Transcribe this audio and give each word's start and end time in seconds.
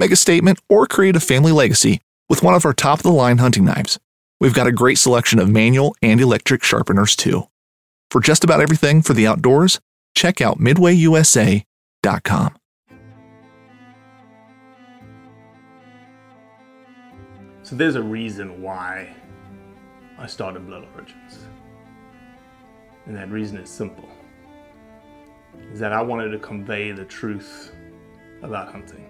Make 0.00 0.10
a 0.12 0.16
statement 0.16 0.58
or 0.70 0.86
create 0.86 1.14
a 1.14 1.20
family 1.20 1.52
legacy 1.52 2.00
with 2.30 2.42
one 2.42 2.54
of 2.54 2.64
our 2.64 2.72
top 2.72 3.00
of 3.00 3.02
the 3.02 3.12
line 3.12 3.36
hunting 3.36 3.66
knives. 3.66 3.98
We've 4.40 4.54
got 4.54 4.66
a 4.66 4.72
great 4.72 4.96
selection 4.96 5.38
of 5.38 5.50
manual 5.50 5.94
and 6.00 6.18
electric 6.18 6.64
sharpeners 6.64 7.14
too. 7.14 7.48
For 8.10 8.22
just 8.22 8.42
about 8.42 8.62
everything 8.62 9.02
for 9.02 9.12
the 9.12 9.26
outdoors, 9.26 9.78
check 10.14 10.40
out 10.40 10.58
midwayusa.com. 10.58 12.56
So 17.62 17.76
there's 17.76 17.96
a 17.96 18.02
reason 18.02 18.62
why 18.62 19.14
I 20.16 20.26
started 20.26 20.66
Blood 20.66 20.88
Origins. 20.94 21.46
And 23.04 23.14
that 23.18 23.28
reason 23.30 23.58
is 23.58 23.68
simple. 23.68 24.08
Is 25.74 25.78
that 25.78 25.92
I 25.92 26.00
wanted 26.00 26.30
to 26.30 26.38
convey 26.38 26.90
the 26.90 27.04
truth 27.04 27.74
about 28.42 28.72
hunting. 28.72 29.09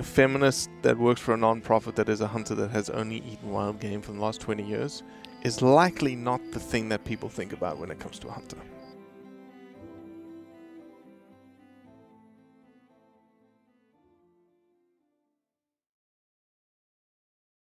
a 0.00 0.02
feminist 0.02 0.70
that 0.80 0.96
works 0.96 1.20
for 1.20 1.34
a 1.34 1.36
non-profit 1.36 1.94
that 1.94 2.08
is 2.08 2.22
a 2.22 2.26
hunter 2.26 2.54
that 2.54 2.70
has 2.70 2.88
only 2.88 3.16
eaten 3.16 3.50
wild 3.50 3.78
game 3.78 4.00
for 4.00 4.12
the 4.12 4.18
last 4.18 4.40
20 4.40 4.62
years 4.62 5.02
is 5.42 5.60
likely 5.60 6.16
not 6.16 6.40
the 6.52 6.58
thing 6.58 6.88
that 6.88 7.04
people 7.04 7.28
think 7.28 7.52
about 7.52 7.76
when 7.78 7.90
it 7.90 8.00
comes 8.00 8.18
to 8.18 8.26
a 8.26 8.32
hunter. 8.32 8.56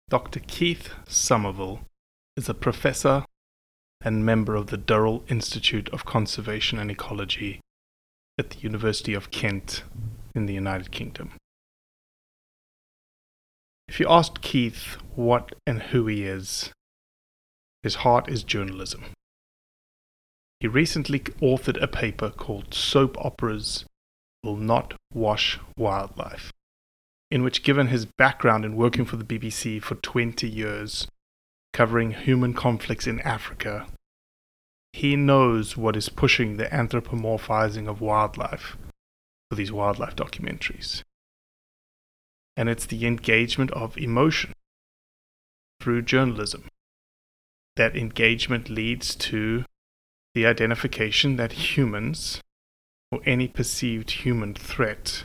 Dr. 0.09 0.39
Keith 0.39 0.89
Somerville 1.07 1.81
is 2.35 2.49
a 2.49 2.55
professor 2.55 3.25
and 4.03 4.25
member 4.25 4.55
of 4.55 4.67
the 4.67 4.77
Durrell 4.77 5.23
Institute 5.27 5.89
of 5.89 6.05
Conservation 6.05 6.79
and 6.79 6.89
Ecology 6.89 7.59
at 8.39 8.49
the 8.49 8.57
University 8.61 9.13
of 9.13 9.29
Kent 9.29 9.83
in 10.33 10.47
the 10.47 10.55
United 10.55 10.89
Kingdom. 10.89 11.33
If 13.87 13.99
you 13.99 14.07
asked 14.09 14.41
Keith 14.41 14.97
what 15.15 15.53
and 15.65 15.81
who 15.81 16.07
he 16.07 16.23
is, 16.23 16.71
his 17.83 17.95
heart 17.95 18.29
is 18.29 18.43
journalism. 18.43 19.05
He 20.59 20.67
recently 20.67 21.19
authored 21.19 21.81
a 21.81 21.87
paper 21.87 22.29
called 22.29 22.73
Soap 22.73 23.17
Operas 23.23 23.85
Will 24.43 24.57
Not 24.57 24.95
Wash 25.13 25.59
Wildlife 25.77 26.51
in 27.31 27.43
which, 27.43 27.63
given 27.63 27.87
his 27.87 28.05
background 28.05 28.63
in 28.63 28.75
working 28.75 29.05
for 29.05 29.17
the 29.17 29.23
BBC 29.23 29.81
for 29.81 29.95
20 29.95 30.47
years, 30.47 31.07
covering 31.73 32.11
human 32.11 32.53
conflicts 32.53 33.07
in 33.07 33.19
Africa, 33.21 33.87
he 34.93 35.15
knows 35.15 35.75
what 35.75 35.95
is 35.95 36.07
pushing 36.07 36.55
the 36.55 36.65
anthropomorphizing 36.67 37.87
of 37.89 37.99
wildlife 37.99 38.77
for 39.49 39.55
these 39.55 39.71
wildlife 39.71 40.15
documentaries. 40.15 41.01
And 42.57 42.69
it's 42.69 42.85
the 42.85 43.05
engagement 43.05 43.71
of 43.71 43.97
emotion 43.97 44.53
through 45.79 46.03
journalism. 46.03 46.67
That 47.75 47.95
engagement 47.95 48.69
leads 48.69 49.15
to 49.15 49.65
the 50.33 50.45
identification 50.45 51.35
that 51.35 51.53
humans, 51.53 52.41
or 53.11 53.19
any 53.25 53.47
perceived 53.47 54.11
human 54.11 54.53
threat, 54.53 55.23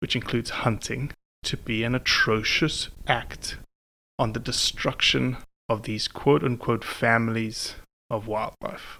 which 0.00 0.16
includes 0.16 0.50
hunting, 0.50 1.12
to 1.44 1.56
be 1.56 1.84
an 1.84 1.94
atrocious 1.94 2.88
act 3.06 3.58
on 4.18 4.32
the 4.32 4.40
destruction 4.40 5.36
of 5.68 5.82
these 5.82 6.08
quote 6.08 6.42
unquote 6.42 6.84
families 6.84 7.76
of 8.10 8.26
wildlife. 8.26 8.98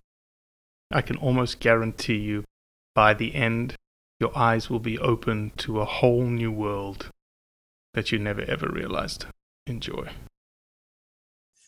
I 0.90 1.02
can 1.02 1.16
almost 1.16 1.60
guarantee 1.60 2.18
you 2.18 2.44
by 2.94 3.14
the 3.14 3.34
end, 3.34 3.76
your 4.18 4.36
eyes 4.36 4.68
will 4.68 4.80
be 4.80 4.98
open 4.98 5.52
to 5.58 5.80
a 5.80 5.84
whole 5.84 6.24
new 6.24 6.50
world 6.50 7.10
that 7.98 8.12
you 8.12 8.18
never 8.20 8.42
ever 8.42 8.68
realized. 8.68 9.26
Enjoy. 9.66 10.08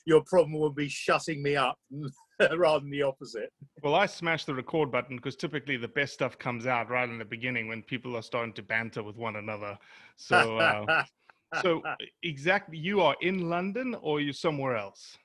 Your 0.07 0.23
problem 0.23 0.53
will 0.53 0.71
be 0.71 0.89
shutting 0.89 1.43
me 1.43 1.57
up 1.57 1.77
rather 2.57 2.79
than 2.79 2.91
the 2.91 3.03
opposite. 3.03 3.53
Well, 3.83 3.97
I 3.97 4.07
smashed 4.07 4.47
the 4.47 4.55
record 4.55 4.93
button 4.93 5.17
because 5.17 5.35
typically 5.35 5.77
the 5.77 5.89
best 5.89 6.15
stuff 6.15 6.39
comes 6.39 6.69
out 6.69 6.89
right 6.89 7.09
in 7.09 7.19
the 7.19 7.25
beginning 7.25 7.67
when 7.67 7.83
people 7.83 8.17
are 8.17 8.23
starting 8.23 8.53
to 8.53 8.63
banter 8.63 9.03
with 9.03 9.17
one 9.17 9.37
another. 9.37 9.77
So, 10.19 10.57
uh, 10.59 11.03
so 11.63 11.83
exactly, 12.23 12.79
you 12.79 13.01
are 13.01 13.17
in 13.23 13.51
London 13.51 13.97
or 14.01 14.21
you're 14.21 14.33
somewhere 14.33 14.77
else? 14.77 15.19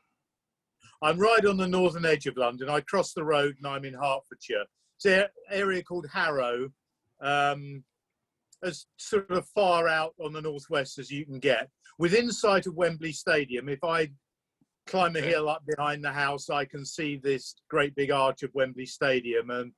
I'm 1.04 1.20
right 1.20 1.46
on 1.46 1.58
the 1.58 1.68
northern 1.68 2.06
edge 2.06 2.26
of 2.26 2.36
London. 2.36 2.68
I 2.68 2.82
cross 2.82 3.14
the 3.14 3.24
road 3.24 3.54
and 3.60 3.68
I'm 3.68 3.86
in 3.86 3.94
Hertfordshire. 3.94 4.66
It's 4.98 5.06
an 5.06 5.26
area 5.52 5.84
called 5.84 6.08
Harrow, 6.12 6.70
um, 7.22 7.84
as 8.64 8.86
sort 8.98 9.30
of 9.32 9.48
far 9.50 9.88
out 9.88 10.14
on 10.24 10.34
the 10.34 10.42
northwest 10.42 10.98
as 10.98 11.12
you 11.12 11.26
can 11.26 11.40
get. 11.40 11.70
Within 12.00 12.32
sight 12.32 12.68
of 12.68 12.76
Wembley 12.76 13.12
Stadium, 13.12 13.70
if 13.70 13.84
I 13.84 14.10
climb 14.88 15.16
a 15.16 15.22
hill 15.22 15.50
up 15.50 15.64
behind 15.66 16.04
the 16.04 16.12
house, 16.12 16.50
I 16.50 16.66
can 16.66 16.86
see 16.86 17.18
this 17.18 17.56
great 17.70 17.96
big 17.96 18.12
arch 18.12 18.44
of 18.44 18.52
Wembley 18.54 18.86
Stadium. 18.86 19.50
And 19.50 19.72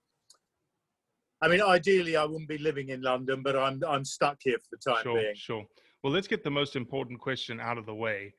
I 1.42 1.48
mean, 1.48 1.62
ideally, 1.62 2.16
I 2.16 2.26
wouldn't 2.26 2.50
be 2.50 2.58
living 2.58 2.90
in 2.90 3.02
London, 3.02 3.44
but 3.44 3.56
I'm 3.56 3.82
I'm 3.88 4.06
stuck 4.06 4.38
here 4.42 4.58
for 4.58 4.76
the 4.76 4.92
time 4.92 5.04
Sure, 5.04 5.20
being. 5.22 5.36
sure. 5.36 5.66
Well, 6.04 6.14
let's 6.14 6.28
get 6.28 6.44
the 6.44 6.50
most 6.52 6.76
important 6.76 7.20
question 7.20 7.60
out 7.60 7.78
of 7.78 7.86
the 7.86 7.96
way. 7.96 8.34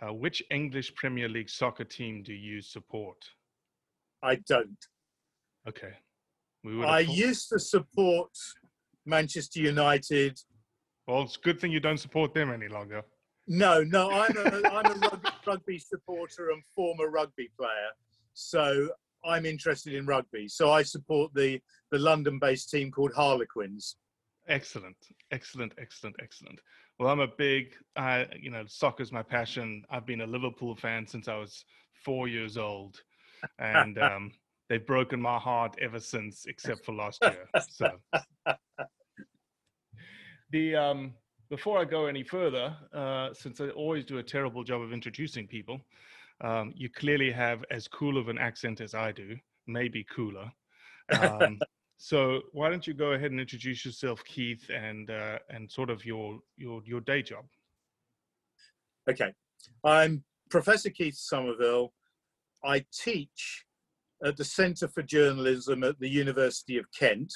Uh, 0.00 0.12
which 0.12 0.42
English 0.50 0.94
Premier 0.94 1.28
League 1.28 1.50
soccer 1.50 1.84
team 1.84 2.22
do 2.22 2.32
you 2.32 2.62
support? 2.62 3.18
I 4.22 4.36
don't. 4.48 4.78
Okay. 5.68 5.92
We 6.64 6.76
would 6.76 6.86
I 6.86 7.04
thought- 7.04 7.14
used 7.14 7.48
to 7.50 7.58
support 7.58 8.30
Manchester 9.06 9.60
United. 9.60 10.38
well, 11.06 11.22
it's 11.22 11.36
a 11.36 11.40
good 11.40 11.60
thing 11.60 11.72
you 11.72 11.80
don't 11.80 11.98
support 11.98 12.34
them 12.34 12.52
any 12.52 12.68
longer. 12.68 13.02
No, 13.48 13.82
no, 13.82 14.10
I'm 14.10 14.36
a, 14.36 14.68
I'm 14.68 14.86
a 14.86 14.98
rugby, 14.98 15.30
rugby 15.46 15.78
supporter 15.78 16.50
and 16.50 16.62
former 16.76 17.10
rugby 17.10 17.50
player. 17.58 17.90
So 18.34 18.90
I'm 19.24 19.46
interested 19.46 19.94
in 19.94 20.06
rugby. 20.06 20.48
So 20.48 20.70
I 20.70 20.82
support 20.82 21.32
the, 21.34 21.60
the 21.90 21.98
London 21.98 22.38
based 22.38 22.70
team 22.70 22.90
called 22.90 23.12
Harlequins. 23.14 23.96
Excellent, 24.48 24.96
excellent, 25.30 25.72
excellent, 25.78 26.16
excellent. 26.22 26.60
Well, 26.98 27.10
I'm 27.10 27.20
a 27.20 27.28
big, 27.28 27.74
uh, 27.96 28.24
you 28.38 28.50
know, 28.50 28.64
soccer's 28.66 29.12
my 29.12 29.22
passion. 29.22 29.84
I've 29.90 30.06
been 30.06 30.20
a 30.20 30.26
Liverpool 30.26 30.76
fan 30.76 31.06
since 31.06 31.28
I 31.28 31.36
was 31.36 31.64
four 32.04 32.28
years 32.28 32.56
old, 32.56 33.00
and 33.58 33.98
um, 34.02 34.32
they've 34.72 34.86
broken 34.86 35.20
my 35.20 35.38
heart 35.38 35.76
ever 35.82 36.00
since, 36.00 36.46
except 36.46 36.82
for 36.82 36.94
last 36.94 37.22
year. 37.22 37.46
So, 37.68 37.90
the 40.50 40.74
um, 40.74 41.12
before 41.50 41.78
I 41.78 41.84
go 41.84 42.06
any 42.06 42.22
further, 42.22 42.74
uh, 42.94 43.34
since 43.34 43.60
I 43.60 43.68
always 43.68 44.06
do 44.06 44.16
a 44.16 44.22
terrible 44.22 44.64
job 44.64 44.80
of 44.80 44.90
introducing 44.90 45.46
people, 45.46 45.78
um, 46.40 46.72
you 46.74 46.88
clearly 46.88 47.30
have 47.30 47.66
as 47.70 47.86
cool 47.86 48.16
of 48.16 48.30
an 48.30 48.38
accent 48.38 48.80
as 48.80 48.94
I 48.94 49.12
do, 49.12 49.36
maybe 49.66 50.04
cooler. 50.04 50.50
Um, 51.20 51.58
so 51.98 52.40
why 52.52 52.70
don't 52.70 52.86
you 52.86 52.94
go 52.94 53.12
ahead 53.12 53.30
and 53.30 53.40
introduce 53.40 53.84
yourself, 53.84 54.24
Keith, 54.24 54.70
and 54.74 55.10
uh, 55.10 55.38
and 55.50 55.70
sort 55.70 55.90
of 55.90 56.02
your 56.06 56.38
your 56.56 56.80
your 56.86 57.02
day 57.02 57.20
job? 57.20 57.44
Okay, 59.10 59.34
I'm 59.84 60.24
Professor 60.48 60.88
Keith 60.88 61.16
Somerville. 61.16 61.92
I 62.64 62.86
teach 62.90 63.66
at 64.24 64.36
the 64.36 64.44
Centre 64.44 64.88
for 64.88 65.02
Journalism 65.02 65.84
at 65.84 65.98
the 65.98 66.08
University 66.08 66.78
of 66.78 66.86
Kent. 66.98 67.32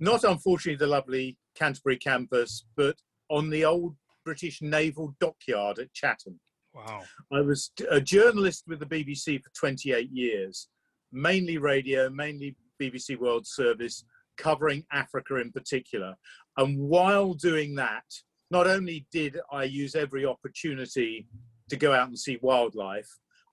Not 0.00 0.24
unfortunately 0.24 0.76
the 0.76 0.90
lovely 0.90 1.38
Canterbury 1.56 1.96
campus, 1.96 2.64
but 2.76 2.96
on 3.30 3.50
the 3.50 3.64
old 3.64 3.96
British 4.24 4.60
Naval 4.62 5.14
Dockyard 5.20 5.78
at 5.78 5.92
Chatham. 5.92 6.38
Wow. 6.74 7.02
I 7.32 7.40
was 7.40 7.70
a 7.90 8.00
journalist 8.00 8.64
with 8.66 8.80
the 8.80 8.86
BBC 8.86 9.42
for 9.42 9.50
28 9.56 10.10
years, 10.10 10.68
mainly 11.12 11.58
radio, 11.58 12.10
mainly 12.10 12.56
BBC 12.82 13.18
World 13.18 13.46
Service, 13.46 14.04
covering 14.36 14.84
Africa 14.92 15.36
in 15.36 15.52
particular. 15.52 16.14
And 16.56 16.78
while 16.78 17.34
doing 17.34 17.74
that, 17.76 18.04
not 18.50 18.66
only 18.66 19.06
did 19.12 19.38
I 19.52 19.64
use 19.64 19.94
every 19.94 20.26
opportunity 20.26 21.28
to 21.68 21.76
go 21.76 21.92
out 21.92 22.08
and 22.08 22.18
see 22.18 22.38
wildlife, 22.42 23.08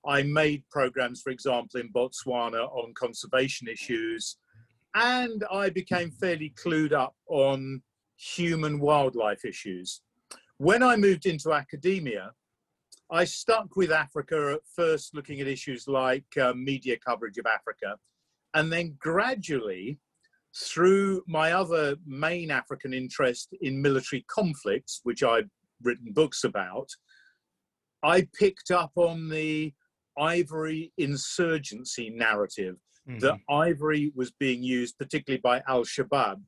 I 0.05 0.23
made 0.23 0.63
programs, 0.69 1.21
for 1.21 1.29
example, 1.29 1.79
in 1.79 1.91
Botswana 1.91 2.67
on 2.75 2.93
conservation 2.95 3.67
issues, 3.67 4.37
and 4.95 5.43
I 5.51 5.69
became 5.69 6.11
fairly 6.11 6.53
clued 6.61 6.91
up 6.91 7.15
on 7.27 7.81
human 8.17 8.79
wildlife 8.79 9.45
issues. 9.45 10.01
When 10.57 10.83
I 10.83 10.95
moved 10.95 11.25
into 11.25 11.53
academia, 11.53 12.31
I 13.11 13.25
stuck 13.25 13.75
with 13.75 13.91
Africa 13.91 14.53
at 14.53 14.61
first, 14.75 15.13
looking 15.13 15.39
at 15.41 15.47
issues 15.47 15.87
like 15.87 16.25
uh, 16.41 16.53
media 16.53 16.97
coverage 16.97 17.37
of 17.37 17.45
Africa, 17.45 17.97
and 18.53 18.71
then 18.71 18.95
gradually, 18.99 19.99
through 20.55 21.21
my 21.27 21.53
other 21.53 21.95
main 22.05 22.51
African 22.51 22.93
interest 22.93 23.53
in 23.61 23.81
military 23.81 24.25
conflicts, 24.27 25.01
which 25.03 25.23
I've 25.23 25.49
written 25.81 26.11
books 26.11 26.43
about, 26.43 26.89
I 28.03 28.27
picked 28.37 28.71
up 28.71 28.91
on 28.95 29.29
the 29.29 29.73
ivory 30.17 30.91
insurgency 30.97 32.09
narrative 32.09 32.75
mm-hmm. 33.07 33.19
that 33.19 33.39
ivory 33.49 34.11
was 34.15 34.31
being 34.31 34.63
used, 34.63 34.97
particularly 34.97 35.41
by 35.41 35.61
Al 35.67 35.83
Shabaab, 35.83 36.41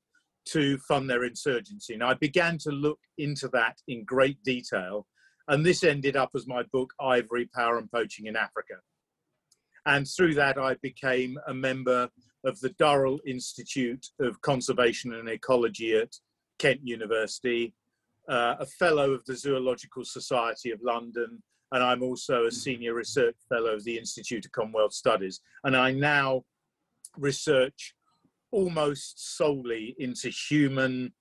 to 0.45 0.77
fund 0.79 1.09
their 1.09 1.23
insurgency. 1.23 1.93
And 1.93 2.03
I 2.03 2.15
began 2.15 2.57
to 2.59 2.71
look 2.71 2.99
into 3.17 3.47
that 3.49 3.77
in 3.87 4.03
great 4.03 4.41
detail. 4.43 5.07
And 5.47 5.65
this 5.65 5.83
ended 5.83 6.15
up 6.15 6.31
as 6.35 6.47
my 6.47 6.63
book, 6.71 6.93
Ivory, 6.99 7.49
Power 7.53 7.77
and 7.77 7.91
Poaching 7.91 8.27
in 8.27 8.35
Africa. 8.35 8.75
And 9.85 10.07
through 10.07 10.35
that, 10.35 10.57
I 10.57 10.75
became 10.81 11.37
a 11.47 11.53
member 11.53 12.09
of 12.45 12.59
the 12.59 12.69
Durrell 12.79 13.19
Institute 13.25 14.05
of 14.19 14.41
Conservation 14.41 15.13
and 15.13 15.29
Ecology 15.29 15.95
at 15.95 16.13
Kent 16.59 16.81
University, 16.83 17.73
uh, 18.29 18.55
a 18.59 18.65
fellow 18.65 19.11
of 19.11 19.25
the 19.25 19.35
Zoological 19.35 20.05
Society 20.05 20.71
of 20.71 20.79
London, 20.81 21.43
and 21.73 21.83
I'm 21.83 22.03
also 22.03 22.45
a 22.45 22.51
senior 22.51 22.93
research 22.93 23.35
fellow 23.49 23.71
of 23.71 23.83
the 23.83 23.97
Institute 23.97 24.45
of 24.45 24.51
Commonwealth 24.51 24.93
Studies. 24.93 25.41
And 25.63 25.75
I 25.75 25.91
now 25.91 26.43
research 27.17 27.95
almost 28.51 29.35
solely 29.37 29.95
into 29.97 30.29
human 30.29 31.13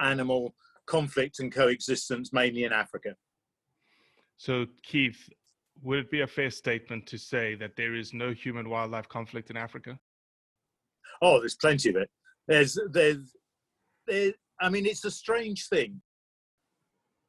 animal 0.00 0.56
conflict 0.86 1.38
and 1.38 1.52
coexistence, 1.52 2.32
mainly 2.32 2.64
in 2.64 2.72
Africa. 2.72 3.14
So, 4.38 4.66
Keith, 4.82 5.28
would 5.82 6.00
it 6.00 6.10
be 6.10 6.22
a 6.22 6.26
fair 6.26 6.50
statement 6.50 7.06
to 7.06 7.16
say 7.16 7.54
that 7.54 7.76
there 7.76 7.94
is 7.94 8.12
no 8.12 8.32
human 8.32 8.68
wildlife 8.68 9.08
conflict 9.08 9.50
in 9.50 9.56
Africa? 9.56 9.96
Oh, 11.22 11.38
there's 11.38 11.54
plenty 11.54 11.90
of 11.90 11.96
it. 11.96 12.10
There's, 12.48 12.76
there's, 12.90 13.36
there, 14.08 14.32
I 14.60 14.68
mean, 14.68 14.84
it's 14.84 15.04
a 15.04 15.12
strange 15.12 15.68
thing. 15.68 16.02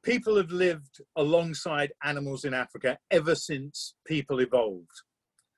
People 0.03 0.38
have 0.38 0.51
lived 0.51 1.01
alongside 1.15 1.94
animals 2.03 2.44
in 2.44 2.53
Africa 2.53 2.98
ever 3.12 3.36
since 3.36 3.94
people 4.06 4.39
evolved. 4.39 5.03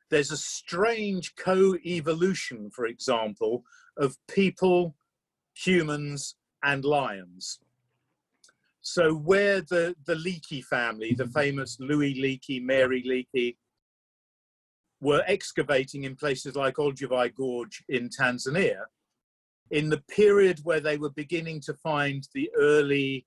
There's 0.10 0.32
a 0.32 0.38
strange 0.38 1.36
co 1.36 1.76
evolution, 1.86 2.70
for 2.70 2.86
example, 2.86 3.64
of 3.98 4.18
people, 4.28 4.96
humans, 5.56 6.36
and 6.64 6.84
lions. 6.84 7.60
So 8.82 9.16
where 9.16 9.62
the, 9.62 9.96
the 10.06 10.16
Leakey 10.16 10.64
family, 10.64 11.14
the 11.14 11.28
famous 11.28 11.78
Louis 11.80 12.14
Leakey, 12.16 12.62
Mary 12.62 13.02
Leakey, 13.02 13.56
were 15.00 15.24
excavating 15.26 16.04
in 16.04 16.16
places 16.16 16.56
like 16.56 16.76
Olduvai 16.76 17.34
Gorge 17.34 17.84
in 17.88 18.10
Tanzania, 18.10 18.84
in 19.72 19.90
the 19.90 20.02
period 20.10 20.60
where 20.64 20.82
they 20.82 20.98
were 20.98 21.12
beginning 21.12 21.62
to 21.62 21.74
find 21.76 22.28
the 22.34 22.50
early 22.58 23.26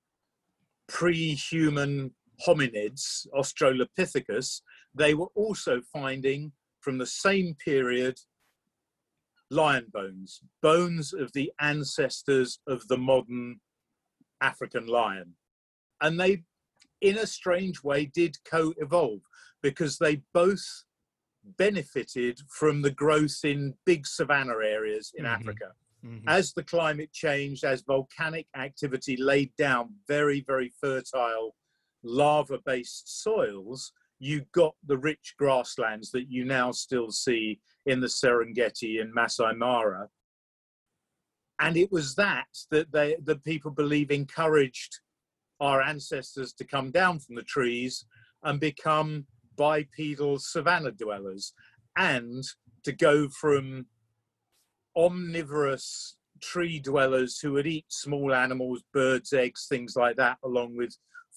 pre-human 0.88 2.12
hominids, 2.46 3.26
Australopithecus, 3.34 4.60
they 4.94 5.14
were 5.14 5.30
also 5.34 5.80
finding 5.92 6.52
from 6.80 6.98
the 6.98 7.06
same 7.06 7.54
period 7.54 8.18
lion 9.50 9.86
bones, 9.92 10.40
bones 10.62 11.12
of 11.12 11.32
the 11.32 11.52
ancestors 11.60 12.58
of 12.66 12.86
the 12.88 12.96
modern 12.96 13.60
African 14.40 14.86
lion 14.86 15.34
and 16.00 16.20
they 16.20 16.42
in 17.00 17.18
a 17.18 17.26
strange 17.26 17.82
way 17.82 18.06
did 18.06 18.36
co-evolve 18.44 19.20
because 19.62 19.98
they 19.98 20.22
both 20.32 20.84
benefited 21.58 22.40
from 22.48 22.82
the 22.82 22.90
growth 22.90 23.38
in 23.44 23.74
big 23.84 24.06
savanna 24.06 24.54
areas 24.64 25.12
in 25.14 25.24
mm-hmm. 25.24 25.34
Africa. 25.34 25.72
Mm-hmm. 26.06 26.28
As 26.28 26.52
the 26.52 26.62
climate 26.62 27.12
changed, 27.12 27.64
as 27.64 27.82
volcanic 27.82 28.46
activity 28.56 29.16
laid 29.16 29.50
down 29.56 29.94
very, 30.06 30.44
very 30.46 30.72
fertile 30.80 31.54
lava 32.02 32.58
based 32.64 33.22
soils, 33.22 33.92
you 34.18 34.44
got 34.52 34.74
the 34.86 34.96
rich 34.96 35.34
grasslands 35.38 36.10
that 36.12 36.30
you 36.30 36.44
now 36.44 36.70
still 36.70 37.10
see 37.10 37.60
in 37.86 38.00
the 38.00 38.06
Serengeti 38.06 39.00
and 39.00 39.12
Masai 39.12 39.54
Mara. 39.54 40.08
And 41.60 41.76
it 41.76 41.90
was 41.90 42.14
that 42.16 42.46
that 42.70 42.92
they, 42.92 43.16
the 43.22 43.36
people 43.36 43.70
believe 43.70 44.10
encouraged 44.10 45.00
our 45.60 45.80
ancestors 45.82 46.52
to 46.52 46.64
come 46.64 46.90
down 46.90 47.18
from 47.18 47.34
the 47.34 47.42
trees 47.42 48.04
and 48.42 48.60
become 48.60 49.26
bipedal 49.56 50.38
savanna 50.38 50.90
dwellers 50.92 51.54
and 51.96 52.44
to 52.84 52.92
go 52.92 53.28
from 53.28 53.86
omnivorous 54.96 56.16
tree 56.40 56.78
dwellers 56.78 57.38
who 57.38 57.52
would 57.52 57.66
eat 57.66 57.86
small 57.88 58.34
animals, 58.34 58.82
birds, 58.92 59.32
eggs, 59.32 59.66
things 59.68 59.96
like 59.96 60.16
that, 60.16 60.38
along 60.44 60.76
with 60.76 60.96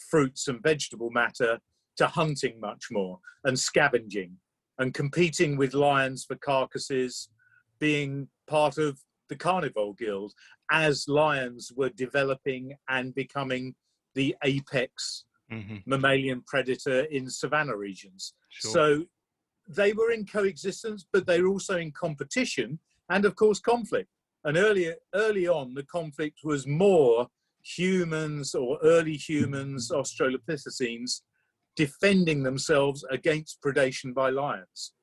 fruits 0.10 0.48
and 0.48 0.62
vegetable 0.62 1.10
matter, 1.10 1.60
to 1.98 2.08
hunting 2.08 2.60
much 2.60 2.86
more 2.92 3.20
and 3.44 3.60
scavenging 3.60 4.38
and 4.78 4.94
competing 4.94 5.58
with 5.58 5.74
lions 5.74 6.24
for 6.24 6.36
carcasses, 6.36 7.30
being 7.80 8.28
part 8.48 8.78
of 8.78 9.00
the 9.28 9.36
carnivore 9.36 9.94
guild 9.96 10.34
as 10.72 11.08
lions 11.08 11.72
were 11.76 11.90
developing 11.90 12.74
and 12.88 13.14
becoming 13.14 13.76
the 14.16 14.36
apex 14.44 15.26
mm-hmm. 15.52 15.78
mammalian 15.86 16.42
predator 16.48 17.02
in 17.12 17.30
savanna 17.30 17.76
regions. 17.76 18.34
Sure. 18.50 18.72
So 18.72 19.06
they 19.68 19.94
were 19.94 20.12
in 20.12 20.26
coexistence, 20.26 21.06
but 21.12 21.28
they 21.28 21.42
were 21.42 21.50
also 21.50 21.78
in 21.78 21.92
competition 21.92 22.80
and, 23.10 23.26
of 23.26 23.36
course, 23.36 23.60
conflict. 23.60 24.10
And 24.44 24.58
earlier, 24.58 24.96
early 25.14 25.48
on, 25.48 25.74
the 25.74 25.84
conflict 25.84 26.40
was 26.44 26.66
more 26.66 27.28
humans 27.62 28.56
or 28.56 28.80
early 28.84 29.18
humans, 29.18 29.92
Australopithecines, 29.92 31.22
defending 31.76 32.44
themselves 32.44 33.04
against 33.12 33.62
predation 33.62 34.14
by 34.14 34.30
lions 34.30 34.94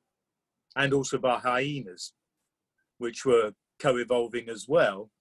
and 0.75 0.93
also 0.93 1.17
by 1.17 1.37
hyenas, 1.39 2.13
which 2.97 3.25
were 3.25 3.51
co 3.79 3.97
evolving 3.97 4.49
as 4.49 4.65
well 4.67 5.11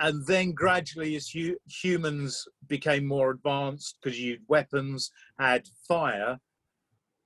and 0.00 0.26
then 0.26 0.52
gradually, 0.52 1.14
as 1.16 1.28
hu- 1.28 1.56
humans 1.66 2.46
became 2.66 3.06
more 3.06 3.30
advanced, 3.30 3.98
because 4.02 4.18
you 4.18 4.38
weapons 4.48 5.10
had 5.38 5.68
fire, 5.86 6.38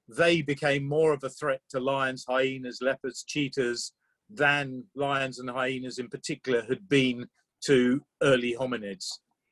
they 0.09 0.43
became 0.43 0.87
more 0.87 1.13
of 1.13 1.25
a 1.25 1.31
threat 1.31 1.61
to 1.71 1.81
lions, 1.81 2.25
hyenas, 2.29 2.81
leopards, 2.83 3.25
cheetahs 3.25 3.93
than 4.31 4.85
lions 4.95 5.39
and 5.39 5.49
hyenas 5.49 5.99
in 5.99 6.09
particular 6.09 6.63
had 6.63 6.89
been 6.89 7.27
to 7.65 8.03
early 8.23 8.55
hominids. 8.59 9.07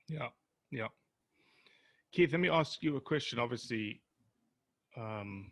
Yeah, 0.08 0.28
yeah. 0.70 0.88
Keith, 2.12 2.32
let 2.32 2.40
me 2.40 2.48
ask 2.48 2.82
you 2.82 2.96
a 2.96 3.00
question. 3.00 3.38
Obviously, 3.38 4.00
um, 4.96 5.50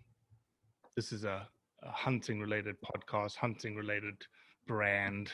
this 0.97 1.13
is 1.13 1.25
a, 1.25 1.47
a 1.83 1.91
hunting 1.91 2.41
related 2.41 2.77
podcast, 2.81 3.37
hunting 3.37 3.75
related 3.77 4.15
brand. 4.67 5.31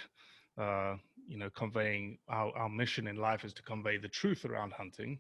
Uh, 0.59 0.97
you 1.27 1.39
know, 1.39 1.51
conveying 1.51 2.19
our, 2.29 2.57
our 2.57 2.69
mission 2.69 3.07
in 3.07 3.17
life 3.17 3.45
is 3.45 3.53
to 3.55 3.63
convey 3.63 3.97
the 3.97 4.09
truth 4.09 4.45
around 4.45 4.73
hunting. 4.73 5.19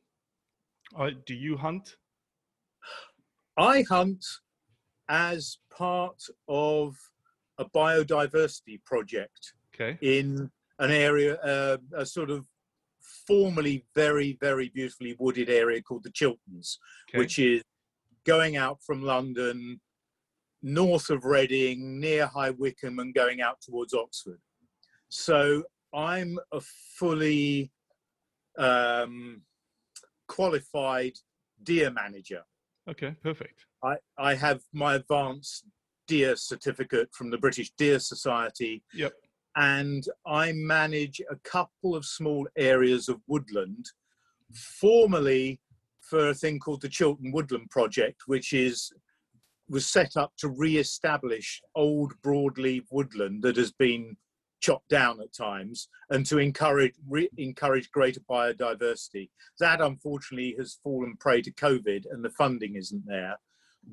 Uh, 0.98 1.10
do 1.26 1.34
you 1.34 1.56
hunt? 1.56 1.96
I 3.56 3.82
hunt 3.88 4.24
as 5.08 5.58
part 5.76 6.20
of 6.48 6.96
a 7.60 7.64
biodiversity 7.66 8.82
project 8.84 9.52
Okay. 9.74 9.98
in 10.00 10.50
an 10.78 10.90
area, 10.90 11.36
uh, 11.36 11.76
a 11.94 12.04
sort 12.04 12.30
of 12.30 12.46
formerly 13.26 13.86
very, 13.94 14.36
very 14.40 14.68
beautifully 14.70 15.14
wooded 15.18 15.48
area 15.48 15.80
called 15.82 16.02
the 16.02 16.10
Chilterns, 16.10 16.78
Okay. 17.08 17.18
which 17.18 17.38
is 17.38 17.62
going 18.24 18.56
out 18.56 18.78
from 18.82 19.02
London, 19.02 19.80
north 20.62 21.08
of 21.10 21.24
Reading, 21.24 22.00
near 22.00 22.26
High 22.26 22.50
Wycombe, 22.50 22.98
and 22.98 23.14
going 23.14 23.40
out 23.40 23.60
towards 23.62 23.94
Oxford. 23.94 24.40
So 25.08 25.64
I'm 25.94 26.38
a 26.52 26.60
fully 26.98 27.72
um, 28.58 29.42
qualified 30.28 31.12
deer 31.62 31.90
manager. 31.90 32.42
Okay, 32.88 33.14
perfect. 33.22 33.66
I, 33.82 33.96
I 34.18 34.34
have 34.34 34.60
my 34.72 34.94
advanced 34.96 35.64
deer 36.10 36.34
certificate 36.36 37.08
from 37.14 37.30
the 37.30 37.38
British 37.38 37.70
Deer 37.78 38.00
Society, 38.00 38.82
Yep. 38.94 39.12
and 39.56 40.02
I 40.26 40.52
manage 40.52 41.20
a 41.30 41.36
couple 41.36 41.94
of 41.94 42.04
small 42.04 42.48
areas 42.56 43.08
of 43.08 43.20
woodland, 43.28 43.86
formerly 44.52 45.60
for 46.00 46.30
a 46.30 46.34
thing 46.34 46.58
called 46.58 46.82
the 46.82 46.88
Chiltern 46.88 47.30
Woodland 47.32 47.70
Project, 47.70 48.22
which 48.26 48.52
is 48.52 48.92
was 49.68 49.86
set 49.86 50.16
up 50.16 50.32
to 50.36 50.48
re-establish 50.48 51.62
old 51.76 52.12
broadleaf 52.22 52.82
woodland 52.90 53.40
that 53.44 53.56
has 53.56 53.70
been 53.70 54.16
chopped 54.60 54.88
down 54.88 55.20
at 55.20 55.32
times 55.32 55.88
and 56.10 56.26
to 56.26 56.38
encourage 56.38 56.94
re- 57.08 57.30
encourage 57.38 57.88
greater 57.92 58.20
biodiversity. 58.28 59.30
That 59.60 59.80
unfortunately 59.80 60.56
has 60.58 60.80
fallen 60.82 61.16
prey 61.20 61.40
to 61.42 61.52
COVID 61.52 62.02
and 62.10 62.24
the 62.24 62.30
funding 62.30 62.74
isn't 62.74 63.06
there. 63.06 63.36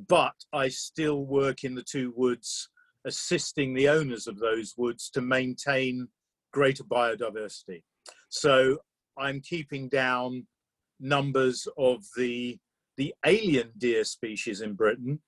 But 0.08 0.36
I 0.54 0.68
still 0.70 1.26
work 1.26 1.64
in 1.64 1.76
the 1.76 1.84
two 1.84 2.14
woods, 2.16 2.70
assisting 3.06 3.74
the 3.74 3.90
owners 3.90 4.28
of 4.28 4.40
those 4.40 4.74
woods 4.78 5.10
to 5.12 5.22
maintain 5.22 6.08
greater 6.52 6.84
biodiversity. 6.84 7.84
So 8.30 8.80
I'm 9.18 9.42
keeping 9.42 9.90
down 9.90 10.48
numbers 11.00 11.68
of 11.78 12.04
the 12.16 12.58
the 12.98 13.14
alien 13.26 13.72
deer 13.78 14.04
species 14.04 14.62
in 14.62 14.74
Britain, 14.74 15.22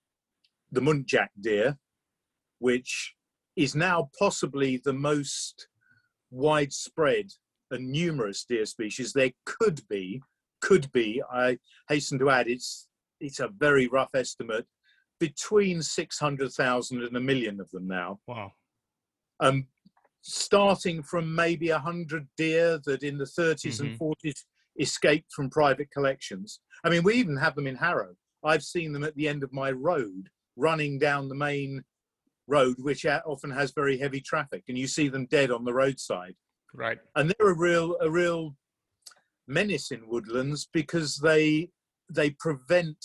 the 0.72 0.82
muntjac 0.82 1.30
deer, 1.40 1.78
which 2.58 3.14
is 3.56 3.76
now 3.76 4.10
possibly 4.18 4.82
the 4.84 4.94
most 4.94 5.68
widespread 6.32 7.28
and 7.72 7.92
numerous 7.92 8.44
deer 8.44 8.66
species 8.66 9.14
there 9.14 9.32
could 9.46 9.82
be. 9.88 10.22
Could 10.62 10.92
be. 10.92 11.22
I 11.32 11.58
hasten 11.88 12.20
to 12.20 12.30
add, 12.30 12.50
it's 12.50 12.89
it's 13.20 13.40
a 13.40 13.50
very 13.50 13.88
rough 13.88 14.14
estimate, 14.16 14.66
between 15.20 15.82
six 15.82 16.20
hundred 16.20 16.52
thousand 16.52 17.04
and 17.04 17.16
a 17.16 17.20
million 17.20 17.60
of 17.60 17.70
them 17.72 17.88
now. 17.88 18.20
Wow. 18.28 18.54
Um, 19.40 19.68
starting 20.22 21.02
from 21.02 21.34
maybe 21.34 21.70
a 21.70 21.80
hundred 21.80 22.28
deer 22.38 22.80
that 22.86 23.04
in 23.04 23.18
the 23.18 23.26
30s 23.26 23.80
and 23.80 23.98
40s 23.98 24.44
escaped 24.80 25.32
from 25.32 25.50
private 25.50 25.90
collections. 25.92 26.60
I 26.84 26.90
mean, 26.90 27.04
we 27.04 27.16
even 27.16 27.38
have 27.38 27.56
them 27.56 27.68
in 27.68 27.76
Harrow. 27.76 28.16
I've 28.44 28.64
seen 28.64 28.94
them 28.94 29.04
at 29.04 29.16
the 29.16 29.28
end 29.28 29.44
of 29.44 29.54
my 29.54 29.72
road, 29.72 30.30
running 30.56 31.00
down 31.00 31.30
the 31.30 31.36
main 31.36 31.84
road, 32.48 32.76
which 32.80 33.06
often 33.06 33.52
has 33.52 33.72
very 33.72 33.98
heavy 33.98 34.22
traffic, 34.22 34.64
and 34.68 34.78
you 34.78 34.88
see 34.88 35.08
them 35.08 35.26
dead 35.28 35.52
on 35.52 35.66
the 35.66 35.74
roadside. 35.74 36.36
Right. 36.74 37.00
And 37.16 37.30
they're 37.30 37.50
a 37.50 37.58
real, 37.58 37.98
a 38.02 38.10
real 38.10 38.56
menace 39.48 39.92
in 39.92 40.08
woodlands 40.08 40.70
because 40.72 41.18
they 41.18 41.70
they 42.10 42.32
prevent 42.32 42.98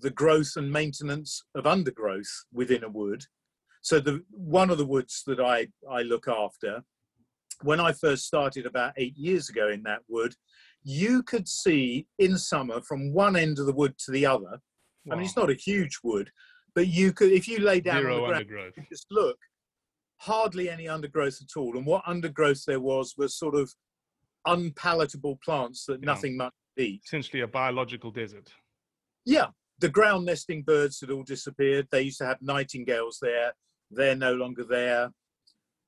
the 0.00 0.10
growth 0.10 0.52
and 0.56 0.70
maintenance 0.72 1.42
of 1.54 1.66
undergrowth 1.66 2.44
within 2.52 2.84
a 2.84 2.88
wood. 2.88 3.24
So 3.82 4.00
the 4.00 4.22
one 4.30 4.70
of 4.70 4.78
the 4.78 4.86
woods 4.86 5.22
that 5.26 5.40
I 5.40 5.68
I 5.90 6.02
look 6.02 6.28
after, 6.28 6.82
when 7.62 7.80
I 7.80 7.92
first 7.92 8.26
started 8.26 8.66
about 8.66 8.92
eight 8.96 9.16
years 9.16 9.48
ago 9.48 9.68
in 9.68 9.82
that 9.84 10.00
wood, 10.08 10.34
you 10.84 11.22
could 11.22 11.48
see 11.48 12.06
in 12.18 12.38
summer 12.38 12.80
from 12.82 13.12
one 13.12 13.36
end 13.36 13.58
of 13.58 13.66
the 13.66 13.72
wood 13.72 13.94
to 14.04 14.12
the 14.12 14.26
other. 14.26 14.60
I 15.10 15.14
mean, 15.14 15.24
it's 15.24 15.36
not 15.36 15.50
a 15.50 15.54
huge 15.54 15.98
wood, 16.04 16.30
but 16.74 16.86
you 16.86 17.12
could 17.12 17.32
if 17.32 17.48
you 17.48 17.60
lay 17.60 17.80
down 17.80 18.04
on 18.06 18.20
the 18.38 18.44
ground, 18.44 18.72
just 18.90 19.06
look, 19.10 19.38
hardly 20.18 20.68
any 20.68 20.86
undergrowth 20.88 21.40
at 21.40 21.58
all. 21.58 21.76
And 21.76 21.86
what 21.86 22.02
undergrowth 22.06 22.64
there 22.66 22.80
was 22.80 23.14
was 23.16 23.38
sort 23.38 23.54
of 23.54 23.72
unpalatable 24.46 25.38
plants 25.44 25.86
that 25.86 26.02
nothing 26.02 26.36
much 26.36 26.52
Essentially 26.78 27.42
a 27.42 27.48
biological 27.48 28.10
desert. 28.10 28.52
Yeah, 29.24 29.48
the 29.80 29.88
ground 29.88 30.26
nesting 30.26 30.62
birds 30.62 31.00
had 31.00 31.10
all 31.10 31.24
disappeared. 31.24 31.88
They 31.90 32.02
used 32.02 32.18
to 32.18 32.26
have 32.26 32.40
nightingales 32.40 33.18
there. 33.20 33.52
They're 33.90 34.16
no 34.16 34.34
longer 34.34 34.64
there. 34.64 35.10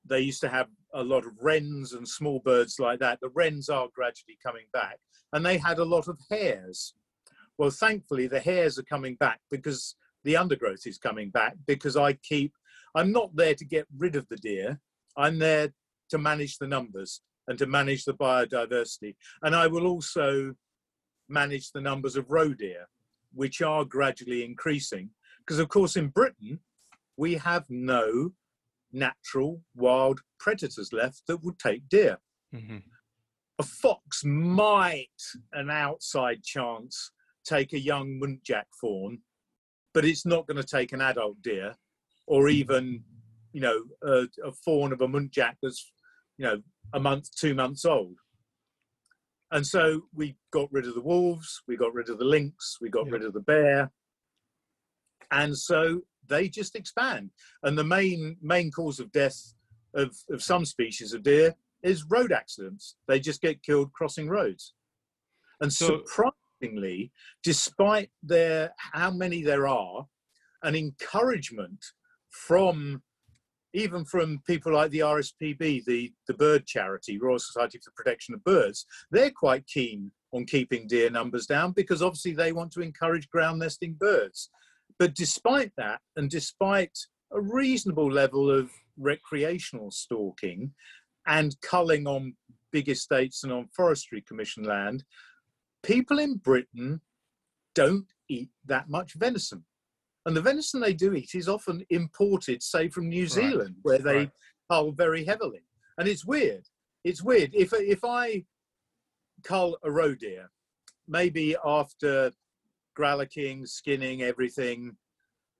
They 0.05 0.21
used 0.21 0.41
to 0.41 0.49
have 0.49 0.67
a 0.93 1.03
lot 1.03 1.25
of 1.25 1.33
wrens 1.41 1.93
and 1.93 2.07
small 2.07 2.39
birds 2.39 2.77
like 2.79 2.99
that. 2.99 3.19
The 3.21 3.29
wrens 3.29 3.69
are 3.69 3.87
gradually 3.93 4.37
coming 4.43 4.65
back. 4.73 4.97
And 5.33 5.45
they 5.45 5.57
had 5.57 5.79
a 5.79 5.85
lot 5.85 6.07
of 6.07 6.19
hares. 6.29 6.93
Well, 7.57 7.69
thankfully, 7.69 8.27
the 8.27 8.39
hares 8.39 8.77
are 8.77 8.83
coming 8.83 9.15
back 9.15 9.39
because 9.49 9.95
the 10.23 10.35
undergrowth 10.35 10.85
is 10.85 10.97
coming 10.97 11.29
back 11.29 11.55
because 11.67 11.95
I 11.95 12.13
keep, 12.13 12.53
I'm 12.95 13.11
not 13.11 13.35
there 13.35 13.55
to 13.55 13.65
get 13.65 13.87
rid 13.97 14.15
of 14.15 14.27
the 14.29 14.37
deer. 14.37 14.79
I'm 15.17 15.39
there 15.39 15.69
to 16.09 16.17
manage 16.17 16.57
the 16.57 16.67
numbers 16.67 17.21
and 17.47 17.57
to 17.59 17.65
manage 17.65 18.05
the 18.05 18.13
biodiversity. 18.13 19.15
And 19.43 19.55
I 19.55 19.67
will 19.67 19.87
also 19.87 20.53
manage 21.31 21.71
the 21.71 21.81
numbers 21.81 22.15
of 22.15 22.29
roe 22.29 22.53
deer, 22.53 22.87
which 23.33 23.61
are 23.61 23.85
gradually 23.85 24.43
increasing. 24.43 25.09
Because, 25.39 25.59
of 25.59 25.69
course, 25.69 25.95
in 25.95 26.09
Britain, 26.09 26.59
we 27.17 27.35
have 27.35 27.65
no 27.69 28.33
natural 28.91 29.61
wild 29.75 30.21
predators 30.39 30.91
left 30.91 31.23
that 31.27 31.43
would 31.43 31.57
take 31.57 31.87
deer. 31.89 32.17
Mm-hmm. 32.53 32.77
A 33.59 33.63
fox 33.63 34.23
might, 34.23 35.07
an 35.53 35.69
outside 35.69 36.43
chance, 36.43 37.11
take 37.45 37.73
a 37.73 37.79
young 37.79 38.19
muntjac 38.19 38.65
fawn, 38.79 39.19
but 39.93 40.05
it's 40.05 40.25
not 40.25 40.47
going 40.47 40.61
to 40.61 40.67
take 40.67 40.93
an 40.93 41.01
adult 41.01 41.41
deer 41.41 41.75
or 42.27 42.49
even, 42.49 43.03
you 43.53 43.61
know, 43.61 43.83
a, 44.03 44.27
a 44.43 44.51
fawn 44.63 44.93
of 44.93 45.01
a 45.01 45.07
muntjac 45.07 45.55
that's, 45.61 45.91
you 46.37 46.45
know, 46.45 46.61
a 46.93 46.99
month, 46.99 47.33
two 47.35 47.53
months 47.53 47.85
old. 47.85 48.15
And 49.51 49.67
so 49.67 50.03
we 50.13 50.37
got 50.51 50.71
rid 50.71 50.87
of 50.87 50.95
the 50.95 51.01
wolves, 51.01 51.61
we 51.67 51.75
got 51.75 51.93
rid 51.93 52.09
of 52.09 52.17
the 52.19 52.25
lynx, 52.25 52.77
we 52.79 52.89
got 52.89 53.09
rid 53.09 53.23
of 53.23 53.33
the 53.33 53.41
bear. 53.41 53.91
And 55.31 55.57
so 55.57 56.01
they 56.27 56.47
just 56.47 56.75
expand. 56.75 57.31
And 57.63 57.77
the 57.77 57.83
main 57.83 58.37
main 58.41 58.71
cause 58.71 58.99
of 58.99 59.11
death 59.11 59.53
of, 59.93 60.15
of 60.29 60.41
some 60.41 60.63
species 60.65 61.13
of 61.13 61.23
deer 61.23 61.55
is 61.83 62.05
road 62.09 62.31
accidents. 62.31 62.95
They 63.07 63.19
just 63.19 63.41
get 63.41 63.63
killed 63.63 63.91
crossing 63.93 64.29
roads. 64.29 64.73
And 65.59 65.71
So- 65.71 66.03
surprisingly, 66.05 67.11
despite 67.43 68.11
their 68.23 68.73
how 68.77 69.11
many 69.11 69.43
there 69.43 69.67
are, 69.67 70.07
an 70.63 70.75
encouragement 70.75 71.83
from 72.29 73.01
even 73.73 74.03
from 74.05 74.41
people 74.45 74.73
like 74.73 74.91
the 74.91 74.99
RSPB, 74.99 75.85
the, 75.85 76.11
the 76.27 76.33
bird 76.33 76.65
charity, 76.65 77.17
Royal 77.17 77.39
Society 77.39 77.77
for 77.77 77.89
the 77.89 78.03
Protection 78.03 78.33
of 78.33 78.43
Birds, 78.43 78.85
they're 79.11 79.31
quite 79.31 79.65
keen 79.67 80.11
on 80.33 80.45
keeping 80.45 80.87
deer 80.87 81.09
numbers 81.09 81.45
down 81.45 81.71
because 81.71 82.01
obviously 82.01 82.33
they 82.33 82.51
want 82.51 82.71
to 82.73 82.81
encourage 82.81 83.29
ground 83.29 83.59
nesting 83.59 83.93
birds. 83.93 84.49
But 84.99 85.15
despite 85.15 85.71
that, 85.77 85.99
and 86.15 86.29
despite 86.29 86.97
a 87.31 87.41
reasonable 87.41 88.11
level 88.11 88.49
of 88.49 88.71
recreational 88.97 89.91
stalking 89.91 90.73
and 91.25 91.55
culling 91.61 92.07
on 92.07 92.35
big 92.71 92.89
estates 92.89 93.43
and 93.43 93.51
on 93.51 93.67
forestry 93.75 94.21
commission 94.21 94.63
land, 94.63 95.03
people 95.83 96.19
in 96.19 96.35
Britain 96.37 97.01
don't 97.73 98.07
eat 98.29 98.49
that 98.65 98.89
much 98.89 99.13
venison. 99.13 99.63
And 100.25 100.37
the 100.37 100.41
venison 100.41 100.79
they 100.79 100.93
do 100.93 101.13
eat 101.13 101.31
is 101.33 101.49
often 101.49 101.83
imported, 101.89 102.61
say, 102.61 102.89
from 102.89 103.09
New 103.09 103.27
Zealand, 103.27 103.75
where 103.81 103.97
they 103.97 104.17
right. 104.17 104.31
cull 104.69 104.91
very 104.91 105.25
heavily. 105.25 105.63
And 105.97 106.07
it's 106.07 106.25
weird 106.25 106.63
it's 107.03 107.23
weird. 107.23 107.51
If 107.53 107.73
if 107.73 108.03
I 108.03 108.45
cull 109.43 109.77
a 109.83 109.91
roe 109.91 110.15
deer, 110.15 110.49
maybe 111.07 111.55
after 111.65 112.31
gralloching, 112.97 113.67
skinning, 113.67 114.21
everything, 114.21 114.97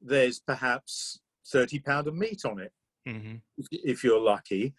there's 0.01 0.39
perhaps 0.39 1.19
30 1.51 1.79
pound 1.79 2.07
of 2.07 2.15
meat 2.15 2.41
on 2.45 2.59
it, 2.59 2.71
hmm 3.07 3.35
if, 3.57 3.67
if 3.71 4.03
you're 4.03 4.21
lucky. 4.21 4.73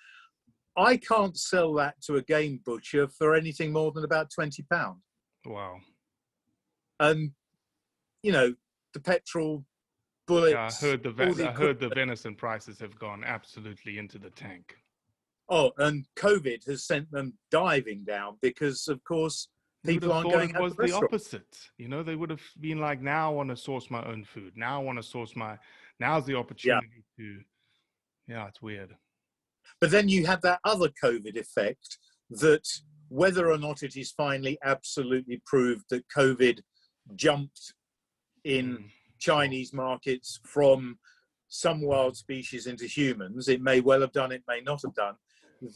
I 0.76 0.96
can't 0.96 1.36
sell 1.36 1.74
that 1.74 2.00
to 2.04 2.16
a 2.16 2.22
game 2.22 2.60
butcher 2.64 3.06
for 3.06 3.34
anything 3.34 3.72
more 3.72 3.92
than 3.92 4.04
about 4.04 4.30
20 4.34 4.64
pound. 4.72 5.00
Wow. 5.44 5.76
And, 6.98 7.32
you 8.22 8.32
know, 8.32 8.54
the 8.94 9.00
petrol, 9.00 9.66
bullets. 10.26 10.52
Yeah, 10.52 10.66
I 10.66 10.90
heard 10.90 11.02
the 11.02 11.10
the 11.12 11.48
I 11.48 11.52
heard 11.52 11.80
the 11.80 11.88
venison 11.88 12.34
prices 12.34 12.78
have 12.80 12.98
gone 12.98 13.24
absolutely 13.24 13.98
into 13.98 14.18
the 14.18 14.30
tank. 14.30 14.76
Oh, 15.48 15.72
and 15.78 16.06
COVID 16.16 16.66
has 16.66 16.84
sent 16.84 17.10
them 17.10 17.34
diving 17.50 18.04
down 18.04 18.38
because, 18.40 18.88
of 18.88 19.02
course, 19.04 19.48
people 19.84 20.12
aren't 20.12 20.30
going 20.30 20.50
it 20.50 20.60
was 20.60 20.74
to 20.76 20.86
the 20.86 20.92
opposite. 20.92 21.58
You 21.76 21.88
know, 21.88 22.02
they 22.02 22.14
would 22.14 22.30
have 22.30 22.42
been 22.60 22.78
like, 22.78 23.02
now 23.02 23.30
I 23.30 23.34
want 23.34 23.50
to 23.50 23.56
source 23.56 23.90
my 23.90 24.04
own 24.04 24.24
food. 24.24 24.52
Now 24.56 24.80
I 24.80 24.84
want 24.84 24.98
to 24.98 25.02
source 25.02 25.36
my. 25.36 25.58
Now's 26.00 26.24
the 26.24 26.36
opportunity 26.36 27.04
to. 27.18 27.40
Yeah, 28.28 28.46
it's 28.46 28.62
weird. 28.62 28.96
But 29.80 29.90
then 29.90 30.08
you 30.08 30.26
have 30.26 30.40
that 30.42 30.60
other 30.64 30.88
COVID 31.02 31.36
effect 31.36 31.98
that 32.30 32.66
whether 33.08 33.50
or 33.50 33.58
not 33.58 33.82
it 33.82 33.96
is 33.96 34.10
finally 34.12 34.58
absolutely 34.64 35.42
proved 35.44 35.84
that 35.90 36.08
COVID 36.08 36.60
jumped 37.14 37.74
in 38.44 38.78
Mm. 38.78 38.90
Chinese 39.22 39.72
markets 39.72 40.40
from 40.44 40.98
some 41.48 41.80
wild 41.80 42.16
species 42.16 42.66
into 42.66 42.86
humans, 42.86 43.48
it 43.48 43.62
may 43.62 43.80
well 43.80 44.00
have 44.00 44.12
done, 44.12 44.32
it 44.32 44.42
may 44.48 44.60
not 44.60 44.82
have 44.82 44.94
done. 44.94 45.14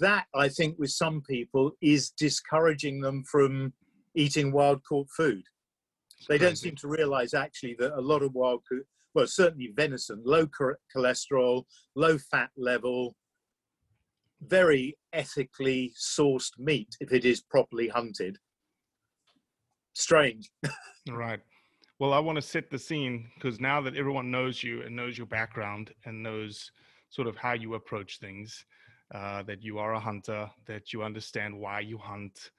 That, 0.01 0.27
I 0.35 0.49
think, 0.49 0.79
with 0.79 0.91
some 0.91 1.23
people 1.23 1.73
is 1.81 2.11
discouraging 2.11 3.01
them 3.01 3.23
from 3.23 3.73
eating 4.17 4.51
wild 4.51 4.83
caught 4.89 5.09
food. 5.17 5.45
They 6.29 6.39
don't 6.39 6.57
seem 6.57 6.75
to 6.77 6.89
realize 6.89 7.35
actually 7.35 7.77
that 7.79 7.97
a 7.97 8.01
lot 8.01 8.23
of 8.23 8.35
wild, 8.35 8.63
well, 9.15 9.29
certainly 9.29 9.73
venison, 9.77 10.23
low 10.25 10.49
cholesterol, 10.93 11.65
low 11.95 12.19
fat 12.19 12.51
level, 12.57 13.15
very 14.41 14.99
ethically 15.13 15.93
sourced 15.97 16.59
meat 16.59 16.97
if 17.01 17.13
it 17.13 17.25
is 17.25 17.43
properly 17.43 17.89
hunted. 17.89 18.39
Strange. 19.95 20.51
Right. 21.09 21.39
Well, 21.99 22.13
I 22.13 22.19
want 22.19 22.37
to 22.37 22.43
set 22.43 22.69
the 22.69 22.79
scene 22.79 23.31
because 23.35 23.59
now 23.59 23.81
that 23.81 23.97
everyone 23.97 24.31
knows 24.31 24.63
you 24.63 24.83
and 24.83 24.95
knows 24.95 25.17
your 25.17 25.27
background 25.27 25.95
and 26.05 26.23
knows 26.23 26.71
sort 27.09 27.27
of 27.27 27.39
how 27.39 27.55
you 27.55 27.73
approach 27.73 28.19
things, 28.19 28.67
uh, 29.15 29.43
that 29.45 29.63
you 29.63 29.79
are 29.79 29.95
a 29.95 30.01
hunter, 30.01 30.51
that 30.67 30.93
you 30.93 31.03
understand 31.03 31.59
why 31.59 31.81
you 31.81 31.97
hunt, 31.97 32.51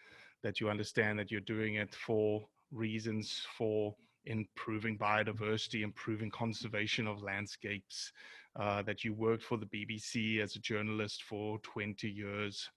that 0.42 0.60
you 0.60 0.72
understand 0.72 1.20
that 1.20 1.30
you're 1.30 1.40
doing 1.42 1.76
it 1.76 1.94
for 1.94 2.48
reasons 2.72 3.46
for 3.56 3.96
improving 4.26 4.98
biodiversity, 4.98 5.84
improving 5.84 6.32
conservation 6.32 7.06
of 7.06 7.22
landscapes, 7.22 8.12
uh, 8.60 8.82
that 8.82 9.04
you 9.04 9.14
worked 9.14 9.44
for 9.44 9.58
the 9.58 9.68
BBC 9.68 10.42
as 10.42 10.56
a 10.56 10.60
journalist 10.60 11.22
for 11.22 11.60
20 11.60 12.10
years. 12.10 12.68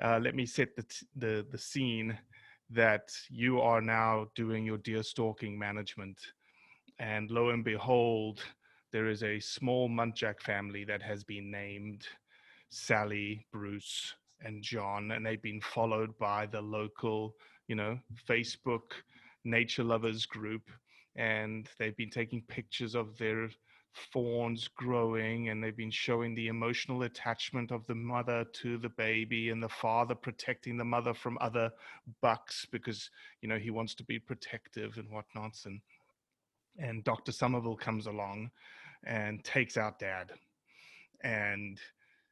Uh, 0.00 0.20
let 0.22 0.36
me 0.36 0.46
set 0.46 0.76
the, 0.76 0.82
t- 0.84 1.06
the, 1.16 1.44
the 1.50 1.58
scene 1.58 2.16
that 2.74 3.12
you 3.28 3.60
are 3.60 3.80
now 3.80 4.26
doing 4.34 4.64
your 4.64 4.78
deer 4.78 5.02
stalking 5.02 5.58
management. 5.58 6.18
And 6.98 7.30
lo 7.30 7.50
and 7.50 7.64
behold, 7.64 8.40
there 8.92 9.08
is 9.08 9.22
a 9.22 9.40
small 9.40 9.88
muntjac 9.88 10.40
family 10.40 10.84
that 10.84 11.02
has 11.02 11.24
been 11.24 11.50
named 11.50 12.06
Sally, 12.70 13.46
Bruce, 13.52 14.14
and 14.44 14.62
John, 14.62 15.12
and 15.12 15.24
they've 15.24 15.42
been 15.42 15.60
followed 15.60 16.16
by 16.18 16.46
the 16.46 16.60
local, 16.60 17.34
you 17.68 17.76
know, 17.76 17.98
Facebook 18.28 18.92
nature 19.44 19.84
lovers 19.84 20.26
group. 20.26 20.62
And 21.14 21.68
they've 21.78 21.96
been 21.96 22.10
taking 22.10 22.42
pictures 22.48 22.94
of 22.94 23.18
their 23.18 23.50
fawns 23.92 24.68
growing 24.68 25.48
and 25.48 25.62
they've 25.62 25.76
been 25.76 25.90
showing 25.90 26.34
the 26.34 26.48
emotional 26.48 27.02
attachment 27.02 27.70
of 27.70 27.86
the 27.86 27.94
mother 27.94 28.44
to 28.52 28.78
the 28.78 28.88
baby 28.88 29.50
and 29.50 29.62
the 29.62 29.68
father 29.68 30.14
protecting 30.14 30.76
the 30.76 30.84
mother 30.84 31.12
from 31.12 31.36
other 31.40 31.70
bucks 32.20 32.66
because 32.72 33.10
you 33.42 33.48
know 33.48 33.58
he 33.58 33.70
wants 33.70 33.94
to 33.94 34.04
be 34.04 34.18
protective 34.18 34.96
and 34.96 35.10
whatnot 35.10 35.56
and 35.66 35.80
and 36.78 37.04
dr 37.04 37.30
somerville 37.30 37.76
comes 37.76 38.06
along 38.06 38.50
and 39.04 39.42
takes 39.44 39.76
out 39.76 39.98
dad. 39.98 40.30
And 41.22 41.78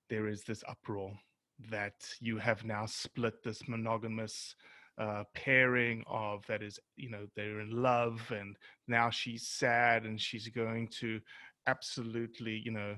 there 0.09 0.29
is 0.29 0.43
this 0.45 0.65
uproar 0.69 1.13
that 1.71 1.95
you 2.21 2.39
have 2.39 2.65
now 2.65 2.87
split 2.87 3.43
this 3.45 3.69
monogamous 3.69 4.55
uh, 4.99 5.25
pairing 5.35 6.05
of 6.07 6.45
that 6.47 6.63
is 6.63 6.79
you 6.97 7.09
know 7.09 7.27
they're 7.35 7.61
in 7.61 7.71
love 7.71 8.21
and 8.31 8.57
now 8.87 9.09
she's 9.09 9.47
sad 9.47 10.05
and 10.05 10.21
she's 10.21 10.49
going 10.49 10.89
to 10.89 11.21
absolutely 11.67 12.61
you 12.65 12.71
know 12.71 12.95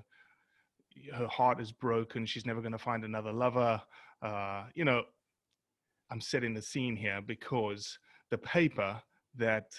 her 1.14 1.26
heart 1.26 1.60
is 1.60 1.72
broken 1.72 2.26
she's 2.26 2.46
never 2.46 2.60
going 2.60 2.72
to 2.72 2.78
find 2.78 3.04
another 3.04 3.32
lover 3.32 3.80
uh, 4.22 4.64
you 4.74 4.84
know 4.84 5.02
i'm 6.10 6.20
setting 6.20 6.54
the 6.54 6.62
scene 6.62 6.96
here 6.96 7.20
because 7.26 7.98
the 8.30 8.38
paper 8.38 9.00
that 9.36 9.72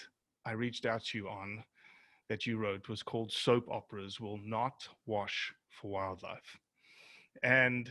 i 0.44 0.52
reached 0.52 0.86
out 0.86 1.02
to 1.04 1.18
you 1.18 1.28
on 1.28 1.62
that 2.28 2.46
you 2.46 2.56
wrote 2.56 2.88
was 2.88 3.02
called 3.02 3.30
soap 3.30 3.66
operas 3.70 4.18
will 4.20 4.38
not 4.38 4.88
wash 5.06 5.52
for 5.68 5.90
wildlife. 5.90 6.58
And 7.42 7.90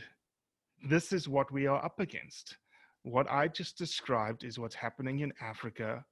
this 0.88 1.12
is 1.12 1.28
what 1.28 1.52
we 1.52 1.66
are 1.66 1.84
up 1.84 2.00
against. 2.00 2.56
What 3.02 3.30
i 3.30 3.48
just 3.48 3.76
described 3.76 4.44
is 4.44 4.58
what's 4.58 4.74
happening 4.74 5.20
in 5.20 5.30
africa 5.38 6.02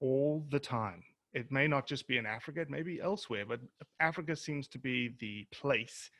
all 0.00 0.46
the 0.50 0.58
time 0.58 1.02
it 1.34 1.50
may 1.50 1.66
not 1.66 1.86
just 1.86 2.06
be 2.06 2.16
in 2.16 2.26
Africa, 2.26 2.60
it 2.60 2.70
may 2.70 2.82
be 2.82 3.00
elsewhere, 3.00 3.44
but 3.46 3.60
Africa 4.00 4.36
seems 4.36 4.68
to 4.68 4.78
be 4.78 5.14
the 5.18 5.46
place 5.52 6.10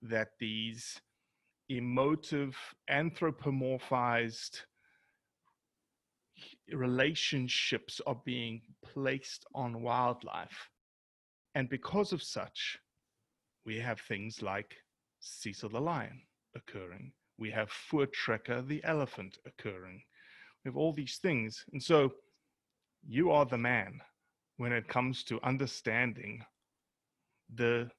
that 0.00 0.28
these 0.40 1.00
emotive, 1.68 2.56
anthropomorphized 2.90 4.62
relationships 6.72 8.00
are 8.06 8.20
being 8.24 8.62
placed 8.82 9.44
on 9.54 9.82
wildlife. 9.82 10.70
And 11.54 11.68
because 11.68 12.12
of 12.12 12.22
such, 12.22 12.78
we 13.66 13.78
have 13.78 14.00
things 14.00 14.42
like 14.42 14.74
Cecil 15.20 15.68
the 15.68 15.80
lion 15.80 16.22
occurring. 16.56 17.12
We 17.38 17.50
have 17.50 17.70
Voortrekker 17.90 18.66
the 18.66 18.82
elephant 18.84 19.38
occurring. 19.46 20.02
We 20.64 20.70
have 20.70 20.76
all 20.76 20.92
these 20.92 21.18
things. 21.18 21.64
And 21.72 21.82
so 21.82 22.12
you 23.06 23.30
are 23.30 23.44
the 23.44 23.58
man 23.58 24.00
when 24.62 24.70
it 24.72 24.86
comes 24.86 25.24
to 25.24 25.40
understanding 25.42 26.40
the 27.52 27.90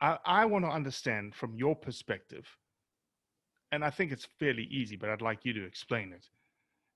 I, 0.00 0.16
I 0.24 0.44
want 0.46 0.64
to 0.64 0.70
understand 0.70 1.34
from 1.34 1.54
your 1.58 1.76
perspective 1.76 2.46
and 3.70 3.84
i 3.84 3.90
think 3.90 4.12
it's 4.12 4.26
fairly 4.38 4.66
easy 4.70 4.96
but 4.96 5.10
i'd 5.10 5.20
like 5.20 5.44
you 5.44 5.52
to 5.52 5.66
explain 5.66 6.14
it. 6.14 6.24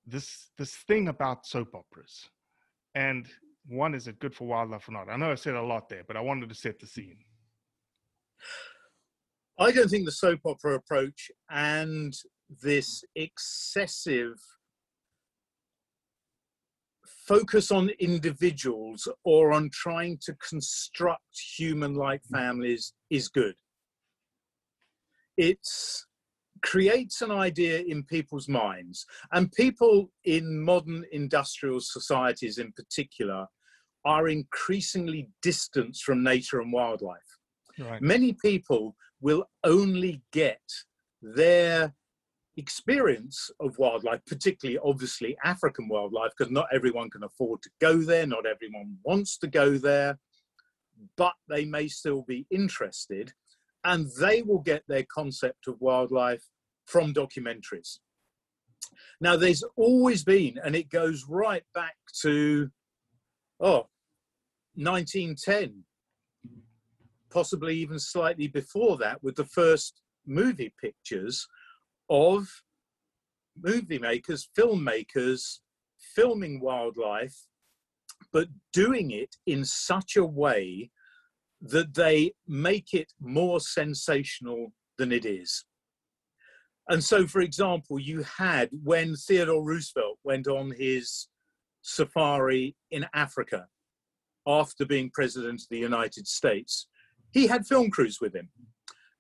This 0.07 0.49
this 0.57 0.75
thing 0.89 1.09
about 1.09 1.45
soap 1.47 1.75
operas 1.75 2.31
and 2.95 3.27
one 3.69 3.95
is 3.95 4.09
it 4.09 4.21
good 4.21 4.35
for 4.35 4.47
wildlife 4.47 4.89
or 4.89 4.93
not? 4.93 5.11
I 5.11 5.19
know 5.19 5.33
i 5.33 5.35
said 5.35 5.55
a 5.55 5.71
lot 5.75 5.91
there 5.91 6.05
but 6.09 6.17
i 6.17 6.23
wanted 6.23 6.49
to 6.49 6.55
set 6.55 6.79
the 6.79 6.87
scene. 6.87 7.19
I 9.59 9.71
don't 9.71 9.91
think 9.91 10.07
the 10.07 10.13
soap 10.13 10.41
opera 10.47 10.77
approach 10.77 11.31
and 11.51 12.15
this 12.63 13.05
excessive 13.15 14.39
focus 17.27 17.71
on 17.71 17.91
individuals 17.99 19.09
or 19.25 19.53
on 19.53 19.71
trying 19.73 20.19
to 20.23 20.35
construct 20.35 21.23
human 21.57 21.95
like 21.95 22.23
mm. 22.23 22.39
families 22.39 22.93
is 23.11 23.29
good. 23.29 23.55
It 25.37 25.61
creates 26.63 27.21
an 27.21 27.31
idea 27.31 27.81
in 27.81 28.03
people's 28.05 28.49
minds, 28.49 29.05
and 29.33 29.53
people 29.53 30.11
in 30.25 30.63
modern 30.63 31.05
industrial 31.13 31.81
societies 31.81 32.59
in 32.59 32.73
particular 32.73 33.47
are 34.05 34.29
increasingly 34.29 35.29
distanced 35.43 36.05
from 36.05 36.23
nature 36.23 36.61
and 36.61 36.73
wildlife. 36.73 37.19
Right. 37.79 38.01
Many 38.01 38.33
people 38.33 38.97
will 39.21 39.45
only 39.65 40.23
get 40.33 40.63
their 41.21 41.95
experience 42.57 43.51
of 43.61 43.79
wildlife, 43.79 44.21
particularly 44.27 44.79
obviously 44.85 45.37
African 45.45 45.89
wildlife, 45.89 46.33
because 46.37 46.51
not 46.51 46.69
everyone 46.73 47.11
can 47.11 47.25
afford 47.25 47.63
to 47.63 47.71
go 47.81 47.99
there, 47.99 48.27
not 48.27 48.47
everyone 48.47 48.97
wants 49.05 49.37
to 49.39 49.47
go 49.47 49.77
there, 49.77 50.19
but 51.17 51.35
they 51.49 51.65
may 51.65 51.89
still 51.89 52.23
be 52.23 52.47
interested, 52.51 53.33
and 53.85 54.09
they 54.19 54.43
will 54.43 54.61
get 54.61 54.83
their 54.89 55.05
concept 55.13 55.69
of 55.69 55.81
wildlife 55.81 56.43
from 56.87 57.13
documentaries. 57.13 57.99
Now, 59.21 59.37
there's 59.37 59.65
always 59.77 60.25
been, 60.25 60.59
and 60.65 60.75
it 60.75 60.89
goes 60.89 61.27
right 61.29 61.65
back 61.75 61.97
to, 62.23 62.71
oh, 63.61 63.89
1910, 64.77 65.85
possibly 67.31 67.77
even 67.77 67.99
slightly 67.99 68.49
before 68.49 68.97
that, 68.99 69.23
with 69.23 69.37
the 69.37 69.45
first 69.45 70.01
movie 70.27 70.73
pictures 70.81 71.47
of 72.09 72.49
movie 73.61 73.99
makers, 73.99 74.49
filmmakers 74.57 75.59
filming 75.99 76.61
wildlife, 76.61 77.47
but 78.33 78.49
doing 78.73 79.11
it 79.11 79.37
in 79.47 79.65
such 79.65 80.17
a 80.17 80.25
way 80.25 80.91
that 81.61 81.95
they 81.95 82.33
make 82.47 82.93
it 82.93 83.13
more 83.21 83.61
sensational 83.61 84.73
than 84.99 85.13
it 85.13 85.25
is. 85.25 85.65
And 86.89 87.03
so, 87.03 87.27
for 87.27 87.41
example, 87.41 87.99
you 87.99 88.23
had 88.23 88.71
when 88.85 89.17
Theodore 89.17 89.65
Roosevelt 89.65 90.19
went 90.23 90.47
on 90.47 90.71
his 90.71 91.29
safari 91.83 92.77
in 92.91 93.07
Africa 93.15 93.67
after 94.47 94.85
being 94.85 95.11
president 95.13 95.63
of 95.63 95.69
the 95.71 95.79
United 95.79 96.29
States, 96.29 96.87
he 97.33 97.49
had 97.49 97.67
film 97.67 97.91
crews 97.91 98.21
with 98.21 98.35
him. 98.35 98.49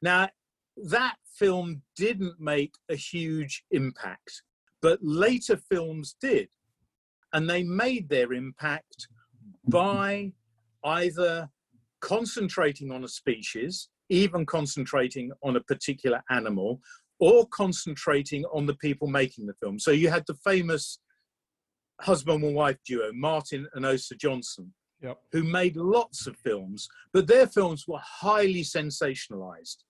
Now, 0.00 0.28
that 0.76 1.16
film 1.34 1.82
didn't 1.96 2.40
make 2.40 2.74
a 2.90 2.96
huge 2.96 3.64
impact, 3.70 4.42
but 4.82 4.98
later 5.02 5.56
films 5.56 6.16
did. 6.20 6.48
And 7.32 7.48
they 7.48 7.62
made 7.62 8.08
their 8.08 8.32
impact 8.32 9.08
by 9.68 10.32
either 10.84 11.50
concentrating 12.00 12.92
on 12.92 13.04
a 13.04 13.08
species, 13.08 13.88
even 14.08 14.46
concentrating 14.46 15.32
on 15.42 15.56
a 15.56 15.60
particular 15.60 16.22
animal, 16.30 16.80
or 17.18 17.46
concentrating 17.48 18.44
on 18.46 18.66
the 18.66 18.74
people 18.74 19.08
making 19.08 19.46
the 19.46 19.54
film. 19.54 19.78
So 19.78 19.90
you 19.90 20.10
had 20.10 20.24
the 20.26 20.36
famous 20.44 20.98
husband 22.00 22.44
and 22.44 22.54
wife 22.54 22.76
duo, 22.86 23.10
Martin 23.12 23.66
and 23.74 23.86
Osa 23.86 24.14
Johnson, 24.14 24.72
Yep. 25.02 25.18
who 25.32 25.42
made 25.42 25.76
lots 25.76 26.26
of 26.26 26.36
films, 26.38 26.88
but 27.12 27.26
their 27.26 27.46
films 27.46 27.86
were 27.88 28.00
highly 28.02 28.62
sensationalized. 28.62 29.84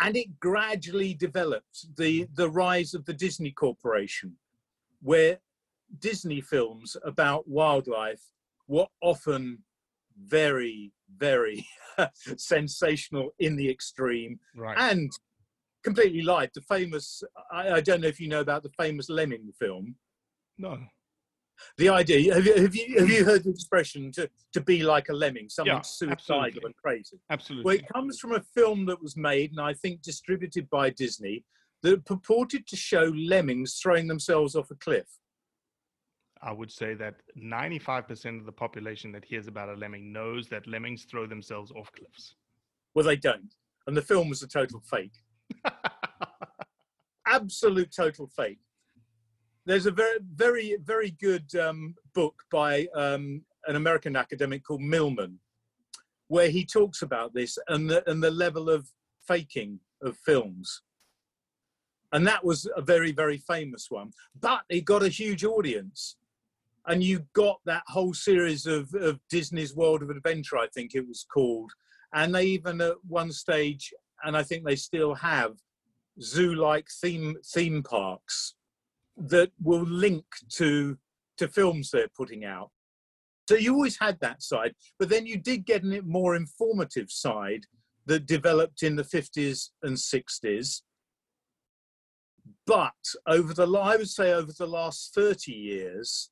And 0.00 0.16
it 0.16 0.40
gradually 0.40 1.14
developed 1.14 1.96
the, 1.96 2.26
the 2.34 2.48
rise 2.48 2.94
of 2.94 3.04
the 3.04 3.12
Disney 3.12 3.50
Corporation, 3.50 4.36
where 5.02 5.38
Disney 5.98 6.40
films 6.40 6.96
about 7.04 7.46
wildlife 7.48 8.22
were 8.66 8.86
often 9.02 9.58
very, 10.24 10.92
very 11.16 11.66
sensational 12.36 13.30
in 13.38 13.56
the 13.56 13.68
extreme 13.70 14.38
Right. 14.54 14.76
and 14.78 15.10
completely 15.82 16.22
lied. 16.22 16.50
The 16.54 16.60
famous, 16.62 17.22
I, 17.52 17.72
I 17.72 17.80
don't 17.80 18.00
know 18.00 18.08
if 18.08 18.20
you 18.20 18.28
know 18.28 18.40
about 18.40 18.62
the 18.62 18.70
famous 18.78 19.08
Lemming 19.08 19.50
film. 19.58 19.96
no. 20.58 20.78
The 21.78 21.88
idea, 21.88 22.34
have 22.34 22.46
you, 22.46 22.54
have 22.54 22.74
you, 22.74 22.98
have 22.98 23.08
you 23.08 23.22
mm. 23.22 23.26
heard 23.26 23.44
the 23.44 23.50
expression 23.50 24.12
to, 24.12 24.28
to 24.52 24.60
be 24.60 24.82
like 24.82 25.08
a 25.08 25.12
lemming, 25.12 25.48
something 25.48 25.74
Yeah, 25.74 25.80
suicidal 25.82 26.12
absolutely. 26.12 26.62
and 26.64 26.76
crazy? 26.76 27.20
Absolutely. 27.30 27.64
Well, 27.64 27.74
it 27.76 27.88
comes 27.92 28.18
from 28.18 28.32
a 28.32 28.42
film 28.54 28.86
that 28.86 29.00
was 29.02 29.16
made 29.16 29.50
and 29.50 29.60
I 29.60 29.74
think 29.74 30.02
distributed 30.02 30.68
by 30.70 30.90
Disney 30.90 31.44
that 31.82 32.04
purported 32.04 32.66
to 32.66 32.76
show 32.76 33.12
lemmings 33.16 33.78
throwing 33.82 34.06
themselves 34.06 34.54
off 34.54 34.70
a 34.70 34.74
cliff. 34.74 35.06
I 36.42 36.52
would 36.52 36.70
say 36.70 36.94
that 36.94 37.16
95% 37.36 38.38
of 38.38 38.46
the 38.46 38.52
population 38.52 39.12
that 39.12 39.24
hears 39.24 39.46
about 39.46 39.68
a 39.68 39.74
lemming 39.74 40.12
knows 40.12 40.48
that 40.48 40.66
lemmings 40.66 41.04
throw 41.04 41.26
themselves 41.26 41.70
off 41.72 41.90
cliffs. 41.92 42.34
Well, 42.94 43.04
they 43.04 43.16
don't. 43.16 43.54
And 43.86 43.96
the 43.96 44.02
film 44.02 44.28
was 44.28 44.42
a 44.42 44.48
total 44.48 44.80
fake. 44.80 45.12
Absolute 47.26 47.94
total 47.94 48.26
fake. 48.28 48.58
There's 49.70 49.86
a 49.86 49.92
very, 49.92 50.18
very, 50.34 50.76
very 50.82 51.10
good 51.12 51.54
um, 51.54 51.94
book 52.12 52.42
by 52.50 52.88
um, 52.92 53.44
an 53.68 53.76
American 53.76 54.16
academic 54.16 54.64
called 54.64 54.80
Mitman, 54.80 55.36
where 56.26 56.50
he 56.50 56.66
talks 56.66 57.02
about 57.02 57.34
this 57.34 57.56
and 57.68 57.88
the, 57.88 58.02
and 58.10 58.20
the 58.20 58.32
level 58.32 58.68
of 58.68 58.88
faking 59.28 59.78
of 60.02 60.16
films. 60.26 60.82
And 62.12 62.26
that 62.26 62.44
was 62.44 62.68
a 62.76 62.82
very, 62.82 63.12
very 63.12 63.36
famous 63.36 63.86
one. 63.92 64.10
But 64.40 64.62
it 64.68 64.84
got 64.84 65.04
a 65.04 65.08
huge 65.08 65.44
audience. 65.44 66.16
And 66.88 67.04
you 67.04 67.24
got 67.32 67.60
that 67.64 67.84
whole 67.86 68.12
series 68.12 68.66
of, 68.66 68.92
of 68.94 69.20
Disney's 69.30 69.76
World 69.76 70.02
of 70.02 70.10
Adventure, 70.10 70.58
I 70.58 70.66
think 70.74 70.96
it 70.96 71.06
was 71.06 71.24
called. 71.32 71.70
And 72.12 72.34
they 72.34 72.46
even 72.46 72.80
at 72.80 72.96
one 73.06 73.30
stage, 73.30 73.94
and 74.24 74.36
I 74.36 74.42
think 74.42 74.64
they 74.64 74.74
still 74.74 75.14
have, 75.14 75.52
zoo-like 76.20 76.88
theme 77.00 77.36
theme 77.54 77.84
parks 77.84 78.56
that 79.28 79.50
will 79.62 79.84
link 79.84 80.24
to 80.56 80.98
to 81.38 81.48
films 81.48 81.90
they're 81.90 82.08
putting 82.16 82.44
out. 82.44 82.70
So 83.48 83.56
you 83.56 83.74
always 83.74 83.98
had 83.98 84.18
that 84.20 84.42
side, 84.42 84.74
but 84.98 85.08
then 85.08 85.26
you 85.26 85.36
did 85.36 85.64
get 85.64 85.82
a 85.82 86.02
more 86.02 86.36
informative 86.36 87.10
side 87.10 87.64
that 88.06 88.26
developed 88.26 88.82
in 88.82 88.94
the 88.94 89.02
50s 89.02 89.70
and 89.82 89.96
60s. 89.96 90.82
But 92.66 92.92
over 93.26 93.52
the, 93.52 93.66
I 93.66 93.96
would 93.96 94.08
say 94.08 94.32
over 94.32 94.52
the 94.56 94.66
last 94.66 95.14
30 95.14 95.52
years, 95.52 96.30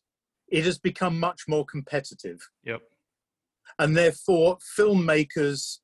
it 0.49 0.65
has 0.65 0.79
become 0.79 1.19
much 1.19 1.43
more 1.49 1.65
competitive. 1.65 2.39
Yep. 2.65 2.83
And 3.79 3.97
therefore, 3.97 4.59
filmmakers 4.79 5.79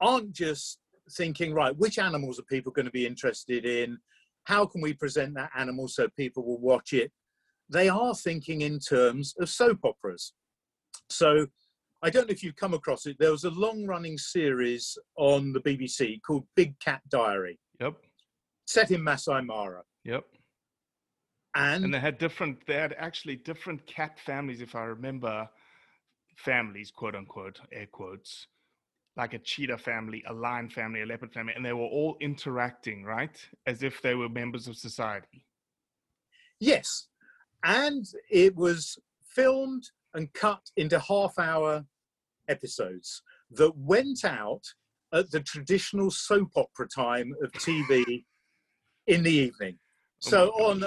aren't 0.00 0.32
just 0.32 0.78
thinking, 1.12 1.54
right, 1.54 1.76
which 1.76 1.98
animals 1.98 2.38
are 2.38 2.44
people 2.44 2.72
going 2.72 2.86
to 2.86 2.92
be 2.92 3.06
interested 3.06 3.64
in? 3.64 3.98
How 4.44 4.66
can 4.66 4.80
we 4.80 4.92
present 4.92 5.34
that 5.34 5.50
animal 5.56 5.88
so 5.88 6.08
people 6.16 6.44
will 6.44 6.60
watch 6.60 6.92
it? 6.92 7.12
They 7.68 7.88
are 7.88 8.14
thinking 8.14 8.62
in 8.62 8.78
terms 8.80 9.34
of 9.38 9.48
soap 9.48 9.78
operas. 9.84 10.34
So 11.08 11.46
I 12.02 12.10
don't 12.10 12.26
know 12.28 12.32
if 12.32 12.42
you've 12.42 12.56
come 12.56 12.74
across 12.74 13.06
it. 13.06 13.16
There 13.18 13.30
was 13.30 13.44
a 13.44 13.50
long 13.50 13.86
running 13.86 14.18
series 14.18 14.98
on 15.16 15.52
the 15.52 15.60
BBC 15.60 16.20
called 16.26 16.46
Big 16.56 16.78
Cat 16.80 17.00
Diary, 17.08 17.58
Yep. 17.80 17.94
set 18.66 18.90
in 18.90 19.02
Masai 19.02 19.42
Mara. 19.42 19.82
Yep. 20.04 20.24
And, 21.54 21.84
And 21.84 21.94
they 21.94 22.00
had 22.00 22.18
different, 22.18 22.66
they 22.66 22.74
had 22.74 22.94
actually 22.98 23.36
different 23.36 23.86
cat 23.86 24.18
families, 24.18 24.60
if 24.60 24.74
I 24.74 24.84
remember, 24.84 25.48
families, 26.36 26.90
quote 26.90 27.14
unquote, 27.14 27.60
air 27.70 27.86
quotes, 27.92 28.48
like 29.16 29.34
a 29.34 29.38
cheetah 29.38 29.78
family, 29.78 30.22
a 30.28 30.32
lion 30.32 30.68
family, 30.68 31.02
a 31.02 31.06
leopard 31.06 31.32
family, 31.32 31.52
and 31.54 31.64
they 31.64 31.72
were 31.72 31.80
all 31.80 32.16
interacting, 32.20 33.04
right? 33.04 33.36
As 33.66 33.82
if 33.82 34.00
they 34.00 34.14
were 34.14 34.28
members 34.28 34.68
of 34.68 34.76
society. 34.76 35.44
Yes. 36.60 37.08
And 37.64 38.06
it 38.30 38.56
was 38.56 38.98
filmed 39.24 39.84
and 40.14 40.32
cut 40.32 40.70
into 40.76 40.98
half 40.98 41.38
hour 41.38 41.84
episodes 42.48 43.22
that 43.50 43.76
went 43.76 44.24
out 44.24 44.62
at 45.12 45.30
the 45.30 45.40
traditional 45.40 46.10
soap 46.10 46.50
opera 46.56 46.88
time 46.88 47.34
of 47.42 47.52
TV 47.52 48.24
in 49.06 49.22
the 49.22 49.32
evening. 49.32 49.78
So 50.20 50.52
oh 50.56 50.70
on 50.70 50.84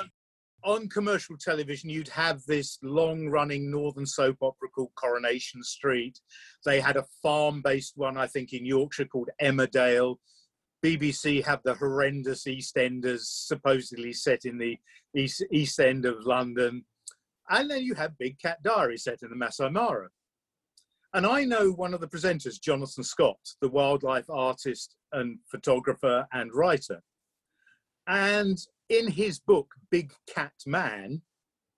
on 0.66 0.90
commercial 0.90 1.38
television, 1.38 1.90
you'd 1.90 2.10
have 2.10 2.44
this 2.46 2.80
long 2.82 3.30
running 3.30 3.70
northern 3.70 4.06
soap 4.06 4.38
opera 4.42 4.68
called 4.70 4.92
Coronation 4.96 5.64
Street. 5.64 6.20
They 6.66 6.82
had 6.82 6.98
a 6.98 7.06
farm 7.22 7.62
based 7.62 7.94
one, 7.96 8.18
I 8.18 8.28
think, 8.28 8.52
in 8.52 8.66
Yorkshire 8.66 9.06
called 9.06 9.30
Emmerdale. 9.42 10.16
BBC 10.84 11.44
have 11.46 11.62
the 11.64 11.76
horrendous 11.76 12.46
EastEnders, 12.46 13.22
supposedly 13.22 14.12
set 14.12 14.46
in 14.46 14.58
the 14.58 14.78
east, 15.16 15.44
east 15.52 15.80
end 15.80 16.06
of 16.06 16.26
London. 16.26 16.84
And 17.50 17.70
then 17.70 17.84
you 17.84 17.94
have 17.94 18.18
Big 18.18 18.40
Cat 18.40 18.62
Diary 18.64 18.98
set 18.98 19.22
in 19.22 19.30
the 19.30 19.36
Masai 19.36 19.70
Mara. 19.70 20.10
And 21.14 21.26
I 21.26 21.46
know 21.46 21.72
one 21.72 21.94
of 21.94 22.02
the 22.02 22.08
presenters, 22.08 22.60
Jonathan 22.60 23.04
Scott, 23.04 23.38
the 23.62 23.70
wildlife 23.70 24.30
artist 24.30 24.96
and 25.14 25.38
photographer 25.50 26.28
and 26.34 26.54
writer. 26.54 27.02
And 28.08 28.58
in 28.90 29.10
his 29.10 29.40
book, 29.40 29.74
Big 29.90 30.14
Cat 30.28 30.54
Man, 30.66 31.22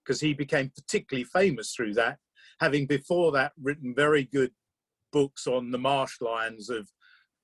because 0.04 0.20
he 0.20 0.34
became 0.34 0.70
particularly 0.74 1.24
famous 1.24 1.74
through 1.74 1.94
that, 1.94 2.18
having 2.60 2.86
before 2.86 3.32
that 3.32 3.52
written 3.60 3.94
very 3.94 4.24
good 4.24 4.52
books 5.12 5.46
on 5.46 5.70
the 5.70 5.78
marsh 5.78 6.20
lions 6.20 6.70
of 6.70 6.88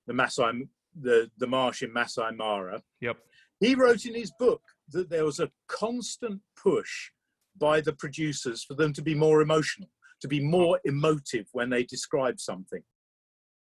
the 0.07 0.13
Masai, 0.13 0.67
the, 0.99 1.29
the 1.37 1.47
marsh 1.47 1.81
in 1.81 1.91
Masai 1.93 2.31
Mara. 2.35 2.81
Yep. 3.01 3.17
He 3.59 3.75
wrote 3.75 4.05
in 4.05 4.15
his 4.15 4.31
book 4.37 4.61
that 4.91 5.09
there 5.09 5.25
was 5.25 5.39
a 5.39 5.51
constant 5.67 6.41
push 6.61 7.11
by 7.57 7.81
the 7.81 7.93
producers 7.93 8.63
for 8.63 8.73
them 8.73 8.93
to 8.93 9.01
be 9.01 9.15
more 9.15 9.41
emotional, 9.41 9.89
to 10.21 10.27
be 10.27 10.41
more 10.41 10.79
emotive 10.83 11.47
when 11.53 11.69
they 11.69 11.83
describe 11.83 12.39
something. 12.39 12.83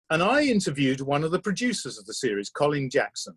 And 0.10 0.22
I 0.22 0.44
interviewed 0.44 1.02
one 1.02 1.24
of 1.24 1.32
the 1.32 1.40
producers 1.40 1.98
of 1.98 2.06
the 2.06 2.14
series, 2.14 2.50
Colin 2.50 2.90
Jackson, 2.90 3.36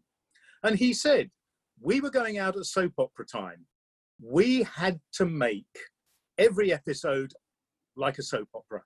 and 0.63 0.77
he 0.77 0.93
said, 0.93 1.31
We 1.81 2.01
were 2.01 2.11
going 2.11 2.39
out 2.39 2.57
at 2.57 2.65
soap 2.65 2.95
opera 2.99 3.27
time. 3.27 3.67
We 4.23 4.63
had 4.63 5.01
to 5.15 5.27
make 5.27 5.67
every 6.39 6.73
episode 6.73 7.33
like 7.97 8.19
a 8.19 8.23
soap 8.23 8.49
opera, 8.55 8.83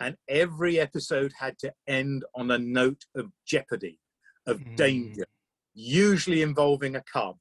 and 0.00 0.16
every 0.28 0.78
episode 0.80 1.32
had 1.38 1.58
to 1.58 1.72
end 1.86 2.24
on 2.34 2.50
a 2.50 2.58
note 2.58 3.04
of 3.14 3.30
jeopardy, 3.46 3.98
of 4.46 4.60
Mm. 4.60 4.76
danger, 4.76 5.26
usually 5.74 6.42
involving 6.42 6.96
a 6.96 7.02
cub. 7.02 7.38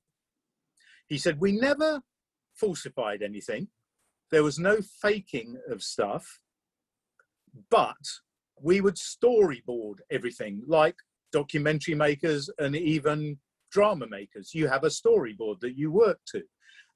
He 1.08 1.18
said, 1.18 1.40
We 1.40 1.52
never 1.52 2.02
falsified 2.54 3.22
anything. 3.22 3.70
There 4.32 4.44
was 4.44 4.60
no 4.60 4.82
faking 4.82 5.60
of 5.68 5.82
stuff, 5.82 6.40
but 7.70 7.98
we 8.62 8.82
would 8.82 8.96
storyboard 8.96 10.00
everything 10.12 10.64
like 10.68 10.98
documentary 11.32 11.96
makers 11.96 12.50
and 12.60 12.76
even 12.76 13.40
drama 13.72 14.08
makers. 14.08 14.54
You 14.54 14.68
have 14.68 14.84
a 14.84 14.88
storyboard 14.88 15.60
that 15.62 15.78
you 15.78 15.92
work 15.92 16.20
to, 16.34 16.44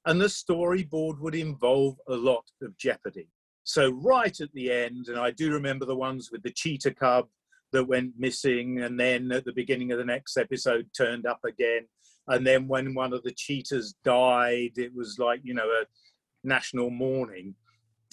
and 0.06 0.20
the 0.20 0.26
storyboard 0.26 1.20
would 1.20 1.34
involve 1.34 1.96
a 2.08 2.14
lot 2.14 2.44
of 2.62 2.76
jeopardy. 2.76 3.28
So, 3.64 3.90
right 3.90 4.38
at 4.40 4.52
the 4.52 4.70
end, 4.70 5.08
and 5.08 5.18
I 5.18 5.30
do 5.30 5.52
remember 5.52 5.86
the 5.86 5.96
ones 5.96 6.30
with 6.30 6.42
the 6.42 6.52
cheetah 6.52 6.94
cub 6.94 7.28
that 7.72 7.84
went 7.84 8.12
missing, 8.18 8.82
and 8.82 8.98
then 8.98 9.32
at 9.32 9.44
the 9.44 9.52
beginning 9.52 9.92
of 9.92 9.98
the 9.98 10.04
next 10.04 10.36
episode 10.36 10.88
turned 10.96 11.26
up 11.26 11.40
again. 11.44 11.86
And 12.28 12.46
then 12.46 12.68
when 12.68 12.94
one 12.94 13.12
of 13.12 13.22
the 13.22 13.32
cheetahs 13.32 13.94
died, 14.02 14.72
it 14.76 14.94
was 14.94 15.18
like, 15.18 15.40
you 15.42 15.52
know, 15.52 15.68
a 15.68 15.84
national 16.42 16.90
mourning. 16.90 17.54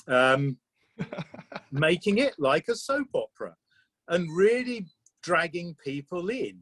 Um, 0.07 0.57
making 1.71 2.17
it 2.17 2.35
like 2.37 2.67
a 2.67 2.75
soap 2.75 3.07
opera 3.13 3.55
and 4.07 4.29
really 4.35 4.87
dragging 5.23 5.75
people 5.83 6.29
in. 6.29 6.59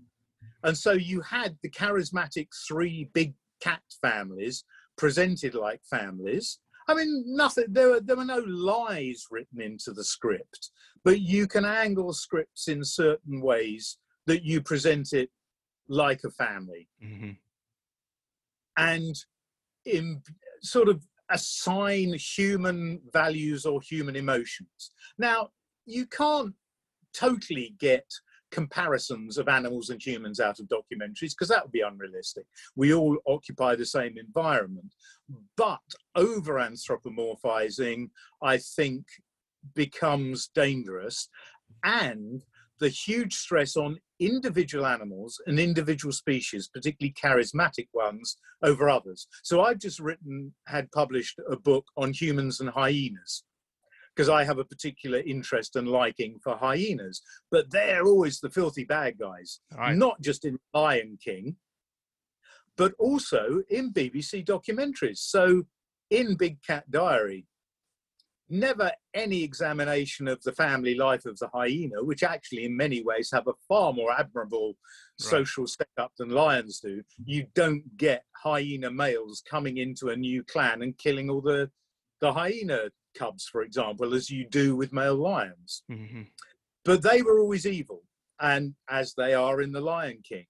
And 0.63 0.77
so 0.77 0.91
you 0.91 1.21
had 1.21 1.57
the 1.61 1.69
charismatic 1.69 2.47
three 2.67 3.09
big 3.13 3.33
cat 3.61 3.81
families 4.01 4.63
presented 4.97 5.55
like 5.55 5.81
families. 5.89 6.59
I 6.87 6.93
mean, 6.95 7.23
nothing. 7.27 7.65
There 7.69 7.89
were 7.89 7.99
there 7.99 8.17
were 8.17 8.25
no 8.25 8.43
lies 8.47 9.25
written 9.29 9.61
into 9.61 9.91
the 9.93 10.03
script, 10.03 10.71
but 11.03 11.21
you 11.21 11.47
can 11.47 11.63
angle 11.63 12.13
scripts 12.13 12.67
in 12.67 12.83
certain 12.83 13.41
ways 13.41 13.97
that 14.25 14.43
you 14.43 14.61
present 14.61 15.13
it 15.13 15.29
like 15.87 16.21
a 16.23 16.31
family, 16.31 16.87
Mm-hmm. 17.03 17.31
and 18.77 19.15
in 19.85 20.21
sort 20.61 20.89
of 20.89 21.03
assign 21.29 22.13
human 22.13 23.01
values 23.13 23.65
or 23.65 23.81
human 23.81 24.15
emotions. 24.15 24.91
Now, 25.17 25.49
you 25.85 26.05
can't 26.05 26.53
totally 27.13 27.75
get 27.79 28.05
comparisons 28.51 29.37
of 29.37 29.47
animals 29.47 29.89
and 29.89 30.01
humans 30.03 30.39
out 30.39 30.59
of 30.59 30.67
documentaries 30.67 31.31
because 31.31 31.49
that 31.49 31.63
would 31.63 31.71
be 31.71 31.81
unrealistic. 31.81 32.45
We 32.75 32.93
all 32.93 33.17
occupy 33.27 33.75
the 33.75 33.85
same 33.85 34.17
environment, 34.17 34.93
but 35.55 35.79
over 36.15 36.55
anthropomorphizing, 36.55 38.09
I 38.41 38.57
think, 38.57 39.05
becomes 39.75 40.49
dangerous. 40.53 41.29
And 41.83 42.41
the 42.79 42.89
huge 42.89 43.35
stress 43.35 43.75
on 43.75 43.99
individual 44.19 44.85
animals 44.85 45.39
and 45.47 45.59
individual 45.59 46.13
species, 46.13 46.69
particularly 46.73 47.13
charismatic 47.21 47.87
ones, 47.93 48.37
over 48.63 48.89
others. 48.89 49.27
So 49.43 49.61
I've 49.61 49.79
just 49.79 49.99
written, 49.99 50.53
had 50.67 50.91
published 50.91 51.39
a 51.49 51.57
book 51.57 51.85
on 51.97 52.13
humans 52.13 52.59
and 52.59 52.69
hyenas 52.69 53.43
because 54.19 54.27
I 54.27 54.43
have 54.43 54.57
a 54.59 54.65
particular 54.65 55.19
interest 55.19 55.77
and 55.77 55.87
liking 55.87 56.39
for 56.43 56.57
hyenas. 56.57 57.21
But 57.51 57.71
they're 57.71 58.03
always 58.05 58.41
the 58.41 58.49
filthy 58.49 58.83
bad 58.83 59.17
guys, 59.17 59.61
Right. 59.73 59.95
not 59.95 60.19
just 60.19 60.43
in 60.43 60.59
Lion 60.73 61.17
King, 61.23 61.55
but 62.75 62.93
also 62.99 63.63
in 63.69 63.93
BBC 63.93 64.43
documentaries. 64.43 65.19
So 65.19 65.63
in 66.09 66.35
Big 66.35 66.61
Cat 66.61 66.91
Diary, 66.91 67.45
never 68.49 68.91
any 69.13 69.41
examination 69.41 70.27
of 70.27 70.41
the 70.43 70.51
family 70.51 70.95
life 70.95 71.25
of 71.25 71.39
the 71.39 71.47
hyena, 71.53 72.03
which 72.03 72.21
actually 72.21 72.65
in 72.65 72.75
many 72.75 73.01
ways 73.01 73.29
have 73.31 73.47
a 73.47 73.53
far 73.69 73.93
more 73.93 74.11
admirable 74.11 74.75
Right. 75.21 75.29
social 75.31 75.65
setup 75.65 76.11
than 76.17 76.29
lions 76.31 76.81
do. 76.81 76.97
Mm-hmm. 76.97 77.23
You 77.25 77.47
don't 77.55 77.95
get 77.95 78.25
hyena 78.35 78.91
males 78.91 79.41
coming 79.49 79.77
into 79.77 80.09
a 80.09 80.17
new 80.17 80.43
clan 80.43 80.81
and 80.81 80.97
killing 80.97 81.29
all 81.29 81.39
the, 81.41 81.71
the 82.19 82.33
hyena 82.33 82.89
cubs, 83.19 83.45
for 83.51 83.61
example, 83.61 84.13
as 84.13 84.29
you 84.29 84.47
do 84.47 84.75
with 84.75 84.93
male 84.93 85.15
lions. 85.15 85.83
Mm-hmm. 85.91 86.23
But 86.85 87.03
they 87.03 87.21
were 87.21 87.39
always 87.39 87.65
evil, 87.65 88.01
and 88.39 88.73
as 88.89 89.13
they 89.15 89.33
are 89.33 89.61
in 89.61 89.71
The 89.73 89.81
Lion 89.81 90.19
King. 90.27 90.45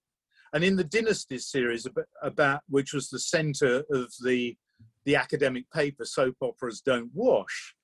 And 0.53 0.63
in 0.63 0.75
the 0.75 0.83
Dynasties 0.83 1.47
series, 1.47 1.85
about, 1.85 2.05
about 2.21 2.61
which 2.69 2.93
was 2.93 3.09
the 3.09 3.19
center 3.19 3.83
of 3.91 4.11
the, 4.23 4.55
the 5.05 5.15
academic 5.15 5.69
paper, 5.71 6.05
Soap 6.05 6.35
Operas 6.41 6.81
Don't 6.81 7.11
Wash, 7.13 7.75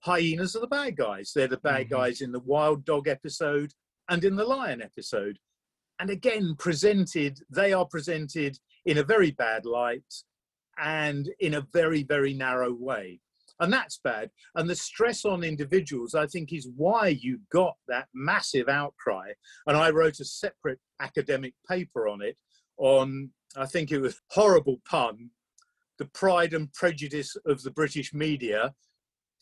hyenas 0.00 0.56
are 0.56 0.60
the 0.60 0.66
bad 0.66 0.96
guys. 0.96 1.32
They're 1.34 1.46
the 1.48 1.56
bad 1.58 1.86
Mhm. 1.86 1.90
guys 1.90 2.20
in 2.20 2.32
the 2.32 2.40
Wild 2.40 2.84
Dog 2.84 3.08
episode 3.08 3.72
and 4.08 4.24
in 4.24 4.36
the 4.36 4.44
Lion 4.44 4.82
episode. 4.82 5.38
And 5.98 6.10
again, 6.10 6.56
presented, 6.58 7.38
they 7.48 7.72
are 7.72 7.86
presented 7.86 8.58
in 8.84 8.98
a 8.98 9.04
very 9.04 9.30
bad 9.30 9.64
light 9.64 10.12
and 10.76 11.30
in 11.38 11.54
a 11.54 11.66
very, 11.72 12.02
very 12.02 12.34
narrow 12.34 12.72
way. 12.72 13.21
And 13.60 13.72
that's 13.72 14.00
bad. 14.02 14.30
And 14.54 14.68
the 14.68 14.74
stress 14.74 15.24
on 15.24 15.44
individuals, 15.44 16.14
I 16.14 16.26
think, 16.26 16.52
is 16.52 16.68
why 16.76 17.08
you 17.08 17.40
got 17.52 17.74
that 17.88 18.08
massive 18.14 18.68
outcry. 18.68 19.32
And 19.66 19.76
I 19.76 19.90
wrote 19.90 20.20
a 20.20 20.24
separate 20.24 20.78
academic 21.00 21.54
paper 21.68 22.08
on 22.08 22.22
it, 22.22 22.36
on, 22.78 23.30
I 23.56 23.66
think 23.66 23.90
it 23.90 24.00
was 24.00 24.20
horrible 24.30 24.80
pun, 24.88 25.30
the 25.98 26.06
pride 26.06 26.54
and 26.54 26.72
prejudice 26.72 27.36
of 27.46 27.62
the 27.62 27.70
British 27.70 28.12
media, 28.12 28.74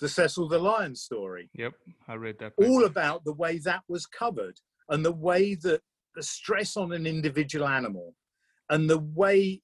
the 0.01 0.09
Cecil 0.09 0.49
the 0.49 0.59
Lion 0.59 0.97
story 0.97 1.51
Yep, 1.55 1.75
I 2.09 2.15
read 2.15 2.39
that. 2.41 2.55
all 2.57 2.85
about 2.85 3.25
the 3.25 3.35
way 3.35 3.59
that 3.59 3.83
was 3.89 4.07
covered 4.07 4.59
and 4.89 5.05
the 5.05 5.13
way 5.13 5.55
that 5.57 5.83
the 6.15 6.23
stress 6.23 6.77
on 6.77 6.93
an 6.93 7.07
individual 7.07 7.69
animal 7.69 8.15
and 8.71 8.89
the 8.89 8.99
way 8.99 9.61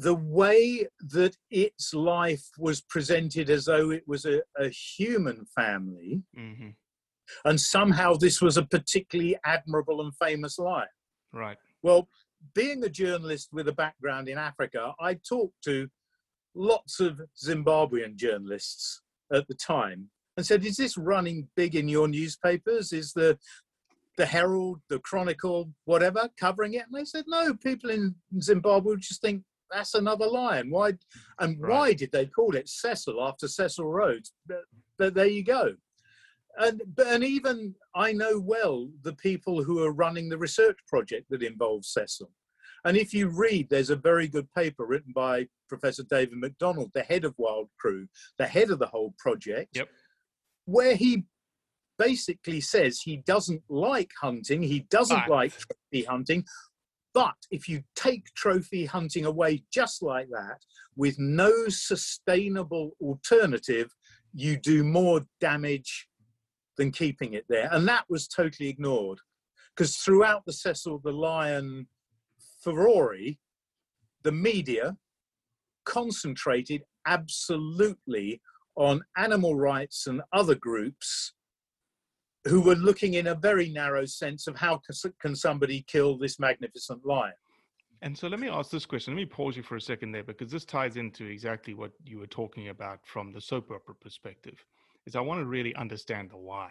the 0.00 0.14
way 0.14 0.86
that 1.00 1.36
its 1.50 1.92
life 1.92 2.46
was 2.58 2.80
presented 2.80 3.50
as 3.50 3.66
though 3.66 3.90
it 3.90 4.04
was 4.06 4.24
a, 4.24 4.40
a 4.56 4.68
human 4.70 5.44
family 5.54 6.22
Mhm. 6.36 6.74
and 7.44 7.60
somehow 7.60 8.14
this 8.14 8.40
was 8.40 8.56
a 8.56 8.64
particularly 8.76 9.36
admirable 9.44 10.00
and 10.00 10.12
famous 10.16 10.58
life. 10.58 10.88
Right. 11.32 11.58
well, 11.82 12.08
being 12.54 12.82
a 12.84 12.88
journalist 12.88 13.48
with 13.52 13.68
a 13.68 13.72
background 13.84 14.28
in 14.28 14.38
Africa, 14.38 14.94
I 14.98 15.14
talked 15.14 15.62
to 15.64 15.88
lots 16.54 16.98
of 16.98 17.20
Zimbabwean 17.46 18.16
journalists 18.16 19.02
at 19.32 19.46
the 19.48 19.54
time 19.54 20.10
and 20.36 20.44
said, 20.46 20.64
"Is 20.64 20.76
this 20.78 20.96
running 20.96 21.48
big 21.56 21.74
in 21.76 21.86
your 21.88 22.08
newspapers? 22.08 22.92
Is 22.92 23.12
the 23.12 23.38
the 24.16 24.26
Herald, 24.26 24.80
the 24.88 24.98
Chronicle, 25.00 25.72
whatever, 25.84 26.28
covering 26.38 26.74
it?" 26.74 26.86
And 26.86 26.94
they 26.94 27.04
said, 27.04 27.24
"No, 27.28 27.54
people 27.54 27.90
in 27.90 28.14
Zimbabwe 28.40 28.96
just 28.96 29.20
think 29.20 29.44
that's 29.70 29.94
another 29.94 30.26
lion. 30.26 30.70
Why? 30.70 30.92
And 31.38 31.58
why 31.58 31.92
did 31.92 32.12
they 32.12 32.26
call 32.26 32.54
it 32.56 32.68
Cecil 32.68 33.22
after 33.22 33.48
Cecil 33.48 33.86
Rhodes? 33.86 34.32
But, 34.46 34.62
but 34.98 35.14
there 35.14 35.26
you 35.26 35.44
go." 35.44 35.74
and 36.58 36.82
but 36.96 37.06
and 37.06 37.22
even 37.22 37.74
I 37.94 38.12
know 38.12 38.38
well 38.40 38.88
the 39.02 39.12
people 39.14 39.62
who 39.62 39.84
are 39.84 39.92
running 39.92 40.28
the 40.28 40.36
research 40.38 40.78
project 40.88 41.30
that 41.30 41.42
involves 41.42 41.88
Cecil. 41.92 42.30
And 42.84 42.96
if 42.96 43.12
you 43.14 43.28
read, 43.28 43.68
there's 43.68 43.90
a 43.90 43.96
very 43.96 44.26
good 44.26 44.50
paper 44.52 44.86
written 44.86 45.12
by 45.14 45.46
Professor 45.68 46.02
David 46.02 46.38
Macdonald, 46.38 46.90
the 46.94 47.02
head 47.02 47.24
of 47.24 47.34
Wild 47.36 47.68
Crew, 47.78 48.08
the 48.38 48.46
head 48.46 48.70
of 48.70 48.78
the 48.78 48.86
whole 48.86 49.14
project, 49.18 49.76
Yep. 49.76 49.88
where 50.64 50.96
he 50.96 51.24
basically 51.98 52.60
says 52.60 53.00
he 53.00 53.18
doesn't 53.18 53.62
like 53.68 54.10
hunting, 54.20 54.62
he 54.62 54.80
doesn't 54.90 55.24
But- 55.26 55.30
like 55.30 55.52
trophy 55.52 56.04
hunting. 56.04 56.44
But 57.12 57.34
if 57.50 57.68
you 57.68 57.82
take 57.96 58.32
trophy 58.34 58.84
hunting 58.84 59.24
away 59.24 59.64
just 59.72 60.02
like 60.02 60.28
that, 60.30 60.58
with 60.96 61.18
no 61.18 61.50
sustainable 61.68 62.92
alternative, 63.00 63.90
you 64.32 64.56
do 64.56 64.84
more 64.84 65.26
damage 65.40 66.08
than 66.76 66.92
keeping 66.92 67.34
it 67.34 67.44
there. 67.48 67.68
And 67.72 67.86
that 67.88 68.04
was 68.08 68.28
totally 68.28 68.68
ignored. 68.68 69.18
Because 69.74 69.96
throughout 69.96 70.44
the 70.46 70.52
Cecil 70.52 71.00
the 71.02 71.12
Lion 71.12 71.86
furore, 72.62 73.16
the 74.22 74.32
media 74.32 74.96
concentrated 75.84 76.82
absolutely 77.06 78.40
on 78.76 79.02
animal 79.16 79.56
rights 79.56 80.06
and 80.06 80.22
other 80.32 80.54
groups 80.54 81.32
who 82.44 82.60
were 82.60 82.76
looking 82.76 83.14
in 83.14 83.26
a 83.26 83.34
very 83.34 83.68
narrow 83.68 84.04
sense 84.04 84.46
of 84.46 84.56
how 84.56 84.80
can- 85.18 85.36
somebody 85.36 85.82
kill 85.82 86.16
this 86.16 86.38
magnificent 86.38 87.04
lion. 87.04 87.34
And 88.02 88.16
so 88.16 88.28
let 88.28 88.40
me 88.40 88.48
ask 88.48 88.70
this 88.70 88.86
question. 88.86 89.14
Let 89.14 89.20
me 89.20 89.26
pause 89.26 89.56
you 89.56 89.62
for 89.62 89.76
a 89.76 89.80
second 89.80 90.12
there 90.12 90.24
because 90.24 90.50
this 90.50 90.64
ties 90.64 90.96
into 90.96 91.26
exactly 91.26 91.74
what 91.74 91.92
you 92.04 92.18
were 92.18 92.26
talking 92.26 92.68
about 92.68 93.00
from 93.04 93.30
the 93.30 93.40
soap 93.40 93.70
opera 93.70 93.94
perspective. 93.94 94.64
Is 95.06 95.16
I 95.16 95.20
want 95.20 95.40
to 95.40 95.46
really 95.46 95.74
understand 95.76 96.30
the 96.30 96.36
why, 96.36 96.70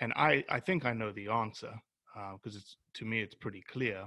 and 0.00 0.12
I 0.14 0.44
I 0.48 0.60
think 0.60 0.84
I 0.84 0.92
know 0.92 1.12
the 1.12 1.28
answer 1.28 1.72
uh, 2.16 2.32
because 2.34 2.56
it's 2.56 2.76
to 2.94 3.04
me 3.04 3.20
it's 3.20 3.34
pretty 3.34 3.62
clear. 3.62 4.04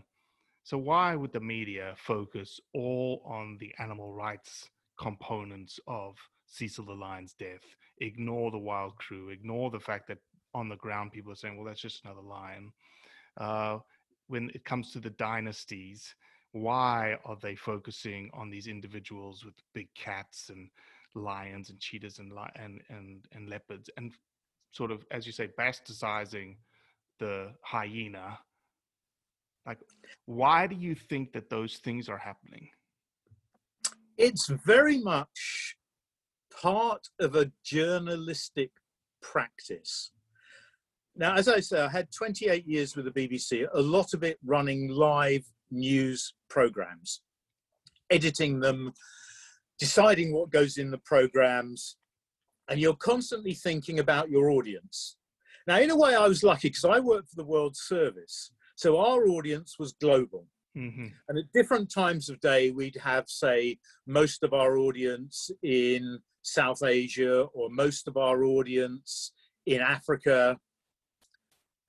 So 0.63 0.77
why 0.77 1.15
would 1.15 1.33
the 1.33 1.41
media 1.41 1.93
focus 1.97 2.59
all 2.73 3.21
on 3.25 3.57
the 3.59 3.73
animal 3.79 4.13
rights 4.13 4.69
components 4.97 5.79
of 5.87 6.15
Cecil 6.45 6.85
the 6.85 6.93
Lion's 6.93 7.33
death? 7.33 7.63
Ignore 7.99 8.51
the 8.51 8.57
WildCRU. 8.57 9.31
Ignore 9.31 9.71
the 9.71 9.79
fact 9.79 10.07
that 10.07 10.19
on 10.53 10.69
the 10.69 10.75
ground 10.75 11.11
people 11.11 11.31
are 11.31 11.35
saying, 11.35 11.57
"Well, 11.57 11.65
that's 11.65 11.81
just 11.81 12.03
another 12.03 12.21
lion." 12.21 12.71
Uh, 13.37 13.79
when 14.27 14.49
it 14.53 14.63
comes 14.63 14.91
to 14.91 14.99
the 14.99 15.09
dynasties, 15.11 16.15
why 16.51 17.17
are 17.25 17.37
they 17.41 17.55
focusing 17.55 18.29
on 18.33 18.49
these 18.49 18.67
individuals 18.67 19.43
with 19.43 19.55
big 19.73 19.93
cats 19.95 20.49
and 20.49 20.69
lions 21.15 21.69
and 21.69 21.79
cheetahs 21.79 22.19
and 22.19 22.31
li- 22.31 22.55
and 22.55 22.81
and 22.89 23.27
and 23.33 23.49
leopards 23.49 23.89
and 23.97 24.13
sort 24.71 24.91
of 24.91 25.05
as 25.11 25.25
you 25.25 25.31
say 25.31 25.47
bastardizing 25.47 26.57
the 27.19 27.53
hyena 27.61 28.39
Like, 29.65 29.79
why 30.25 30.67
do 30.67 30.75
you 30.75 30.95
think 30.95 31.31
that 31.33 31.49
those 31.49 31.77
things 31.77 32.09
are 32.09 32.17
happening? 32.17 32.69
It's 34.17 34.47
very 34.47 34.99
much 34.99 35.77
part 36.61 37.07
of 37.19 37.35
a 37.35 37.51
journalistic 37.63 38.71
practice. 39.21 40.11
Now, 41.15 41.35
as 41.35 41.47
I 41.47 41.59
say, 41.59 41.79
I 41.79 41.89
had 41.89 42.11
28 42.11 42.67
years 42.67 42.95
with 42.95 43.05
the 43.05 43.11
BBC, 43.11 43.67
a 43.71 43.81
lot 43.81 44.13
of 44.13 44.23
it 44.23 44.39
running 44.43 44.89
live 44.89 45.43
news 45.69 46.33
programs, 46.49 47.21
editing 48.09 48.59
them, 48.59 48.93
deciding 49.79 50.33
what 50.33 50.49
goes 50.49 50.77
in 50.77 50.89
the 50.89 50.97
programs, 50.99 51.97
and 52.69 52.79
you're 52.79 52.95
constantly 52.95 53.53
thinking 53.53 53.99
about 53.99 54.29
your 54.29 54.49
audience. 54.49 55.17
Now, 55.67 55.79
in 55.79 55.91
a 55.91 55.97
way, 55.97 56.15
I 56.15 56.27
was 56.27 56.43
lucky 56.43 56.69
because 56.69 56.85
I 56.85 56.99
worked 56.99 57.29
for 57.29 57.35
the 57.35 57.47
World 57.47 57.75
Service, 57.75 58.51
so 58.75 58.97
our 58.97 59.27
audience 59.27 59.75
was 59.77 59.93
global. 59.93 60.47
Mm-hmm. 60.75 61.07
And 61.29 61.37
at 61.37 61.51
different 61.53 61.91
times 61.91 62.29
of 62.29 62.39
day, 62.39 62.71
we'd 62.71 62.97
have, 62.97 63.25
say, 63.27 63.77
most 64.07 64.43
of 64.43 64.53
our 64.53 64.77
audience 64.77 65.51
in 65.61 66.19
South 66.41 66.81
Asia 66.83 67.43
or 67.53 67.69
most 67.69 68.07
of 68.07 68.17
our 68.17 68.43
audience 68.43 69.31
in 69.65 69.81
Africa. 69.81 70.57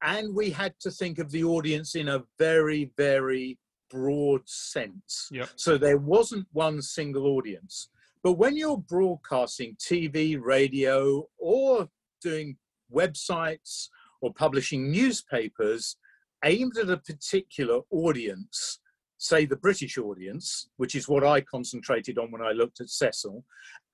And 0.04 0.34
we 0.34 0.50
had 0.50 0.74
to 0.80 0.90
think 0.90 1.18
of 1.18 1.30
the 1.30 1.44
audience 1.44 1.94
in 1.94 2.08
a 2.08 2.24
very, 2.38 2.90
very 2.96 3.58
broad 3.90 4.42
sense. 4.46 5.28
Yep. 5.32 5.48
So 5.56 5.78
there 5.78 5.96
wasn't 5.96 6.46
one 6.52 6.82
single 6.82 7.26
audience. 7.26 7.88
But 8.22 8.34
when 8.34 8.56
you're 8.56 8.78
broadcasting 8.78 9.76
TV, 9.76 10.38
radio, 10.40 11.26
or 11.38 11.88
doing 12.22 12.56
websites 12.92 13.88
or 14.20 14.32
publishing 14.32 14.90
newspapers 14.90 15.96
aimed 16.44 16.76
at 16.76 16.90
a 16.90 16.98
particular 16.98 17.80
audience, 17.90 18.80
say 19.24 19.46
the 19.46 19.56
British 19.56 19.96
audience, 19.96 20.68
which 20.76 20.94
is 20.94 21.08
what 21.08 21.24
I 21.24 21.40
concentrated 21.40 22.18
on 22.18 22.30
when 22.30 22.42
I 22.42 22.52
looked 22.52 22.80
at 22.82 22.90
Cecil, 22.90 23.42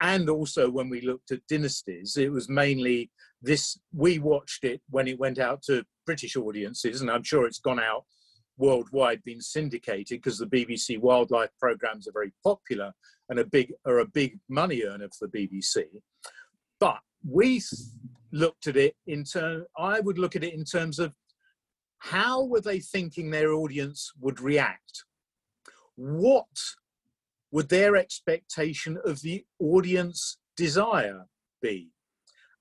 and 0.00 0.28
also 0.28 0.68
when 0.68 0.88
we 0.88 1.02
looked 1.02 1.30
at 1.30 1.46
dynasties, 1.46 2.16
it 2.16 2.32
was 2.32 2.48
mainly 2.48 3.12
this. 3.40 3.78
We 3.94 4.18
watched 4.18 4.64
it 4.64 4.82
when 4.90 5.06
it 5.06 5.20
went 5.20 5.38
out 5.38 5.62
to 5.64 5.84
British 6.04 6.34
audiences, 6.36 7.00
and 7.00 7.08
I'm 7.08 7.22
sure 7.22 7.46
it's 7.46 7.60
gone 7.60 7.78
out 7.78 8.06
worldwide, 8.56 9.22
been 9.22 9.40
syndicated 9.40 10.18
because 10.18 10.38
the 10.38 10.46
BBC 10.46 10.98
wildlife 10.98 11.50
programs 11.60 12.08
are 12.08 12.12
very 12.12 12.32
popular 12.42 12.92
and 13.28 13.38
a 13.38 13.44
big 13.44 13.72
are 13.86 14.00
a 14.00 14.06
big 14.06 14.38
money 14.48 14.82
earner 14.82 15.08
for 15.16 15.28
the 15.28 15.46
BBC. 15.46 15.84
But 16.80 16.98
we 17.24 17.62
looked 18.32 18.66
at 18.66 18.76
it 18.76 18.96
in 19.06 19.22
terms. 19.22 19.66
I 19.78 20.00
would 20.00 20.18
look 20.18 20.34
at 20.34 20.42
it 20.42 20.54
in 20.54 20.64
terms 20.64 20.98
of 20.98 21.14
how 21.98 22.44
were 22.44 22.60
they 22.60 22.80
thinking 22.80 23.30
their 23.30 23.52
audience 23.52 24.12
would 24.20 24.40
react 24.40 25.04
what 26.00 26.46
would 27.52 27.68
their 27.68 27.94
expectation 27.96 28.98
of 29.04 29.20
the 29.20 29.44
audience 29.58 30.38
desire 30.56 31.26
be? 31.60 31.90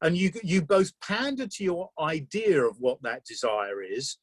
And 0.02 0.18
you, 0.18 0.32
you 0.44 0.62
both 0.62 0.92
pander 1.02 1.48
to 1.48 1.64
your 1.64 1.90
idea 2.00 2.64
of 2.64 2.78
what 2.80 3.02
that 3.04 3.24
desire 3.26 3.82
is, 3.82 4.18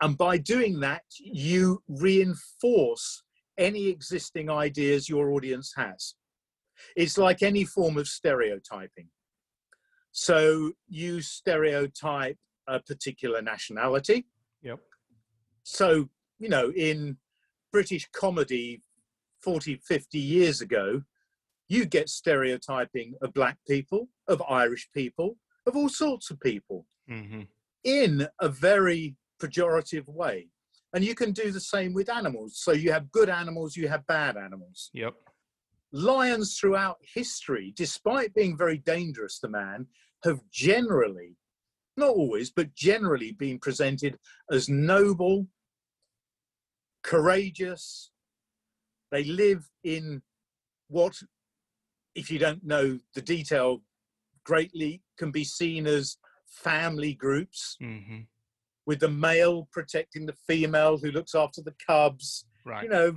and 0.00 0.16
by 0.16 0.38
doing 0.38 0.80
that, 0.80 1.02
you 1.20 1.82
reinforce 1.88 3.22
any 3.58 3.88
existing 3.88 4.50
ideas 4.50 5.08
your 5.08 5.30
audience 5.30 5.72
has. 5.76 6.14
It's 6.96 7.16
like 7.18 7.42
any 7.42 7.64
form 7.64 7.96
of 7.98 8.08
stereotyping. 8.08 9.08
So 10.12 10.72
you 10.88 11.20
stereotype 11.20 12.38
a 12.66 12.80
particular 12.80 13.42
nationality. 13.42 14.26
Yep. 14.62 14.80
So, 15.62 16.08
you 16.38 16.48
know, 16.48 16.70
in 16.70 17.16
British 17.74 18.08
comedy 18.12 18.80
40, 19.42 19.80
50 19.84 20.16
years 20.18 20.60
ago, 20.60 21.02
you 21.68 21.84
get 21.86 22.08
stereotyping 22.08 23.14
of 23.20 23.34
black 23.34 23.58
people, 23.66 24.08
of 24.28 24.40
Irish 24.48 24.88
people, 24.94 25.36
of 25.66 25.74
all 25.76 25.88
sorts 25.88 26.30
of 26.30 26.38
people 26.40 26.86
Mm-hmm. 27.10 27.42
in 27.82 28.26
a 28.40 28.48
very 28.48 29.14
pejorative 29.38 30.06
way. 30.08 30.48
And 30.94 31.04
you 31.04 31.14
can 31.14 31.32
do 31.32 31.50
the 31.50 31.60
same 31.60 31.92
with 31.92 32.08
animals. 32.08 32.52
So 32.56 32.72
you 32.72 32.92
have 32.92 33.12
good 33.12 33.28
animals, 33.28 33.76
you 33.76 33.88
have 33.88 34.06
bad 34.06 34.38
animals. 34.38 34.88
Yep. 34.94 35.12
Lions 35.92 36.56
throughout 36.58 36.96
history, 37.14 37.74
despite 37.76 38.32
being 38.34 38.56
very 38.56 38.78
dangerous 38.78 39.38
to 39.40 39.48
man, 39.48 39.86
have 40.22 40.40
generally, 40.50 41.36
not 41.98 42.08
always, 42.10 42.50
but 42.50 42.74
generally 42.74 43.32
been 43.32 43.58
presented 43.58 44.16
as 44.50 44.70
noble, 44.70 45.46
courageous. 47.04 48.10
They 49.12 49.22
live 49.24 49.70
in 49.84 50.22
what, 50.88 51.14
if 52.16 52.30
you 52.30 52.38
don't 52.40 52.64
know 52.64 52.98
the 53.14 53.22
detail 53.22 53.82
greatly, 54.44 55.02
can 55.16 55.30
be 55.30 55.44
seen 55.44 55.86
as 55.86 56.16
family 56.48 57.14
groups, 57.14 57.76
Mm-hmm. 57.80 58.22
with 58.86 59.00
the 59.00 59.08
male 59.08 59.68
protecting 59.72 60.26
the 60.26 60.36
female 60.46 60.98
who 60.98 61.10
looks 61.12 61.34
after 61.34 61.62
the 61.62 61.74
cubs. 61.86 62.44
Right. 62.66 62.84
You 62.84 62.90
know, 62.90 63.14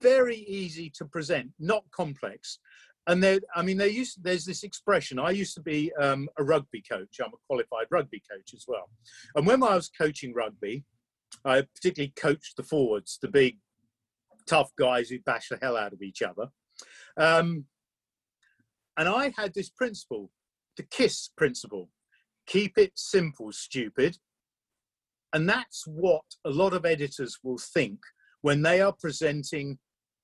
very 0.00 0.36
easy 0.36 0.90
to 0.96 1.04
present, 1.04 1.50
not 1.58 1.84
complex. 1.90 2.58
And 3.08 3.20
there, 3.22 3.40
I 3.56 3.62
mean, 3.62 3.78
there 3.78 3.88
used 3.88 4.22
there's 4.22 4.44
this 4.44 4.62
expression. 4.62 5.18
I 5.18 5.30
used 5.30 5.54
to 5.54 5.60
be 5.60 5.92
um, 6.00 6.28
a 6.38 6.44
rugby 6.44 6.82
coach. 6.88 7.16
I'm 7.20 7.32
a 7.32 7.42
qualified 7.48 7.86
rugby 7.90 8.22
coach 8.30 8.54
as 8.54 8.64
well. 8.68 8.90
And 9.34 9.44
when 9.46 9.62
I 9.62 9.74
was 9.74 9.88
coaching 9.88 10.32
rugby, 10.34 10.84
I 11.44 11.62
particularly 11.62 12.12
coached 12.16 12.56
the 12.56 12.62
forwards, 12.62 13.18
the 13.20 13.28
big, 13.28 13.58
tough 14.46 14.70
guys 14.78 15.08
who 15.08 15.18
bash 15.20 15.48
the 15.48 15.58
hell 15.60 15.76
out 15.76 15.92
of 15.92 16.02
each 16.02 16.22
other. 16.22 16.48
Um, 17.16 17.66
and 18.96 19.08
I 19.08 19.32
had 19.36 19.54
this 19.54 19.70
principle, 19.70 20.30
the 20.76 20.82
KISS 20.82 21.30
principle 21.36 21.88
keep 22.46 22.76
it 22.76 22.92
simple, 22.94 23.52
stupid. 23.52 24.16
And 25.32 25.48
that's 25.48 25.84
what 25.86 26.24
a 26.44 26.50
lot 26.50 26.74
of 26.74 26.84
editors 26.84 27.38
will 27.42 27.58
think 27.58 28.00
when 28.42 28.62
they 28.62 28.80
are 28.80 28.92
presenting 28.92 29.78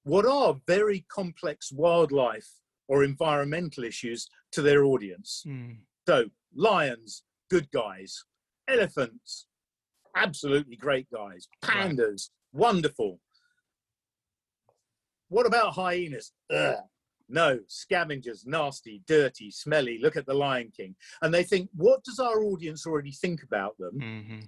what 0.05 0.27
are 0.27 0.57
very 0.67 1.07
complex 1.11 1.73
wildlife 1.73 2.49
or 2.89 3.05
environmental 3.05 3.85
issues 3.85 4.29
to 4.53 4.63
their 4.63 4.85
audience. 4.85 5.45
Mm. 5.47 5.79
So, 6.07 6.27
lions, 6.55 7.23
good 7.51 7.71
guys. 7.71 8.25
Elephants, 8.69 9.47
absolutely 10.23 10.77
great 10.77 11.07
guys. 11.13 11.49
Pandas, 11.65 12.31
wonderful. 12.53 13.21
What 15.29 15.47
about 15.47 15.75
hyenas? 15.75 16.33
Ugh. 16.53 16.77
No, 17.29 17.59
scavengers, 17.67 18.45
nasty, 18.47 19.03
dirty, 19.07 19.51
smelly. 19.51 19.99
Look 20.01 20.17
at 20.17 20.25
the 20.25 20.35
Lion 20.35 20.73
King. 20.75 20.97
And 21.21 21.33
they 21.33 21.43
think, 21.43 21.69
what 21.75 22.03
does 22.03 22.19
our 22.19 22.43
audience 22.43 22.87
already 22.87 23.13
think 23.13 23.43
about 23.43 23.77
them? 23.79 23.99
Mm-hmm. 24.01 24.39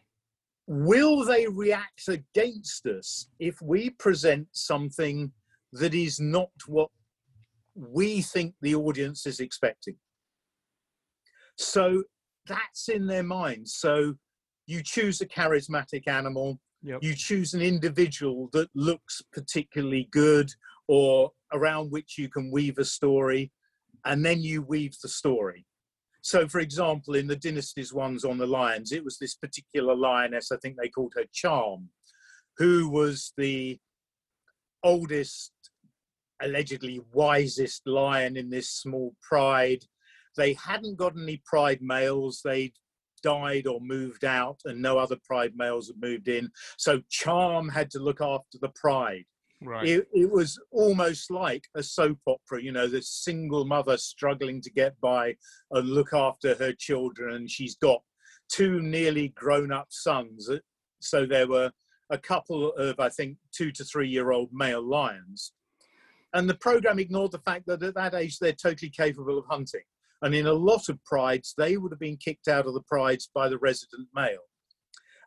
Will 0.66 1.24
they 1.24 1.46
react 1.46 2.09
against 2.09 2.87
us 2.87 3.28
if 3.38 3.61
we 3.61 3.90
present 3.90 4.48
something 4.52 5.33
that 5.72 5.94
is 5.94 6.20
not 6.20 6.50
what 6.66 6.90
we 7.74 8.22
think 8.22 8.54
the 8.62 8.74
audience 8.74 9.26
is 9.26 9.40
expecting? 9.40 9.96
So 11.56 12.04
that's 12.46 12.88
in 12.88 13.06
their 13.06 13.22
minds. 13.22 13.74
So 13.74 14.14
you 14.70 14.83
choose 14.85 15.20
a 15.20 15.26
charismatic 15.26 16.06
animal, 16.06 16.61
Yep. 16.83 17.02
you 17.02 17.14
choose 17.14 17.52
an 17.54 17.61
individual 17.61 18.48
that 18.52 18.68
looks 18.74 19.20
particularly 19.33 20.09
good 20.12 20.50
or 20.87 21.33
around 21.52 21.90
which 21.90 22.16
you 22.16 22.28
can 22.28 22.50
weave 22.50 22.78
a 22.78 22.85
story, 22.85 23.52
and 24.04 24.24
then 24.24 24.40
you 24.40 24.62
weave 24.62 24.94
the 25.02 25.09
story. 25.09 25.66
So, 26.22 26.46
for 26.48 26.61
example, 26.61 27.14
in 27.16 27.26
the 27.26 27.37
Dynasties 27.37 27.92
ones 27.92 28.24
on 28.24 28.38
the 28.38 28.46
lions, 28.46 28.92
it 28.92 29.04
was 29.04 29.18
this 29.18 29.35
particular 29.35 29.94
lioness, 29.94 30.52
I 30.52 30.56
think 30.59 30.76
they 30.76 30.88
called 30.88 31.14
her 31.16 31.24
Charm, 31.33 31.90
who 32.59 32.88
was 32.88 33.33
the 33.37 33.78
oldest, 34.83 35.52
allegedly 36.40 37.01
wisest 37.12 37.86
lion 37.86 38.36
in 38.36 38.51
this 38.51 38.70
small 38.70 39.14
pride. 39.20 39.84
They 40.36 40.55
hadn't 40.55 40.97
got 40.97 41.18
any 41.18 41.42
pride 41.45 41.82
males. 41.82 42.40
They'd 42.45 42.74
died 43.23 43.66
or 43.66 43.81
moved 43.81 44.25
out, 44.25 44.61
and 44.64 44.81
no 44.81 44.99
other 44.99 45.16
pride 45.25 45.53
males 45.57 45.89
had 45.89 46.01
moved 46.01 46.29
in. 46.29 46.51
So 46.79 47.01
Charm 47.11 47.68
had 47.68 47.91
to 47.93 47.99
look 47.99 48.21
after 48.21 48.59
the 48.61 48.73
pride. 48.75 49.25
Right. 49.62 49.87
It, 49.87 50.09
it 50.14 50.31
was 50.31 50.59
almost 50.71 51.31
like 51.31 51.64
a 51.75 51.83
soap 51.83 52.18
opera, 52.27 52.62
you 52.62 52.73
know, 52.73 52.87
the 52.87 53.03
single 53.03 53.66
mother 53.66 53.99
struggling 53.99 54.62
to 54.62 54.71
get 54.71 54.99
by 55.01 55.37
and 55.71 55.89
look 55.89 56.14
after 56.14 56.55
her 56.55 56.73
children, 56.73 57.35
and 57.37 57.51
she's 57.51 57.77
got 57.77 58.01
two 58.51 58.81
nearly 58.81 59.29
grown 59.29 59.71
up 59.71 59.89
sons. 59.91 60.49
Uh, 60.49 60.59
So 61.01 61.27
there 61.27 61.47
were 61.47 61.71
a 62.11 62.18
couple 62.18 62.73
of, 62.73 62.99
I 62.99 63.09
think, 63.09 63.37
two 63.53 63.71
to 63.73 63.85
three 63.85 64.09
year 64.09 64.33
old 64.33 64.51
male 64.53 64.83
lions. 64.83 65.53
And 66.33 66.49
the 66.49 66.55
program 66.55 66.99
ignored 66.99 67.33
the 67.33 67.39
fact 67.39 67.66
that 67.66 67.83
at 67.83 67.95
that 67.95 68.14
age 68.14 68.39
they're 68.39 68.53
totally 68.53 68.91
capable 68.91 69.39
of 69.39 69.47
hunting. 69.47 69.83
And 70.23 70.35
in 70.35 70.47
a 70.47 70.53
lot 70.53 70.89
of 70.89 71.03
prides, 71.05 71.55
they 71.57 71.77
would 71.77 71.93
have 71.93 72.01
been 72.01 72.16
kicked 72.16 72.49
out 72.49 72.66
of 72.66 72.75
the 72.75 72.83
prides 72.83 73.31
by 73.35 73.49
the 73.49 73.59
resident 73.59 74.09
male. 74.14 74.45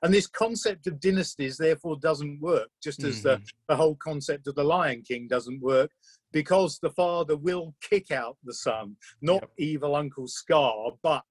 And 0.04 0.14
this 0.14 0.28
concept 0.28 0.86
of 0.88 1.00
dynasties 1.00 1.58
therefore 1.58 1.98
doesn't 1.98 2.42
work, 2.42 2.68
just 2.84 3.04
as 3.06 3.22
the, 3.22 3.42
the 3.70 3.76
whole 3.76 3.96
concept 3.96 4.48
of 4.48 4.56
the 4.56 4.64
Lion 4.64 5.02
King 5.02 5.28
doesn't 5.30 5.62
work, 5.62 5.92
because 6.34 6.78
the 6.80 6.92
father 6.92 7.38
will 7.38 7.74
kick 7.82 8.12
out 8.12 8.38
the 8.44 8.54
son, 8.54 8.98
not 9.22 9.50
evil 9.58 9.96
Uncle 9.96 10.28
Scar, 10.28 10.92
but 11.02 11.24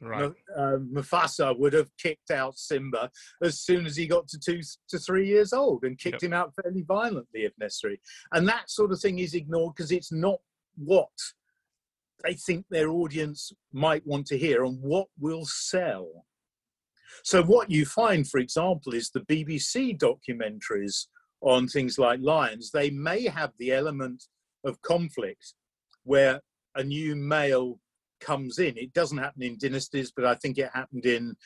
Right. 0.00 0.30
uh, 0.56 0.76
Mufasa 0.78 1.58
would 1.58 1.72
have 1.72 1.90
kicked 1.96 2.30
out 2.30 2.56
Simba 2.56 3.10
as 3.42 3.60
soon 3.60 3.84
as 3.84 3.96
he 3.96 4.06
got 4.06 4.28
to 4.28 4.38
two 4.38 4.60
to 4.90 4.98
three 4.98 5.26
years 5.26 5.52
old 5.52 5.84
and 5.84 5.98
kicked 5.98 6.22
him 6.22 6.32
out 6.32 6.54
fairly 6.62 6.82
violently 6.82 7.40
if 7.40 7.52
necessary. 7.58 8.00
And 8.32 8.48
that 8.48 8.70
sort 8.70 8.92
of 8.92 9.00
thing 9.00 9.18
is 9.18 9.34
ignored 9.34 9.74
because 9.76 9.90
it's 9.90 10.12
not 10.12 10.38
what 10.76 11.10
they 12.24 12.34
think 12.34 12.66
their 12.68 12.90
audience 12.90 13.52
might 13.72 14.06
want 14.06 14.26
to 14.26 14.38
hear 14.38 14.64
and 14.64 14.78
what 14.82 15.06
will 15.18 15.44
sell. 15.44 16.24
So, 17.24 17.42
what 17.42 17.70
you 17.70 17.84
find, 17.84 18.28
for 18.28 18.38
example, 18.38 18.94
is 18.94 19.10
the 19.10 19.20
BBC 19.20 19.98
documentaries 19.98 21.06
on 21.40 21.68
things 21.68 21.98
like 21.98 22.20
lions, 22.20 22.70
they 22.70 22.90
may 22.90 23.24
have 23.24 23.52
the 23.58 23.72
element 23.72 24.24
of 24.64 24.80
conflict 24.82 25.54
where 26.04 26.40
a 26.74 26.82
new 26.82 27.14
male 27.14 27.78
comes 28.20 28.58
in. 28.58 28.76
It 28.76 28.92
doesn't 28.92 29.18
happen 29.18 29.42
in 29.42 29.58
dynasties, 29.58 30.12
but 30.14 30.24
I 30.24 30.34
think 30.34 30.58
it 30.58 30.70
happened 30.74 31.06
in 31.06 31.36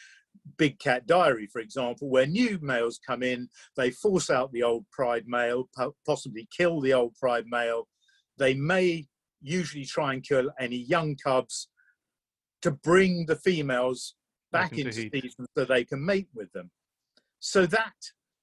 Big 0.57 0.79
Cat 0.79 1.07
Diary, 1.07 1.47
for 1.47 1.61
example, 1.61 2.09
where 2.09 2.27
new 2.27 2.59
males 2.63 2.99
come 3.07 3.23
in, 3.23 3.49
they 3.77 3.91
force 3.91 4.31
out 4.31 4.53
the 4.53 4.63
old 4.63 4.89
pride 4.91 5.25
male, 5.27 5.69
possibly 6.07 6.49
kill 6.57 6.81
the 6.81 6.95
old 6.95 7.15
pride 7.17 7.45
male. 7.49 7.89
They 8.39 8.55
may 8.55 9.07
usually 9.43 9.85
try 9.85 10.13
and 10.15 10.23
kill 10.23 10.51
any 10.59 10.77
young 10.77 11.17
cubs 11.17 11.69
to 12.63 12.71
bring 12.71 13.27
the 13.27 13.37
females 13.37 14.15
back, 14.53 14.77
into 14.79 14.93
season 14.93 15.47
so 15.57 15.65
they 15.65 15.85
can 15.85 16.05
mate 16.05 16.29
with 16.35 16.53
them. 16.53 16.71
So 17.41 17.67
that 17.67 17.95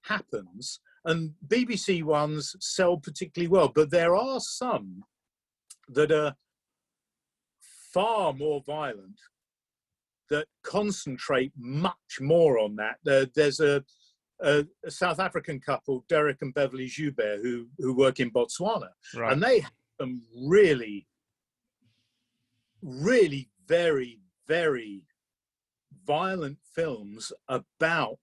happens, 0.04 0.82
and 1.06 1.32
BBC 1.48 2.04
ones 2.04 2.56
sell 2.60 2.98
particularly 2.98 3.48
well, 3.50 3.72
but 3.74 3.92
there 3.92 4.16
are 4.16 4.40
some 4.40 5.04
that 5.90 6.12
are 6.12 6.36
far 7.94 8.34
more 8.34 8.62
violent 8.66 9.20
that 10.30 10.48
concentrate 10.64 11.52
much 11.58 12.20
more 12.20 12.60
on 12.60 12.76
that. 12.76 12.98
There, 13.04 13.26
there's 13.36 13.60
a, 13.60 13.84
a, 14.42 14.66
a 14.86 14.92
South 14.92 15.20
African 15.20 15.60
couple, 15.60 16.06
Dereck 16.10 16.38
and 16.42 16.54
Beverly 16.54 16.88
Joubert, 16.88 17.42
who 17.42 17.68
who 17.78 17.94
work 17.96 18.20
in 18.20 18.30
Botswana, 18.32 18.90
Right. 19.16 19.34
and 19.34 19.42
they 19.42 19.66
some 20.00 20.22
really, 20.48 21.08
really 22.82 23.50
very, 23.68 24.20
very 24.48 25.04
violent 26.06 26.58
films 26.76 27.32
about 27.48 28.20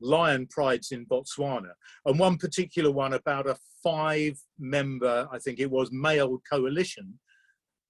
lion 0.00 0.46
prides 0.48 0.92
in 0.92 1.06
Botswana, 1.06 1.72
and 2.04 2.18
one 2.18 2.36
particular 2.36 2.90
one 2.90 3.14
about 3.14 3.46
a 3.48 3.56
five-member, 3.82 5.28
I 5.32 5.38
think 5.38 5.58
it 5.58 5.70
was, 5.70 5.90
male 5.90 6.38
coalition 6.50 7.18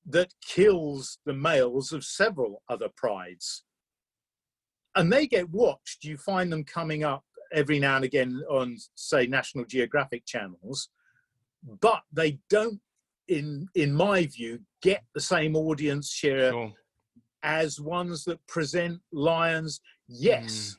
that 0.09 0.33
kills 0.41 1.19
the 1.27 1.33
males 1.33 1.93
of 1.93 2.05
several 2.05 2.63
other 2.69 2.89
prides. 2.97 3.65
And 4.95 5.13
they 5.13 5.27
get 5.27 5.51
watched. 5.51 6.05
You 6.05 6.17
find 6.17 6.51
them 6.51 6.63
coming 6.65 7.03
up 7.03 7.25
every 7.53 7.81
now 7.81 7.97
and 7.97 8.05
again 8.05 8.41
on, 8.49 8.77
say, 8.95 9.27
National 9.27 9.65
Geographic 9.65 10.25
channels, 10.25 10.91
but 11.81 12.03
they 12.13 12.39
don't, 12.49 12.81
in 13.29 13.69
in 13.75 13.93
my 13.93 14.27
view, 14.27 14.61
get 14.83 15.05
the 15.15 15.21
same 15.21 15.57
audience 15.57 16.11
share 16.11 16.53
Sure. 16.53 16.73
as 17.43 17.81
ones 17.81 18.25
that 18.25 18.45
present 18.47 19.01
lions. 19.13 19.81
Yes, 20.09 20.77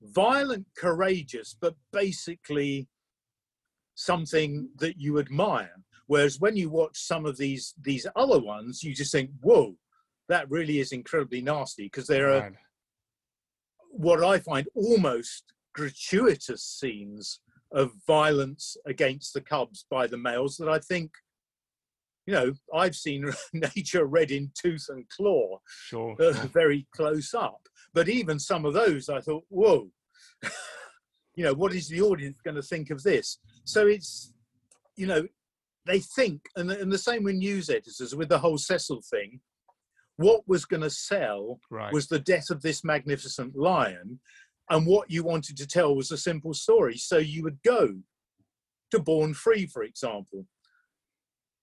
hmm. 0.00 0.06
violent, 0.12 0.66
courageous, 0.76 1.54
but 1.60 1.74
basically 1.92 2.88
something 3.94 4.70
that 4.76 4.98
you 4.98 5.18
admire. 5.18 5.76
Whereas 6.06 6.40
when 6.40 6.56
you 6.56 6.68
watch 6.70 6.98
some 6.98 7.26
of 7.26 7.36
these 7.36 7.74
these 7.80 8.06
other 8.16 8.38
ones, 8.40 8.82
you 8.82 8.94
just 8.94 9.12
think, 9.12 9.30
"Whoa, 9.40 9.76
that 10.28 10.50
really 10.50 10.78
is 10.80 10.92
incredibly 10.92 11.40
nasty." 11.42 11.84
Because 11.84 12.06
there 12.06 12.30
are 12.30 12.50
Right. 12.50 12.58
what 13.90 14.22
I 14.24 14.38
find 14.38 14.68
almost 14.74 15.52
gratuitous 15.72 16.62
scenes 16.64 17.40
of 17.70 17.92
violence 18.06 18.76
against 18.86 19.34
the 19.34 19.40
cubs 19.40 19.84
by 19.90 20.06
the 20.06 20.16
males 20.16 20.56
that 20.56 20.68
I 20.68 20.78
think, 20.78 21.12
you 22.26 22.32
know, 22.34 22.52
I've 22.74 22.94
seen 22.94 23.30
nature 23.52 24.06
red 24.06 24.30
in 24.30 24.50
tooth 24.54 24.86
and 24.88 25.08
claw 25.08 25.58
Sure. 25.86 26.16
uh, 26.20 26.32
very 26.52 26.86
close 26.94 27.34
up. 27.34 27.60
But 27.92 28.08
even 28.08 28.38
some 28.38 28.64
of 28.64 28.74
those, 28.74 29.08
I 29.08 29.20
thought, 29.20 29.44
whoa, 29.48 29.90
you 31.36 31.44
know, 31.44 31.54
what 31.54 31.74
is 31.74 31.88
the 31.88 32.00
audience 32.00 32.38
going 32.44 32.56
to 32.56 32.62
think 32.62 32.90
of 32.90 33.02
this? 33.02 33.38
So 33.64 33.86
it's, 33.86 34.32
you 34.96 35.06
know, 35.06 35.26
they 35.86 36.00
think, 36.00 36.40
and 36.56 36.70
the, 36.70 36.80
and 36.80 36.92
the 36.92 36.98
same 36.98 37.24
with 37.24 37.34
news 37.36 37.68
editors 37.68 38.14
with 38.14 38.28
the 38.28 38.38
whole 38.38 38.58
Cecil 38.58 39.02
thing. 39.10 39.40
What 40.16 40.42
was 40.46 40.64
going 40.64 40.82
to 40.82 40.90
sell 40.90 41.58
Right. 41.70 41.92
was 41.92 42.06
the 42.06 42.20
death 42.20 42.50
of 42.50 42.62
this 42.62 42.84
magnificent 42.84 43.56
lion, 43.56 44.20
and 44.70 44.86
what 44.86 45.10
you 45.10 45.24
wanted 45.24 45.56
to 45.58 45.66
tell 45.66 45.94
was 45.94 46.10
a 46.10 46.16
simple 46.16 46.54
story. 46.54 46.96
So 46.96 47.18
you 47.18 47.42
would 47.42 47.58
go 47.64 47.96
to 48.92 48.98
Born 49.00 49.34
Free, 49.34 49.66
for 49.66 49.82
example, 49.82 50.46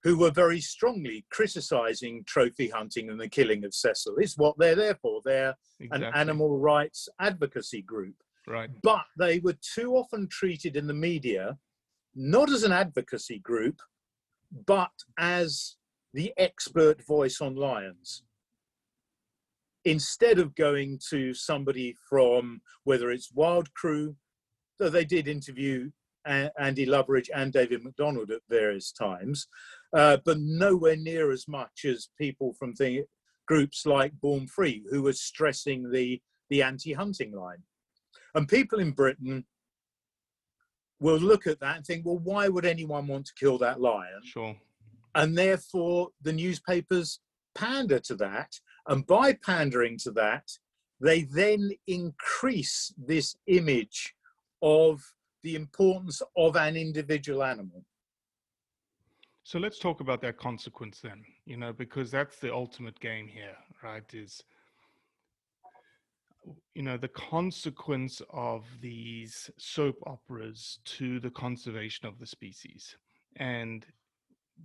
who 0.02 0.18
were 0.18 0.30
very 0.30 0.60
strongly 0.60 1.24
criticizing 1.30 2.24
trophy 2.24 2.68
hunting 2.68 3.08
and 3.10 3.20
the 3.20 3.28
killing 3.28 3.64
of 3.64 3.74
Cecil. 3.74 4.16
It's 4.18 4.36
what 4.36 4.58
they're 4.58 4.74
there 4.74 4.96
for. 4.96 5.20
They're 5.24 5.54
an 5.92 6.04
animal 6.14 6.58
rights 6.58 7.08
advocacy 7.20 7.82
group. 7.82 8.16
Right. 8.46 8.70
But 8.82 9.04
they 9.16 9.38
were 9.38 9.56
too 9.74 9.94
often 9.94 10.26
treated 10.28 10.76
in 10.76 10.86
the 10.86 10.94
media 10.94 11.56
not 12.14 12.50
as 12.50 12.62
an 12.64 12.72
advocacy 12.72 13.38
group, 13.38 13.80
but 14.66 14.90
as 15.18 15.76
the 16.12 16.32
expert 16.36 17.00
voice 17.06 17.40
on 17.40 17.54
lions. 17.54 18.24
Instead 19.84 20.38
of 20.38 20.54
going 20.54 20.98
to 21.10 21.32
somebody 21.32 21.96
from 22.08 22.60
whether 22.84 23.10
it's 23.10 23.32
WildCRU, 23.32 24.14
though 24.78 24.90
they 24.90 25.04
did 25.04 25.26
interview 25.26 25.90
Andy 26.26 26.86
Loveridge 26.86 27.30
and 27.34 27.52
David 27.52 27.82
Macdonald 27.82 28.30
at 28.30 28.42
various 28.48 28.92
times, 28.92 29.48
uh, 29.92 30.18
but 30.24 30.38
nowhere 30.40 30.96
near 30.96 31.30
as 31.30 31.46
much 31.46 31.84
as 31.84 32.08
people 32.18 32.54
from 32.58 32.74
the 32.78 33.04
groups 33.46 33.84
like 33.84 34.12
Born 34.20 34.46
Free, 34.46 34.84
who 34.90 35.02
were 35.02 35.12
stressing 35.12 35.90
the, 35.90 36.20
the 36.50 36.62
anti 36.62 36.92
hunting 36.92 37.32
line. 37.32 37.62
And 38.34 38.48
people 38.48 38.78
in 38.78 38.92
Britain 38.92 39.44
will 41.00 41.18
look 41.18 41.46
at 41.46 41.60
that 41.60 41.76
and 41.76 41.84
think, 41.84 42.06
well, 42.06 42.18
why 42.18 42.48
would 42.48 42.64
anyone 42.64 43.06
want 43.06 43.26
to 43.26 43.34
kill 43.34 43.58
that 43.58 43.80
lion? 43.80 44.20
Sure. 44.24 44.56
And 45.14 45.36
therefore, 45.36 46.08
the 46.22 46.32
newspapers 46.32 47.20
pander 47.54 47.98
to 48.00 48.14
that. 48.16 48.52
And 48.86 49.06
by 49.06 49.34
pandering 49.34 49.98
to 49.98 50.12
that, 50.12 50.48
they 51.00 51.24
then 51.24 51.72
increase 51.86 52.94
this 52.96 53.36
image 53.46 54.14
of 54.62 55.02
the 55.42 55.56
importance 55.56 56.22
of 56.36 56.56
an 56.56 56.76
individual 56.76 57.42
animal. 57.42 57.84
So 59.44 59.58
let's 59.58 59.78
talk 59.78 60.00
about 60.00 60.22
that 60.22 60.38
consequence 60.38 61.00
then, 61.00 61.24
you 61.46 61.56
know, 61.56 61.72
because 61.72 62.10
that's 62.10 62.38
the 62.38 62.52
ultimate 62.54 62.98
game 63.00 63.26
here, 63.26 63.56
right? 63.82 64.04
Is, 64.12 64.40
you 66.74 66.82
know, 66.82 66.96
the 66.96 67.08
consequence 67.08 68.22
of 68.30 68.64
these 68.80 69.50
soap 69.58 69.96
operas 70.06 70.78
to 70.84 71.18
the 71.18 71.30
conservation 71.30 72.06
of 72.06 72.18
the 72.18 72.26
species 72.26 72.96
and 73.36 73.84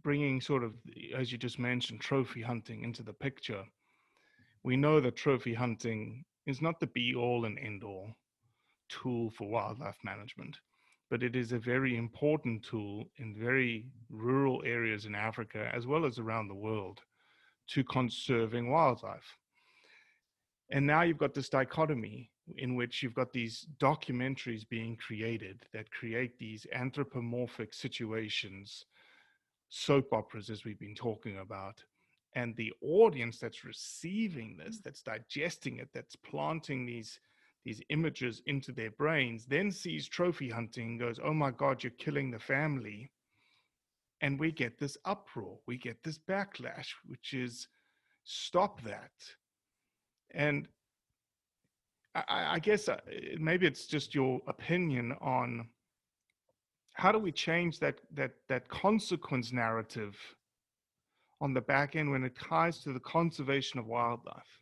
bringing 0.03 0.39
sort 0.39 0.63
of, 0.63 0.73
as 1.15 1.31
you 1.31 1.39
just 1.39 1.57
mentioned, 1.57 1.99
trophy 1.99 2.41
hunting 2.41 2.83
into 2.83 3.01
the 3.01 3.13
picture. 3.13 3.63
We 4.63 4.77
know 4.77 4.99
that 4.99 5.15
trophy 5.15 5.55
hunting 5.55 6.23
is 6.45 6.61
not 6.61 6.79
the 6.79 6.87
be 6.87 7.15
all 7.15 7.45
and 7.45 7.57
end 7.57 7.83
all 7.83 8.11
tool 8.89 9.31
for 9.31 9.49
wildlife 9.49 9.97
management 10.03 10.55
but 11.09 11.23
it 11.23 11.35
is 11.35 11.51
a 11.51 11.59
very 11.59 11.95
important 11.95 12.63
tool 12.63 13.09
in 13.17 13.33
very 13.33 13.85
rural 14.09 14.61
areas 14.65 15.05
in 15.05 15.15
Africa 15.15 15.69
as 15.73 15.87
well 15.87 16.05
as 16.05 16.19
around 16.19 16.47
the 16.47 16.55
world 16.55 17.01
to 17.67 17.83
conserving 17.83 18.69
wildlife. 18.69 19.37
And 20.71 20.85
now 20.85 21.01
you've 21.03 21.17
got 21.17 21.33
this 21.33 21.49
dichotomy 21.49 22.29
in 22.57 22.75
which 22.75 23.03
you've 23.03 23.13
got 23.13 23.31
these 23.31 23.67
documentaries 23.79 24.67
being 24.67 24.95
created 24.95 25.65
that 25.73 25.91
create 25.91 26.37
these 26.37 26.65
anthropomorphic 26.73 27.73
situations, 27.73 28.85
soap 29.69 30.13
operas, 30.13 30.49
as 30.49 30.65
we've 30.65 30.79
been 30.79 30.95
talking 30.95 31.39
about. 31.39 31.83
And 32.35 32.55
the 32.55 32.73
audience 32.81 33.39
that's 33.39 33.63
receiving 33.63 34.57
this, 34.57 34.79
mm. 34.79 34.83
that's 34.83 35.01
digesting 35.01 35.77
it, 35.79 35.89
that's 35.93 36.15
planting 36.15 36.85
these 36.85 37.19
these 37.67 37.81
images 37.89 38.41
into 38.45 38.71
their 38.71 38.91
brains, 38.91 39.45
then 39.45 39.69
sees 39.69 40.07
trophy 40.07 40.49
hunting, 40.49 40.91
and 40.91 40.99
goes, 41.01 41.19
Oh 41.21 41.33
my 41.33 41.51
God, 41.51 41.83
you're 41.83 41.91
killing 41.99 42.31
the 42.31 42.39
family. 42.39 43.11
And 44.21 44.39
we 44.39 44.53
get 44.53 44.79
this 44.79 44.97
uproar, 45.03 45.59
we 45.67 45.77
get 45.77 46.01
this 46.01 46.17
backlash, 46.17 46.87
which 47.05 47.33
is 47.33 47.67
stop 48.23 48.81
that. 48.83 49.11
And 50.31 50.69
I, 52.15 52.53
I 52.55 52.59
guess 52.59 52.87
uh, 52.87 53.01
maybe 53.37 53.67
it's 53.67 53.85
just 53.85 54.15
your 54.15 54.39
opinion 54.47 55.13
on 55.19 55.67
how 56.93 57.11
do 57.11 57.19
we 57.19 57.33
change 57.33 57.79
that 57.79 57.99
that 58.13 58.31
that 58.47 58.69
consequence 58.69 59.51
narrative 59.51 60.15
on 61.41 61.53
the 61.53 61.61
back 61.61 61.97
end 61.97 62.11
when 62.11 62.23
it 62.23 62.39
ties 62.39 62.79
to 62.79 62.93
the 62.93 63.01
conservation 63.01 63.77
of 63.77 63.87
wildlife. 63.87 64.61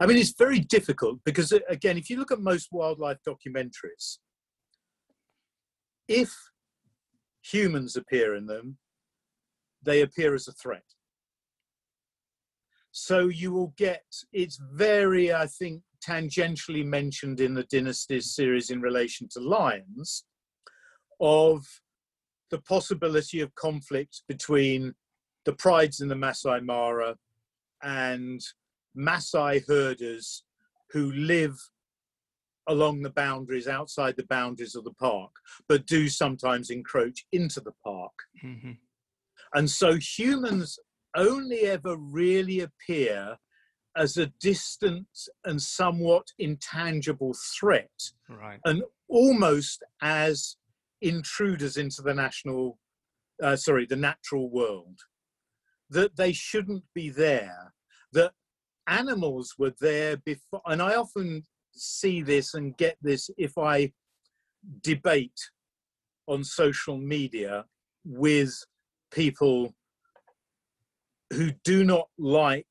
I 0.00 0.06
mean, 0.06 0.16
it's 0.16 0.34
very 0.38 0.60
difficult 0.60 1.18
because, 1.24 1.52
uh, 1.52 1.58
again, 1.68 1.96
if 1.96 2.08
you 2.08 2.18
look 2.18 2.30
at 2.30 2.40
most 2.40 2.68
wildlife 2.70 3.18
documentaries, 3.26 4.18
if 6.08 6.32
humans 7.42 7.96
appear 7.96 8.34
in 8.34 8.46
them, 8.46 8.78
they 9.82 10.02
appear 10.02 10.34
as 10.34 10.48
a 10.48 10.52
threat. 10.52 10.84
So 12.92 13.28
you 13.28 13.52
will 13.52 13.74
get, 13.76 14.04
it's 14.32 14.60
very, 14.72 15.32
I 15.32 15.46
think, 15.46 15.82
tangentially 16.06 16.84
mentioned 16.84 17.40
in 17.40 17.54
the 17.54 17.64
Dynasties 17.64 18.34
series 18.34 18.70
in 18.70 18.80
relation 18.80 19.28
to 19.32 19.40
lions, 19.40 20.24
of 21.20 21.64
the 22.50 22.58
possibility 22.58 23.40
of 23.40 23.54
conflict 23.54 24.22
between 24.28 24.94
the 25.44 25.52
prides 25.52 26.00
in 26.00 26.08
the 26.08 26.14
Masai 26.14 26.60
Mara 26.60 27.16
and 27.82 28.40
Masai 28.96 29.62
herders 29.68 30.44
who 30.90 31.12
live 31.12 31.56
along 32.68 33.02
the 33.02 33.10
boundaries, 33.10 33.68
outside 33.68 34.16
the 34.16 34.26
boundaries 34.26 34.74
of 34.74 34.84
the 34.84 34.94
park, 34.94 35.30
but 35.68 35.86
do 35.86 36.08
sometimes 36.08 36.70
encroach 36.70 37.24
into 37.32 37.60
the 37.60 37.74
park. 37.84 38.12
Mm-hmm. 38.44 38.72
And 39.54 39.70
so 39.70 39.94
humans 39.94 40.78
only 41.16 41.60
ever 41.60 41.96
really 41.96 42.60
appear 42.60 43.36
as 43.96 44.16
a 44.16 44.26
distant 44.40 45.06
and 45.44 45.60
somewhat 45.60 46.26
intangible 46.38 47.34
threat, 47.58 48.10
Right. 48.28 48.60
and 48.64 48.82
almost 49.08 49.82
as 50.02 50.56
intruders 51.00 51.76
into 51.76 52.02
the 52.02 52.12
national, 52.14 52.78
uh, 53.42 53.56
sorry, 53.56 53.86
the 53.86 53.96
natural 53.96 54.50
world. 54.50 54.98
That 55.88 56.16
they 56.16 56.32
shouldn't 56.32 56.84
be 56.94 57.10
there. 57.10 57.72
That 58.12 58.32
animals 58.88 59.54
were 59.58 59.74
there 59.80 60.16
before, 60.18 60.62
and 60.66 60.80
I 60.80 60.96
often 60.96 61.44
see 61.72 62.22
this 62.22 62.54
and 62.54 62.76
get 62.76 62.96
this 63.02 63.30
if 63.36 63.58
I 63.58 63.92
debate 64.82 65.38
on 66.26 66.42
social 66.42 66.96
media 66.96 67.64
with 68.04 68.54
people 69.10 69.74
who 71.32 71.50
do 71.64 71.84
not 71.84 72.08
like 72.18 72.66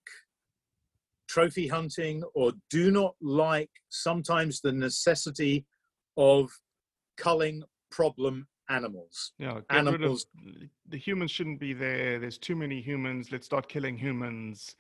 trophy 1.28 1.68
hunting 1.68 2.24
or 2.34 2.53
do 2.70 2.91
not 2.91 3.16
like 3.22 3.70
sometimes 3.89 4.61
the 4.61 4.72
necessity 4.72 5.66
of 6.18 6.49
culling 7.18 7.63
problem 7.91 8.47
animals. 8.70 9.34
Yeah, 9.38 9.59
Animals. 9.70 10.26
of 10.43 10.43
the 10.89 10.97
humans 10.97 11.32
shouldn't 11.32 11.59
be 11.59 11.74
there. 11.74 12.20
There's 12.20 12.38
too 12.38 12.55
many 12.55 12.82
humans. 12.82 13.32
Let's 13.32 13.45
start 13.45 13.68
killing 13.68 13.97
humans. 13.97 14.76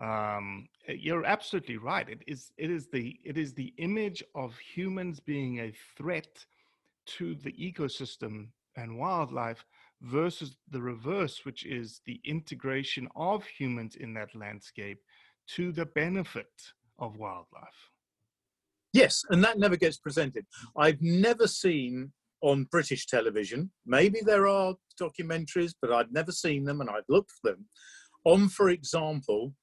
Um, 0.00 0.68
you're 0.88 1.24
absolutely 1.24 1.76
right. 1.76 2.08
It 2.08 2.22
is. 2.26 2.52
It 2.58 2.70
is 2.70 2.88
the. 2.88 3.16
It 3.24 3.38
is 3.38 3.54
the 3.54 3.72
image 3.78 4.24
of 4.34 4.56
humans 4.58 5.20
being 5.20 5.60
a 5.60 5.72
threat 5.96 6.44
to 7.06 7.34
the 7.34 7.52
ecosystem 7.52 8.48
and 8.76 8.98
wildlife 8.98 9.64
versus 10.02 10.56
the 10.70 10.80
reverse, 10.80 11.44
which 11.44 11.64
is 11.64 12.00
the 12.06 12.20
integration 12.24 13.08
of 13.14 13.44
humans 13.46 13.96
in 13.96 14.14
that 14.14 14.34
landscape 14.34 14.98
to 15.46 15.70
the 15.70 15.86
benefit 15.86 16.50
of 16.98 17.16
wildlife. 17.16 17.90
Yes, 18.92 19.22
and 19.30 19.42
that 19.44 19.58
never 19.58 19.76
gets 19.76 19.98
presented. 19.98 20.46
I've 20.76 21.00
never 21.02 21.46
seen 21.46 22.12
on 22.42 22.64
British 22.64 23.06
television, 23.06 23.70
maybe 23.86 24.20
there 24.24 24.46
are 24.46 24.74
documentaries, 25.00 25.72
but 25.80 25.90
I've 25.90 26.12
never 26.12 26.30
seen 26.30 26.64
them 26.64 26.82
and 26.82 26.90
I've 26.90 27.08
looked 27.08 27.30
for 27.30 27.50
them, 27.50 27.64
on, 28.24 28.48
for 28.48 28.68
example, 28.68 29.54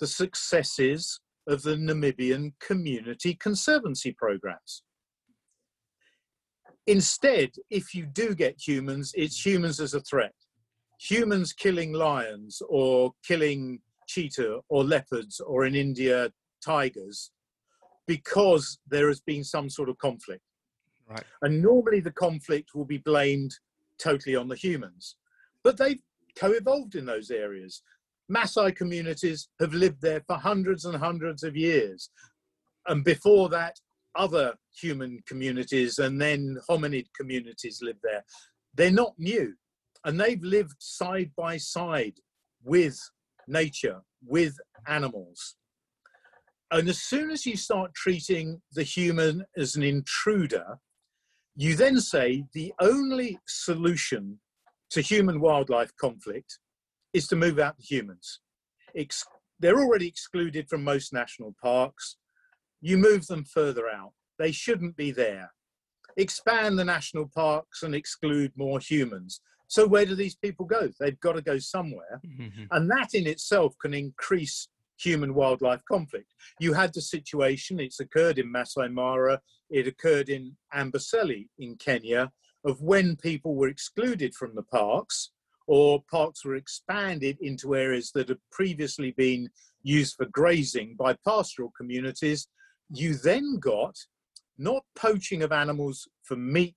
the 0.00 0.06
successes 0.06 1.20
of 1.46 1.62
the 1.62 1.76
Namibian 1.76 2.52
community 2.60 3.34
conservancy 3.34 4.12
programs. 4.12 4.82
Instead, 6.86 7.50
if 7.70 7.94
you 7.94 8.06
do 8.06 8.34
get 8.34 8.56
humans, 8.58 9.12
it's 9.14 9.44
humans 9.44 9.80
as 9.80 9.94
a 9.94 10.00
threat. 10.00 10.34
Humans 11.00 11.52
killing 11.52 11.92
lions 11.92 12.60
or 12.68 13.12
killing 13.26 13.80
cheetah 14.06 14.60
or 14.68 14.84
leopards 14.84 15.40
or 15.40 15.64
in 15.64 15.74
India, 15.74 16.30
tigers, 16.64 17.30
because 18.06 18.78
there 18.88 19.08
has 19.08 19.20
been 19.20 19.44
some 19.44 19.70
sort 19.70 19.88
of 19.88 19.98
conflict. 19.98 20.42
Right. 21.08 21.24
And 21.42 21.62
normally 21.62 22.00
the 22.00 22.12
conflict 22.12 22.74
will 22.74 22.84
be 22.84 22.98
blamed 22.98 23.54
totally 23.98 24.36
on 24.36 24.48
the 24.48 24.56
humans. 24.56 25.16
But 25.62 25.78
they've 25.78 26.02
co 26.36 26.50
evolved 26.52 26.94
in 26.94 27.06
those 27.06 27.30
areas. 27.30 27.82
Maasai 28.32 28.74
communities 28.74 29.48
have 29.60 29.74
lived 29.74 30.00
there 30.00 30.22
for 30.26 30.36
hundreds 30.36 30.84
and 30.84 30.96
hundreds 30.96 31.42
of 31.42 31.56
years. 31.56 32.10
And 32.86 33.04
before 33.04 33.48
that, 33.50 33.76
other 34.16 34.54
human 34.80 35.20
communities 35.26 35.98
and 35.98 36.20
then 36.20 36.56
hominid 36.68 37.06
communities 37.18 37.80
live 37.82 37.98
there. 38.02 38.24
They're 38.74 38.90
not 38.90 39.14
new. 39.18 39.54
And 40.04 40.20
they've 40.20 40.42
lived 40.42 40.76
side 40.78 41.32
by 41.36 41.56
side 41.56 42.14
with 42.62 42.98
nature, 43.46 44.00
with 44.24 44.56
animals. 44.86 45.56
And 46.70 46.88
as 46.88 47.02
soon 47.02 47.30
as 47.30 47.46
you 47.46 47.56
start 47.56 47.94
treating 47.94 48.60
the 48.72 48.82
human 48.82 49.44
as 49.56 49.76
an 49.76 49.82
intruder, 49.82 50.78
you 51.56 51.76
then 51.76 52.00
say 52.00 52.44
the 52.52 52.72
only 52.80 53.38
solution 53.46 54.40
to 54.90 55.00
human 55.00 55.40
wildlife 55.40 55.94
conflict 55.96 56.58
is 57.14 57.28
to 57.28 57.36
move 57.36 57.58
out 57.58 57.76
the 57.78 57.84
humans. 57.84 58.40
Ex- 58.94 59.24
they're 59.60 59.78
already 59.78 60.08
excluded 60.08 60.68
from 60.68 60.84
most 60.84 61.12
national 61.12 61.54
parks. 61.62 62.16
You 62.82 62.98
move 62.98 63.26
them 63.28 63.44
further 63.44 63.88
out. 63.88 64.12
They 64.38 64.52
shouldn't 64.52 64.96
be 64.96 65.12
there. 65.12 65.52
Expand 66.16 66.78
the 66.78 66.84
national 66.84 67.30
parks 67.34 67.82
and 67.82 67.94
exclude 67.94 68.52
more 68.56 68.78
humans. 68.78 69.40
So, 69.68 69.86
where 69.86 70.04
do 70.04 70.14
these 70.14 70.36
people 70.36 70.66
go? 70.66 70.90
They've 71.00 71.18
got 71.20 71.32
to 71.32 71.42
go 71.42 71.58
somewhere. 71.58 72.20
Mm-hmm. 72.26 72.64
And 72.70 72.90
that 72.90 73.14
in 73.14 73.26
itself 73.26 73.74
can 73.80 73.94
increase 73.94 74.68
human 74.98 75.34
wildlife 75.34 75.82
conflict. 75.90 76.32
You 76.60 76.72
had 76.74 76.92
the 76.92 77.00
situation, 77.00 77.80
it's 77.80 78.00
occurred 78.00 78.38
in 78.38 78.50
Masai 78.50 78.88
Mara, 78.88 79.40
it 79.70 79.86
occurred 79.86 80.28
in 80.28 80.56
Amboseli 80.74 81.48
in 81.58 81.76
Kenya, 81.76 82.30
of 82.64 82.80
when 82.82 83.16
people 83.16 83.54
were 83.54 83.68
excluded 83.68 84.34
from 84.34 84.54
the 84.54 84.62
parks 84.62 85.30
or 85.66 86.02
parks 86.10 86.44
were 86.44 86.56
expanded 86.56 87.38
into 87.40 87.74
areas 87.74 88.10
that 88.14 88.28
had 88.28 88.38
previously 88.52 89.12
been 89.12 89.48
used 89.82 90.16
for 90.16 90.26
grazing 90.26 90.96
by 90.98 91.16
pastoral 91.26 91.72
communities. 91.76 92.48
You 92.90 93.14
then 93.14 93.58
got 93.58 93.96
not 94.58 94.84
poaching 94.94 95.42
of 95.42 95.52
animals 95.52 96.08
for 96.22 96.36
meat 96.36 96.76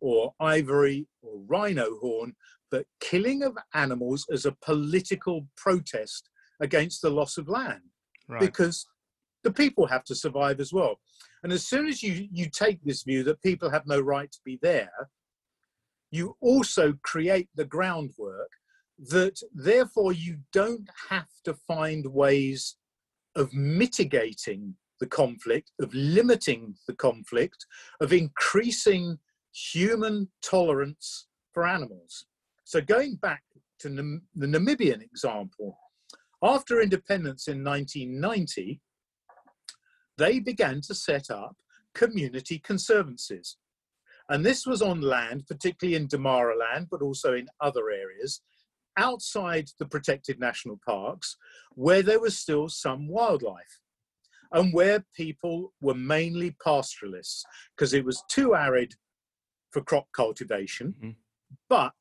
or 0.00 0.32
ivory 0.40 1.06
or 1.22 1.40
rhino 1.46 1.98
horn, 1.98 2.34
but 2.70 2.86
killing 3.00 3.42
of 3.42 3.56
animals 3.74 4.26
as 4.32 4.46
a 4.46 4.56
political 4.64 5.46
protest 5.56 6.28
against 6.60 7.02
the 7.02 7.10
loss 7.10 7.38
of 7.38 7.48
land 7.48 7.82
Right. 8.28 8.40
because 8.40 8.86
the 9.42 9.52
people 9.52 9.86
have 9.86 10.04
to 10.04 10.14
survive 10.14 10.60
as 10.60 10.72
well. 10.72 11.00
And 11.42 11.52
as 11.52 11.66
soon 11.66 11.86
as 11.86 12.02
you, 12.02 12.28
you 12.30 12.50
take 12.50 12.82
this 12.82 13.04
view 13.04 13.22
that 13.24 13.42
people 13.42 13.70
have 13.70 13.86
no 13.86 14.00
right 14.00 14.30
to 14.30 14.38
be 14.44 14.58
there, 14.60 14.90
you 16.10 16.36
also 16.40 16.94
create 17.02 17.48
the 17.54 17.64
groundwork 17.64 18.50
that 18.98 19.40
therefore 19.54 20.12
you 20.12 20.38
don't 20.52 20.88
have 21.08 21.28
to 21.44 21.54
find 21.54 22.06
ways 22.06 22.76
of 23.36 23.52
mitigating 23.52 24.74
the 25.00 25.06
conflict, 25.06 25.70
of 25.80 25.94
limiting 25.94 26.74
the 26.86 26.94
conflict, 26.94 27.66
of 28.00 28.12
increasing 28.12 29.18
human 29.52 30.28
tolerance 30.42 31.28
for 31.52 31.66
animals. 31.66 32.26
So 32.64 32.80
going 32.80 33.16
back 33.16 33.42
to 33.80 33.88
Nam- 33.88 34.22
the 34.34 34.46
Namibian 34.46 35.02
example, 35.02 35.78
after 36.42 36.80
independence 36.80 37.48
in 37.48 37.62
1990, 37.64 38.80
they 40.16 40.40
began 40.40 40.80
to 40.82 40.94
set 40.94 41.30
up 41.30 41.56
community 41.94 42.58
conservancies. 42.58 43.56
And 44.28 44.44
this 44.44 44.66
was 44.66 44.82
on 44.82 45.00
land, 45.00 45.46
particularly 45.46 45.96
in 45.96 46.08
Damara 46.08 46.58
land, 46.58 46.88
but 46.90 47.02
also 47.02 47.34
in 47.34 47.48
other 47.60 47.90
areas 47.90 48.42
outside 48.96 49.68
the 49.78 49.86
protected 49.86 50.40
national 50.40 50.78
parks, 50.84 51.36
where 51.74 52.02
there 52.02 52.20
was 52.20 52.36
still 52.36 52.68
some 52.68 53.06
wildlife 53.08 53.80
and 54.52 54.72
where 54.72 55.04
people 55.14 55.72
were 55.80 55.94
mainly 55.94 56.56
pastoralists 56.62 57.44
because 57.76 57.94
it 57.94 58.04
was 58.04 58.22
too 58.28 58.54
arid 58.54 58.94
for 59.70 59.82
crop 59.82 60.08
cultivation, 60.12 60.94
Mhm. 60.94 61.16
but 61.68 61.94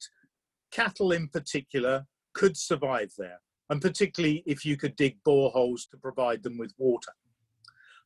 cattle 0.71 1.11
in 1.11 1.27
particular 1.29 2.07
could 2.33 2.57
survive 2.57 3.13
there, 3.17 3.41
and 3.69 3.81
particularly 3.81 4.43
if 4.45 4.65
you 4.65 4.75
could 4.77 4.95
dig 4.95 5.21
boreholes 5.23 5.89
to 5.89 5.97
provide 5.97 6.41
them 6.43 6.57
with 6.57 6.73
water. 6.77 7.13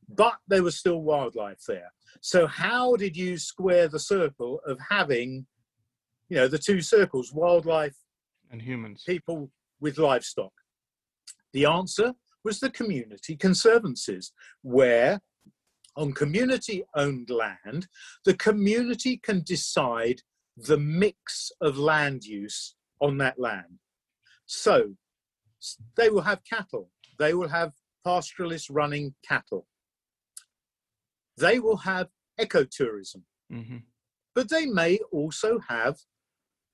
But 0.08 0.34
there 0.48 0.62
was 0.62 0.76
still 0.76 1.02
wildlife 1.02 1.62
there. 1.66 1.92
So 2.20 2.46
how 2.46 2.96
did 2.96 3.16
you 3.16 3.38
square 3.38 3.88
the 3.88 3.98
circle 3.98 4.60
of 4.66 4.78
having, 4.90 5.46
you 6.28 6.36
know, 6.36 6.48
the 6.48 6.58
two 6.58 6.80
circles, 6.80 7.32
wildlife, 7.32 7.96
And 8.50 8.62
humans. 8.62 9.04
people 9.06 9.50
with 9.80 9.98
livestock? 9.98 10.52
The 11.52 11.66
answer 11.66 12.14
was 12.44 12.60
the 12.60 12.70
community 12.70 13.36
conservancies, 13.36 14.32
where 14.62 15.20
on 15.96 16.12
community 16.12 16.84
owned 16.96 17.30
land, 17.30 17.86
the 18.24 18.34
community 18.34 19.18
can 19.18 19.42
decide 19.42 20.22
the 20.56 20.78
mix 20.78 21.52
of 21.60 21.78
land 21.78 22.24
use 22.24 22.74
on 23.00 23.18
that 23.18 23.38
land. 23.38 23.78
So 24.46 24.94
they 25.96 26.08
will 26.08 26.22
have 26.22 26.42
cattle, 26.44 26.90
they 27.18 27.34
will 27.34 27.48
have 27.48 27.72
pastoralists 28.04 28.70
running 28.70 29.14
cattle, 29.26 29.66
they 31.36 31.58
will 31.58 31.78
have 31.78 32.08
ecotourism, 32.40 33.22
hmm 33.50 33.78
but 34.34 34.48
they 34.48 34.64
may 34.64 34.98
also 35.10 35.58
have 35.68 35.98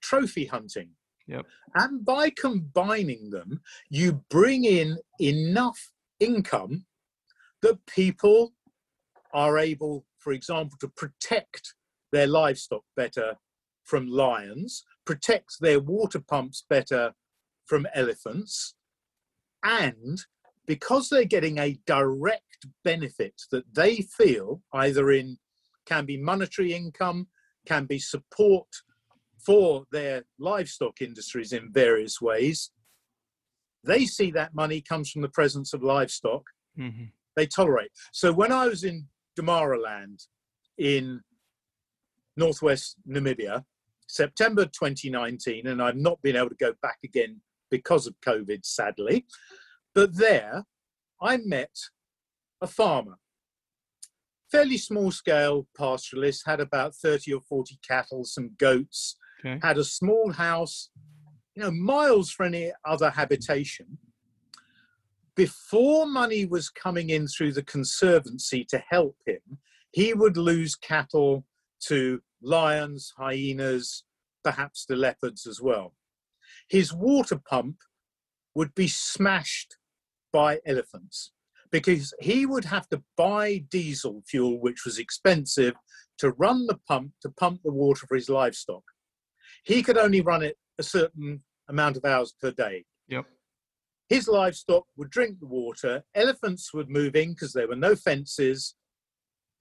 trophy 0.00 0.46
hunting. 0.46 0.90
Yep. 1.26 1.44
And 1.74 2.04
by 2.04 2.30
combining 2.30 3.30
them, 3.30 3.60
you 3.90 4.24
bring 4.30 4.64
in 4.64 4.98
enough 5.20 5.90
income 6.20 6.86
that 7.62 7.84
people 7.86 8.54
are 9.32 9.58
able, 9.58 10.06
for 10.18 10.32
example, 10.32 10.78
to 10.80 10.88
protect 10.88 11.74
their 12.12 12.26
livestock 12.26 12.84
better 12.96 13.36
from 13.84 14.06
lions, 14.06 14.84
protect 15.04 15.60
their 15.60 15.80
water 15.80 16.20
pumps 16.20 16.64
better 16.68 17.12
from 17.66 17.86
elephants, 17.94 18.74
and 19.62 20.20
because 20.68 21.08
they're 21.08 21.24
getting 21.24 21.58
a 21.58 21.78
direct 21.86 22.66
benefit 22.84 23.34
that 23.50 23.64
they 23.74 23.96
feel 23.96 24.62
either 24.74 25.10
in 25.10 25.38
can 25.86 26.04
be 26.04 26.18
monetary 26.18 26.74
income, 26.74 27.26
can 27.66 27.86
be 27.86 27.98
support 27.98 28.66
for 29.44 29.84
their 29.90 30.24
livestock 30.38 31.00
industries 31.00 31.52
in 31.52 31.72
various 31.72 32.20
ways. 32.20 32.70
They 33.82 34.04
see 34.04 34.30
that 34.32 34.54
money 34.54 34.82
comes 34.82 35.10
from 35.10 35.22
the 35.22 35.30
presence 35.30 35.72
of 35.72 35.82
livestock. 35.82 36.44
hmm 36.76 37.06
They 37.34 37.46
tolerate. 37.46 37.90
So 38.12 38.32
when 38.32 38.52
I 38.52 38.66
was 38.66 38.84
in 38.84 39.06
Damaraland 39.40 40.26
in 40.76 41.22
northwest 42.36 42.96
Namibia, 43.08 43.64
September 44.06 44.66
2019, 44.66 45.66
and 45.66 45.80
I've 45.80 45.96
not 45.96 46.20
been 46.20 46.36
able 46.36 46.50
to 46.50 46.54
go 46.56 46.74
back 46.82 46.98
again 47.02 47.40
because 47.70 48.06
of 48.06 48.14
COVID, 48.26 48.64
sadly. 48.64 49.26
But 49.98 50.14
there, 50.14 50.62
I 51.20 51.38
met 51.38 51.74
a 52.60 52.68
farmer, 52.68 53.18
fairly 54.48 54.78
small 54.78 55.10
scale 55.10 55.66
pastoralist, 55.76 56.42
had 56.46 56.60
about 56.60 56.94
30 56.94 57.34
or 57.34 57.40
40 57.40 57.80
cattle, 57.82 58.22
some 58.24 58.52
goats, 58.58 59.16
Okay. 59.40 59.58
had 59.60 59.76
a 59.76 59.82
small 59.82 60.30
house, 60.30 60.90
you 61.56 61.64
know, 61.64 61.72
miles 61.72 62.30
from 62.30 62.54
any 62.54 62.70
other 62.84 63.10
habitation. 63.10 63.98
Before 65.34 66.06
money 66.06 66.46
was 66.46 66.70
coming 66.70 67.10
in 67.10 67.26
through 67.26 67.54
the 67.54 67.64
conservancy 67.64 68.64
to 68.66 68.80
help 68.88 69.16
him, 69.26 69.58
he 69.90 70.14
would 70.14 70.36
lose 70.36 70.76
cattle 70.76 71.44
to 71.88 72.22
lions, 72.40 73.12
hyenas, 73.18 74.04
perhaps 74.44 74.86
the 74.86 74.94
leopards 74.94 75.44
as 75.44 75.60
well. 75.60 75.96
His 76.68 76.94
water 76.94 77.40
pump 77.50 77.78
would 78.54 78.76
be 78.76 78.86
smashed 78.86 79.74
by 80.32 80.60
elephants 80.66 81.32
because 81.70 82.14
he 82.20 82.46
would 82.46 82.64
have 82.64 82.88
to 82.88 83.02
buy 83.16 83.58
diesel 83.70 84.22
fuel, 84.26 84.60
which 84.60 84.84
was 84.84 84.98
expensive, 84.98 85.74
to 86.18 86.30
run 86.32 86.66
the 86.66 86.78
pump 86.88 87.12
to 87.22 87.30
pump 87.30 87.60
the 87.62 87.72
water 87.72 88.06
for 88.06 88.14
his 88.14 88.28
livestock. 88.28 88.82
He 89.64 89.82
could 89.82 89.98
only 89.98 90.20
run 90.20 90.42
it 90.42 90.56
a 90.78 90.82
certain 90.82 91.42
amount 91.68 91.96
of 91.96 92.04
hours 92.04 92.34
per 92.40 92.50
day. 92.50 92.84
Yep. 93.08 93.26
His 94.08 94.26
livestock 94.26 94.86
would 94.96 95.10
drink 95.10 95.38
the 95.38 95.46
water, 95.46 96.02
elephants 96.14 96.72
would 96.72 96.88
move 96.88 97.14
in 97.14 97.34
because 97.34 97.52
there 97.52 97.68
were 97.68 97.76
no 97.76 97.94
fences, 97.94 98.74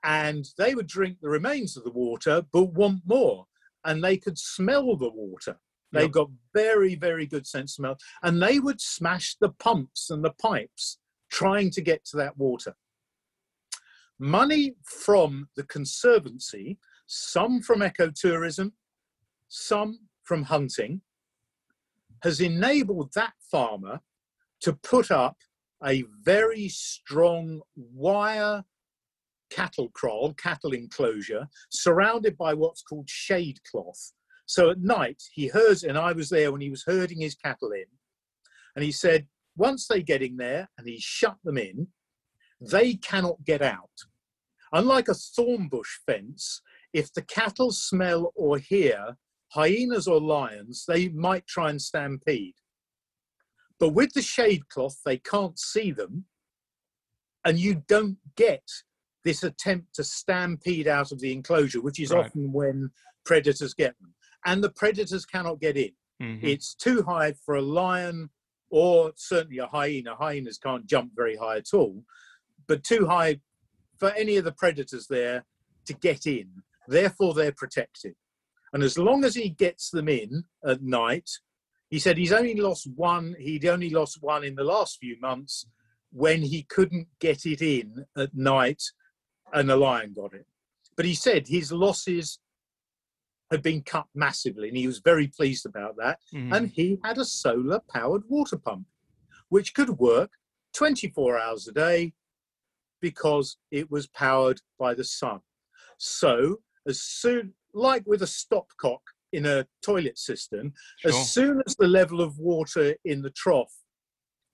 and 0.04 0.46
they 0.58 0.74
would 0.74 0.88
drink 0.88 1.18
the 1.22 1.30
remains 1.30 1.76
of 1.76 1.84
the 1.84 1.92
water 1.92 2.44
but 2.54 2.74
want 2.74 3.02
more. 3.06 3.46
And 3.84 4.04
they 4.04 4.18
could 4.18 4.38
smell 4.38 4.96
the 4.96 5.10
water. 5.10 5.58
They've 5.92 6.04
Yep. 6.04 6.12
got 6.12 6.30
very, 6.54 6.96
very 6.96 7.26
good 7.26 7.48
sense 7.48 7.72
of 7.72 7.76
smell. 7.76 7.98
And 8.22 8.42
they 8.42 8.60
would 8.60 8.82
smash 8.82 9.36
the 9.36 9.50
pumps 9.50 10.10
and 10.10 10.24
the 10.24 10.34
pipes 10.34 11.00
trying 11.30 11.72
to 11.72 11.82
get 11.82 12.04
to 12.06 12.18
that 12.18 12.38
water. 12.38 12.76
Money 14.20 14.76
from 14.84 15.50
the 15.56 15.64
Conservancy, 15.64 16.80
some 17.06 17.62
from 17.62 17.80
ecotourism, 17.80 18.74
some 19.48 20.08
from 20.24 20.44
hunting, 20.44 21.02
has 22.24 22.42
enabled 22.42 23.14
that 23.14 23.34
farmer 23.40 24.02
to 24.62 24.74
put 24.74 25.12
up 25.12 25.38
a 25.86 26.04
very 26.24 26.68
strong 26.68 27.62
wire 27.76 28.66
cattle 29.50 29.90
kraal, 29.90 30.34
cattle 30.34 30.74
enclosure, 30.74 31.48
surrounded 31.70 32.36
by 32.38 32.54
what's 32.54 32.82
called 32.82 33.10
shade 33.10 33.60
cloth. 33.64 34.14
So 34.48 34.70
at 34.70 34.80
night, 34.80 35.22
he 35.34 35.48
herds, 35.48 35.84
and 35.84 35.98
I 35.98 36.14
was 36.14 36.30
there 36.30 36.52
when 36.52 36.62
he 36.62 36.70
was 36.70 36.84
herding 36.88 37.22
his 37.22 37.36
cattle 37.36 37.72
in, 37.72 37.86
and 38.76 38.84
he 38.84 38.92
said, 38.92 39.28
once 39.58 39.88
they 39.88 40.02
get 40.02 40.22
in 40.22 40.38
there 40.38 40.70
and 40.78 40.88
he 40.88 40.98
shut 41.00 41.36
them 41.44 41.58
in, 41.58 41.88
they 42.62 42.96
cannot 42.96 43.44
get 43.44 43.62
out. 43.62 43.90
Unlike 44.72 45.10
a 45.10 45.14
thorn 45.14 45.68
bush 45.68 46.00
fence, 46.06 46.62
if 46.94 47.14
the 47.14 47.24
cattle 47.24 47.72
smell 47.72 48.32
or 48.36 48.58
hear 48.58 49.18
hyenas 49.50 50.08
or 50.08 50.22
lions, 50.22 50.86
they 50.88 51.10
might 51.10 51.46
try 51.46 51.70
and 51.70 51.82
stampede. 51.82 52.56
But 53.80 53.90
with 53.90 54.14
the 54.14 54.22
shade 54.22 54.70
cloth, 54.70 54.98
they 55.06 55.18
can't 55.18 55.60
see 55.60 55.92
them, 55.92 56.26
and 57.44 57.60
you 57.60 57.84
don't 57.88 58.18
get 58.36 58.64
this 59.24 59.44
attempt 59.44 59.94
to 59.96 60.04
stampede 60.04 60.88
out 60.88 61.12
of 61.12 61.20
the 61.20 61.34
enclosure, 61.34 61.82
which 61.82 62.00
is 62.00 62.12
Right. 62.12 62.26
often 62.26 62.54
when 62.54 62.92
predators 63.26 63.74
get 63.74 64.00
them. 64.00 64.14
And 64.46 64.64
the 64.64 64.70
predators 64.70 65.26
cannot 65.26 65.60
get 65.60 65.78
in. 65.78 65.92
Mhm. 66.22 66.44
It's 66.44 66.74
too 66.74 67.04
high 67.04 67.34
for 67.34 67.56
a 67.56 67.62
lion 67.62 68.30
or 68.70 69.14
certainly 69.16 69.60
a 69.60 69.68
hyena. 69.68 70.16
Hyenas 70.16 70.58
can't 70.58 70.86
jump 70.86 71.14
very 71.16 71.36
high 71.36 71.58
at 71.58 71.74
all, 71.74 72.04
but 72.68 72.84
too 72.84 73.06
high 73.06 73.42
for 73.98 74.12
any 74.12 74.38
of 74.38 74.46
the 74.46 74.52
predators 74.52 75.08
there 75.08 75.46
to 75.86 75.94
get 75.94 76.28
in. 76.28 76.64
Therefore, 76.88 77.34
they're 77.34 77.52
protected. 77.52 78.16
And 78.74 78.84
as 78.84 78.98
long 78.98 79.24
as 79.24 79.36
he 79.36 79.50
gets 79.50 79.90
them 79.90 80.10
in 80.10 80.44
at 80.66 80.82
night, 80.82 81.30
he 81.90 82.00
said 82.00 82.18
he's 82.18 82.34
only 82.34 82.56
lost 82.56 82.88
one, 82.96 83.36
he'd 83.40 83.66
only 83.66 83.90
lost 83.90 84.22
one 84.22 84.44
in 84.44 84.56
the 84.56 84.64
last 84.64 85.00
few 85.00 85.18
months 85.20 85.66
when 86.12 86.42
he 86.42 86.64
couldn't 86.64 87.08
get 87.20 87.46
it 87.46 87.62
in 87.62 88.06
at 88.18 88.36
night 88.36 88.84
and 89.54 89.70
the 89.70 89.78
lion 89.78 90.14
got 90.14 90.34
it. 90.34 90.46
But 90.96 91.06
he 91.06 91.14
said 91.14 91.48
his 91.48 91.72
losses 91.72 92.40
had 93.52 93.62
been 93.62 93.82
cut 93.82 94.08
massively 94.14 94.68
and 94.68 94.78
he 94.78 94.88
was 94.88 95.00
very 95.00 95.28
pleased 95.28 95.66
about 95.66 95.96
that. 95.98 96.20
Mhm. 96.34 96.56
And 96.56 96.70
he 96.70 97.00
had 97.04 97.18
a 97.18 97.26
solar 97.26 97.80
powered 97.90 98.24
water 98.28 98.58
pump, 98.58 98.88
which 99.50 99.74
could 99.74 99.90
work 100.00 100.32
24 100.74 101.38
hours 101.40 101.68
a 101.68 101.72
day 101.72 102.14
because 103.00 103.58
it 103.72 103.90
was 103.90 104.08
powered 104.08 104.62
by 104.78 104.94
the 104.94 105.04
sun. 105.04 105.42
So, 105.98 106.62
as 106.88 107.02
soon, 107.02 107.54
like 107.74 108.04
with 108.06 108.22
a 108.22 108.28
stopcock 108.28 109.02
in 109.32 109.46
a 109.46 109.68
toilet 109.82 110.18
system, 110.18 110.74
Sure. 111.00 111.12
as 111.12 111.32
soon 111.32 111.62
as 111.66 111.76
the 111.76 111.88
level 111.88 112.22
of 112.22 112.38
water 112.40 112.96
in 113.04 113.22
the 113.22 113.30
trough 113.32 113.74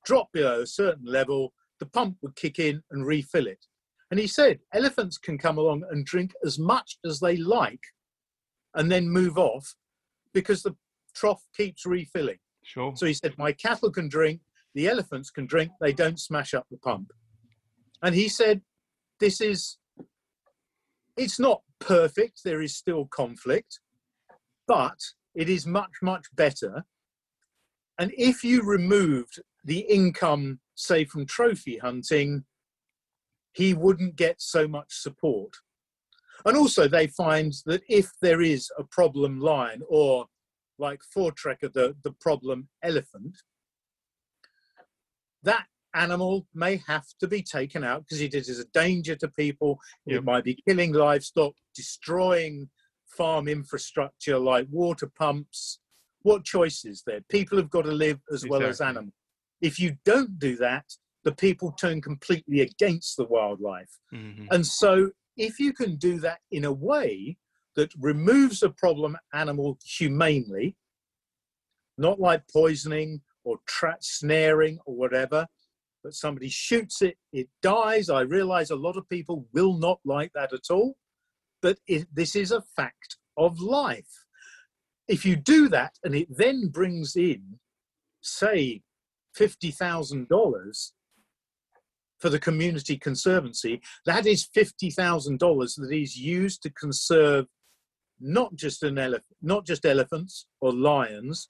dropped 0.05 0.33
below 0.33 0.61
a 0.61 0.67
certain 0.67 1.05
level, 1.05 1.53
the 1.79 1.85
pump 1.85 2.17
would 2.21 2.35
kick 2.35 2.59
in 2.59 2.83
and 2.91 3.05
refill 3.05 3.47
it. 3.47 3.65
And 4.11 4.19
he 4.19 4.27
said 4.27 4.59
elephants 4.73 5.17
can 5.17 5.37
come 5.37 5.57
along 5.57 5.83
and 5.89 6.05
drink 6.05 6.35
as 6.45 6.59
much 6.59 6.97
as 7.05 7.19
they 7.19 7.37
like 7.37 7.83
and 8.75 8.91
then 8.91 9.09
move 9.09 9.37
off 9.37 9.75
because 10.33 10.63
the 10.63 10.75
trough 11.13 11.43
keeps 11.55 11.85
refilling. 11.85 12.39
Sure. 12.63 12.93
So 12.95 13.05
he 13.05 13.13
said, 13.13 13.37
My 13.37 13.51
cattle 13.51 13.91
can 13.91 14.09
drink, 14.09 14.41
the 14.73 14.87
elephants 14.87 15.29
can 15.29 15.45
drink, 15.45 15.71
they 15.79 15.93
don't 15.93 16.19
smash 16.19 16.53
up 16.53 16.65
the 16.71 16.77
pump. 16.77 17.11
And 18.01 18.15
he 18.15 18.27
said, 18.27 18.61
This 19.19 19.41
is, 19.41 19.77
it's 21.17 21.39
not 21.39 21.61
perfect, 21.79 22.41
there 22.43 22.61
is 22.61 22.75
still 22.75 23.05
conflict, 23.05 23.79
but 24.67 24.97
it 25.35 25.49
is 25.49 25.65
much, 25.65 25.91
much 26.01 26.25
better. 26.35 26.85
And 27.99 28.11
if 28.17 28.43
you 28.43 28.63
removed 28.63 29.41
the 29.63 29.79
income, 29.79 30.59
say, 30.75 31.05
from 31.05 31.25
trophy 31.25 31.77
hunting, 31.77 32.45
he 33.53 33.73
wouldn't 33.73 34.15
get 34.15 34.41
so 34.41 34.67
much 34.67 34.87
support. 34.89 35.53
And 36.45 36.57
also, 36.57 36.87
they 36.87 37.07
find 37.07 37.53
that 37.65 37.81
if 37.87 38.09
there 38.21 38.41
is 38.41 38.69
a 38.77 38.83
problem 38.83 39.39
lion 39.39 39.81
or 39.87 40.25
like 40.77 40.99
Voortrekker, 41.15 41.71
the, 41.71 41.95
the 42.03 42.13
problem 42.19 42.67
elephant, 42.83 43.37
that 45.43 45.65
animal 45.93 46.47
may 46.53 46.81
have 46.87 47.05
to 47.19 47.27
be 47.27 47.41
taken 47.41 47.83
out 47.83 48.03
because 48.03 48.21
it 48.21 48.33
is 48.33 48.59
a 48.59 48.65
danger 48.73 49.15
to 49.15 49.27
people. 49.27 49.79
Yep. 50.05 50.17
It 50.17 50.23
might 50.23 50.43
be 50.43 50.59
killing 50.67 50.93
livestock, 50.93 51.53
destroying 51.75 52.69
farm 53.05 53.47
infrastructure 53.47 54.39
like 54.39 54.67
water 54.71 55.11
pumps. 55.17 55.79
What 56.23 56.43
choice 56.43 56.85
is 56.85 57.03
there? 57.05 57.21
People 57.29 57.57
have 57.57 57.69
got 57.69 57.83
to 57.83 57.91
live 57.91 58.19
as 58.33 58.47
well 58.47 58.63
as 58.63 58.81
animals. 58.81 59.13
If 59.61 59.79
you 59.79 59.97
don't 60.03 60.39
do 60.39 60.55
that, 60.57 60.85
the 61.23 61.33
people 61.33 61.71
turn 61.73 62.01
completely 62.01 62.61
against 62.61 63.17
the 63.17 63.25
wildlife. 63.25 63.99
Mhm. 64.13 64.47
And 64.51 64.65
so, 64.65 65.11
if 65.37 65.59
you 65.59 65.73
can 65.73 65.95
do 65.95 66.19
that 66.19 66.39
in 66.51 66.65
a 66.65 66.71
way 66.71 67.37
that 67.75 67.91
removes 67.99 68.61
a 68.63 68.69
problem 68.69 69.17
animal 69.33 69.77
humanely, 69.83 70.75
not 71.97 72.19
like 72.19 72.43
poisoning 72.51 73.21
or 73.43 73.57
trap 73.67 73.97
snaring 74.01 74.79
or 74.85 74.95
whatever, 74.95 75.47
but 76.03 76.13
somebody 76.13 76.49
shoots 76.49 77.01
it, 77.01 77.17
it 77.31 77.47
dies. 77.61 78.09
I 78.09 78.21
realize 78.21 78.71
a 78.71 78.75
lot 78.75 78.97
of 78.97 79.07
people 79.09 79.47
will 79.53 79.77
not 79.77 79.99
like 80.05 80.31
that 80.33 80.53
at 80.53 80.69
all, 80.69 80.97
but 81.61 81.77
it, 81.87 82.07
this 82.13 82.35
is 82.35 82.51
a 82.51 82.63
fact 82.75 83.17
of 83.37 83.59
life. 83.59 84.25
If 85.07 85.25
you 85.25 85.35
do 85.35 85.69
that 85.69 85.93
and 86.03 86.13
it 86.13 86.27
then 86.29 86.67
brings 86.67 87.15
in, 87.15 87.59
say, 88.21 88.81
$50,000 89.37 90.91
for 92.23 92.29
the 92.29 92.39
community 92.39 92.97
conservancy, 92.97 93.81
that 94.05 94.25
is 94.25 94.47
$50,000 94.55 95.75
that 95.75 95.91
is 95.91 96.15
used 96.15 96.63
to 96.63 96.69
conserve 96.69 97.47
not 98.21 98.55
just 98.55 98.81
an 98.81 98.97
elephant, 98.97 99.35
not 99.41 99.65
just 99.65 99.85
elephants 99.85 100.45
or 100.61 100.71
lions, 100.71 101.49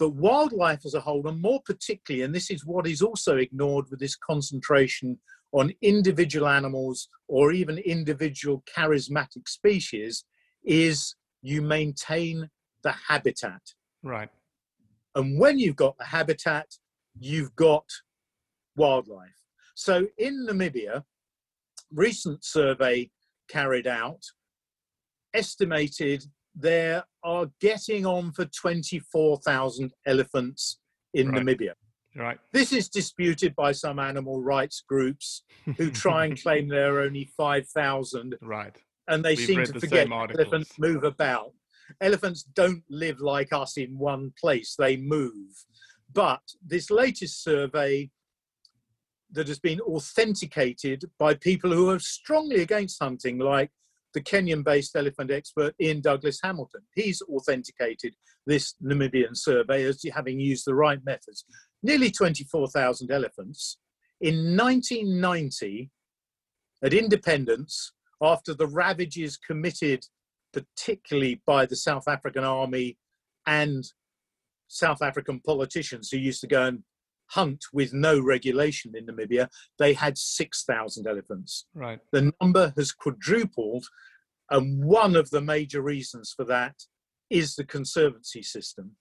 but 0.00 0.10
wildlife 0.10 0.84
as 0.84 0.94
a 0.94 1.00
whole, 1.00 1.28
and 1.28 1.40
more 1.40 1.60
particularly, 1.64 2.24
and 2.24 2.34
this 2.34 2.50
is 2.50 2.66
what 2.66 2.88
is 2.88 3.02
also 3.02 3.36
ignored 3.36 3.84
with 3.88 4.00
this 4.00 4.16
concentration 4.16 5.16
on 5.52 5.72
individual 5.80 6.48
animals 6.48 7.08
or 7.28 7.52
even 7.52 7.78
individual 7.78 8.64
charismatic 8.76 9.46
species, 9.46 10.24
is 10.64 11.14
you 11.40 11.62
maintain 11.62 12.50
the 12.82 12.94
habitat. 13.06 13.62
Right. 14.02 14.28
And 15.14 15.38
when 15.38 15.60
you've 15.60 15.76
got 15.76 15.96
the 15.98 16.06
habitat, 16.06 16.66
you've 17.16 17.54
got 17.54 17.84
wildlife. 18.74 19.43
So 19.74 20.06
in 20.18 20.46
Namibia, 20.46 21.02
recent 21.90 22.44
survey 22.44 23.10
carried 23.48 23.86
out 23.86 24.22
estimated 25.34 26.24
there 26.54 27.02
are 27.24 27.46
getting 27.60 28.06
on 28.06 28.32
for 28.32 28.44
24,000 28.44 29.92
elephants 30.06 30.78
in 31.12 31.28
Right. 31.28 31.44
Namibia. 31.44 31.72
Right. 32.16 32.38
This 32.52 32.72
is 32.72 32.88
disputed 32.88 33.56
by 33.56 33.72
some 33.72 33.98
animal 33.98 34.40
rights 34.40 34.84
groups 34.88 35.42
who 35.76 35.90
try 35.90 36.26
and 36.26 36.40
claim 36.42 36.68
there 36.68 36.96
are 36.96 37.00
only 37.00 37.28
5,000 37.36 38.36
Right. 38.40 38.76
and 39.08 39.24
they 39.24 39.34
We've 39.34 39.46
seem 39.46 39.64
to 39.64 39.80
forget 39.80 40.08
elephants 40.08 40.78
move 40.78 41.02
about. 41.02 41.52
Elephants 42.00 42.44
don't 42.44 42.84
live 42.88 43.20
like 43.20 43.52
us 43.52 43.76
in 43.76 43.98
one 43.98 44.32
place, 44.40 44.76
they 44.78 44.96
move. 44.96 45.50
But 46.12 46.40
this 46.64 46.90
latest 46.90 47.42
survey 47.42 48.10
that 49.34 49.48
has 49.48 49.58
been 49.58 49.80
authenticated 49.80 51.04
by 51.18 51.34
people 51.34 51.72
who 51.72 51.90
are 51.90 51.98
strongly 51.98 52.62
against 52.62 53.02
hunting, 53.02 53.38
like 53.38 53.70
the 54.14 54.20
Kenyan 54.20 54.64
based 54.64 54.96
elephant 54.96 55.30
expert 55.30 55.74
Iain 55.82 56.00
Douglas 56.00 56.38
Hamilton, 56.42 56.82
he's 56.94 57.20
authenticated 57.22 58.14
this 58.46 58.74
Namibian 58.82 59.36
survey 59.36 59.84
as 59.84 60.00
having 60.14 60.38
used 60.40 60.66
the 60.66 60.74
right 60.74 61.00
methods. 61.04 61.44
Nearly 61.82 62.10
24,000 62.10 63.10
elephants. 63.10 63.78
In 64.20 64.56
1990, 64.56 65.90
at 66.82 66.94
independence, 66.94 67.92
after 68.22 68.54
the 68.54 68.66
ravages 68.66 69.36
committed, 69.36 70.04
particularly 70.52 71.42
by 71.46 71.66
the 71.66 71.76
South 71.76 72.06
African 72.06 72.44
army 72.44 72.96
and 73.46 73.84
South 74.68 75.02
African 75.02 75.40
politicians 75.40 76.10
who 76.10 76.18
used 76.18 76.40
to 76.40 76.46
go 76.46 76.66
and 76.66 76.82
hunt 77.30 77.64
with 77.72 77.92
no 77.92 78.20
regulation 78.20 78.92
in 78.96 79.06
Namibia, 79.06 79.48
they 79.78 79.92
had 79.92 80.18
6,000 80.18 81.06
elephants. 81.06 81.66
Right. 81.74 81.98
The 82.12 82.32
number 82.40 82.72
has 82.76 82.92
quadrupled, 82.92 83.86
and 84.50 84.84
one 84.84 85.16
of 85.16 85.30
the 85.30 85.40
major 85.40 85.82
reasons 85.82 86.32
for 86.36 86.44
that 86.44 86.76
is 87.30 87.56
the 87.56 87.64
conservancy 87.64 88.42
system. 88.42 88.96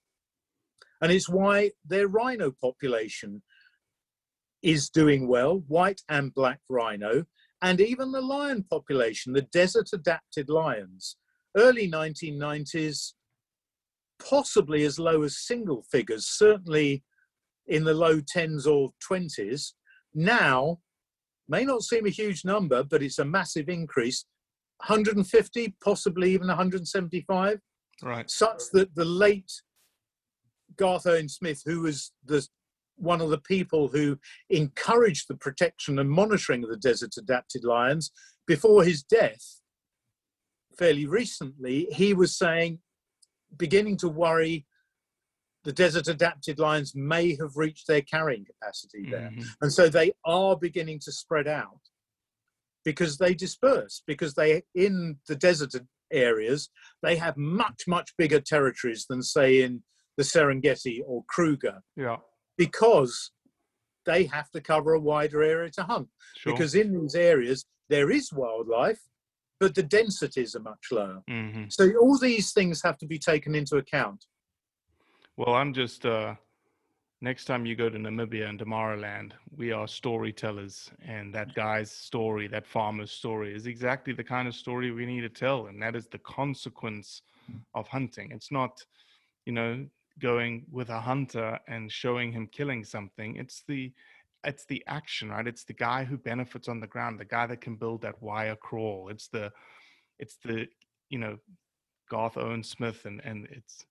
And 1.02 1.12
it's 1.12 1.28
why 1.28 1.72
their 1.86 2.08
rhino 2.08 2.52
population 2.52 3.44
is 4.62 4.90
doing 4.90 5.28
well, 5.28 5.64
white 5.68 6.02
and 6.08 6.34
black 6.34 6.62
rhino, 6.70 7.26
and 7.62 7.82
even 7.82 8.12
the 8.12 8.22
lion 8.22 8.64
population, 8.64 9.34
the 9.34 9.42
desert 9.42 9.90
adapted 9.94 10.50
lions. 10.50 11.18
Early 11.56 11.90
1990s, 11.90 13.14
possibly 14.20 14.84
as 14.84 14.98
low 14.98 15.24
as 15.24 15.38
single 15.38 15.84
figures, 15.92 16.28
certainly 16.28 17.04
in 17.68 17.84
the 17.84 17.94
low 17.94 18.20
10s 18.20 18.68
or 18.68 18.92
20s. 19.10 19.74
Now, 20.14 20.80
may 21.48 21.66
not 21.66 21.84
seem 21.84 22.06
a 22.06 22.10
huge 22.10 22.46
number, 22.46 22.84
but 22.84 23.04
it's 23.04 23.20
a 23.20 23.26
massive 23.26 23.70
increase 23.70 24.26
150, 24.88 25.76
possibly 25.84 26.32
even 26.32 26.48
175 26.48 27.60
Right. 28.02 28.30
such 28.30 28.64
that 28.74 28.94
the 28.96 29.06
late 29.06 29.52
Garth 30.78 31.06
Owen 31.06 31.30
Smith, 31.30 31.62
who 31.66 31.82
was 31.82 32.12
the 32.26 32.46
one 32.96 33.22
of 33.22 33.30
the 33.30 33.40
people 33.40 33.88
who 33.88 34.18
encouraged 34.50 35.28
the 35.28 35.38
protection 35.38 36.00
and 36.00 36.10
monitoring 36.10 36.64
of 36.64 36.70
the 36.70 36.78
desert 36.78 37.14
adapted 37.18 37.64
lions, 37.64 38.12
before 38.46 38.84
his 38.84 39.04
death, 39.04 39.62
fairly 40.78 41.06
recently, 41.06 41.88
he 41.92 42.14
was 42.14 42.38
saying, 42.38 42.80
beginning 43.58 43.98
to 43.98 44.10
worry 44.10 44.66
the 45.64 45.72
desert 45.72 46.08
adapted 46.08 46.60
lions 46.60 46.94
may 46.94 47.36
have 47.38 47.56
reached 47.56 47.88
their 47.88 48.02
carrying 48.02 48.46
capacity 48.46 49.10
there. 49.10 49.32
Mhm. 49.32 49.46
And 49.62 49.72
so 49.72 49.88
they 49.88 50.12
are 50.26 50.58
beginning 50.58 51.00
to 51.00 51.12
spread 51.12 51.48
out 51.48 51.80
because 52.84 53.18
they 53.18 53.34
disperse, 53.34 54.04
because 54.06 54.34
they, 54.34 54.64
in 54.76 55.20
the 55.28 55.36
desert 55.36 55.74
areas, 56.12 56.70
they 57.02 57.16
have 57.16 57.38
much, 57.38 57.88
much 57.88 58.16
bigger 58.18 58.42
territories 58.42 59.06
than, 59.08 59.24
say, 59.24 59.62
in 59.62 59.84
the 60.18 60.24
Serengeti 60.24 61.02
or 61.06 61.24
Kruger, 61.30 61.82
Yeah. 61.96 62.18
because 62.58 63.32
they 64.06 64.26
have 64.26 64.52
to 64.52 64.62
cover 64.62 64.94
a 64.94 65.00
wider 65.00 65.42
area 65.42 65.72
to 65.72 65.84
hunt. 65.84 66.10
Sure. 66.36 66.54
Because 66.54 66.76
in 66.76 66.94
these 66.94 67.16
areas, 67.16 67.66
there 67.90 68.12
is 68.12 68.34
wildlife, 68.34 69.02
but 69.62 69.76
the 69.76 69.84
densities 69.84 70.56
are 70.56 70.60
much 70.60 70.92
lower. 70.92 71.24
Mhm. 71.30 71.72
So 71.72 71.96
all 71.98 72.18
these 72.20 72.52
things 72.52 72.82
have 72.84 72.98
to 72.98 73.08
be 73.08 73.18
taken 73.18 73.56
into 73.56 73.78
account. 73.78 74.26
Well, 75.36 75.56
I'm 75.56 75.74
just 75.74 76.06
uh, 76.06 76.36
next 77.22 77.46
time 77.46 77.66
you 77.66 77.76
go 77.76 77.90
to 77.90 77.98
Namibia 77.98 78.48
and 78.48 78.60
Damaraland, 78.60 79.32
we 79.58 79.72
are 79.72 79.88
storytellers, 79.88 80.92
and 81.04 81.34
that 81.34 81.56
guy's 81.56 81.90
story, 81.90 82.48
that 82.50 82.68
farmer's 82.68 83.12
story, 83.12 83.56
is 83.56 83.66
exactly 83.66 84.14
the 84.14 84.24
kind 84.24 84.48
of 84.48 84.54
story 84.54 84.92
we 84.92 85.08
need 85.08 85.22
to 85.22 85.30
tell, 85.30 85.66
and 85.66 85.82
that 85.82 85.96
is 85.96 86.08
the 86.08 86.20
consequence 86.20 87.24
of 87.74 87.88
hunting. 87.88 88.30
It's 88.32 88.52
not, 88.52 88.80
you 89.46 89.54
know, 89.54 89.88
going 90.20 90.68
with 90.72 90.90
a 90.90 91.00
hunter 91.00 91.58
and 91.68 91.92
showing 91.92 92.32
him 92.32 92.46
killing 92.46 92.84
something. 92.84 93.36
It's 93.38 93.64
the 93.68 93.92
it's 94.44 94.66
the 94.66 94.84
action, 94.86 95.30
right? 95.30 95.48
It's 95.48 95.64
the 95.64 95.74
guy 95.74 96.04
who 96.04 96.18
benefits 96.18 96.68
on 96.68 96.80
the 96.80 96.86
ground, 96.86 97.20
the 97.20 97.26
guy 97.26 97.48
that 97.48 97.62
can 97.62 97.76
build 97.76 98.04
that 98.04 98.22
wire 98.22 98.56
kraal. 98.56 99.08
It's 99.10 99.30
the 99.30 99.52
it's 100.20 100.38
the 100.46 100.68
you 101.10 101.18
know 101.18 101.38
Garth 102.08 102.38
Owen 102.38 102.62
Smith 102.62 103.06
and 103.06 103.20
and 103.26 103.48
it's 103.50 103.86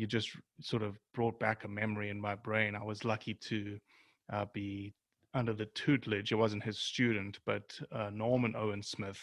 you 0.00 0.06
just 0.06 0.30
sort 0.62 0.82
of 0.82 0.98
brought 1.12 1.38
back 1.38 1.64
a 1.64 1.68
memory 1.68 2.08
in 2.08 2.18
my 2.18 2.34
brain. 2.34 2.74
I 2.74 2.82
was 2.82 3.04
lucky 3.04 3.34
to 3.34 3.78
uh, 4.32 4.46
be 4.54 4.94
under 5.34 5.52
the 5.52 5.66
tutelage. 5.66 6.32
I 6.32 6.36
wasn't 6.36 6.64
his 6.64 6.78
student, 6.78 7.38
but 7.44 7.78
uh, 7.92 8.08
Norman 8.10 8.54
Owen 8.56 8.82
Smith 8.82 9.20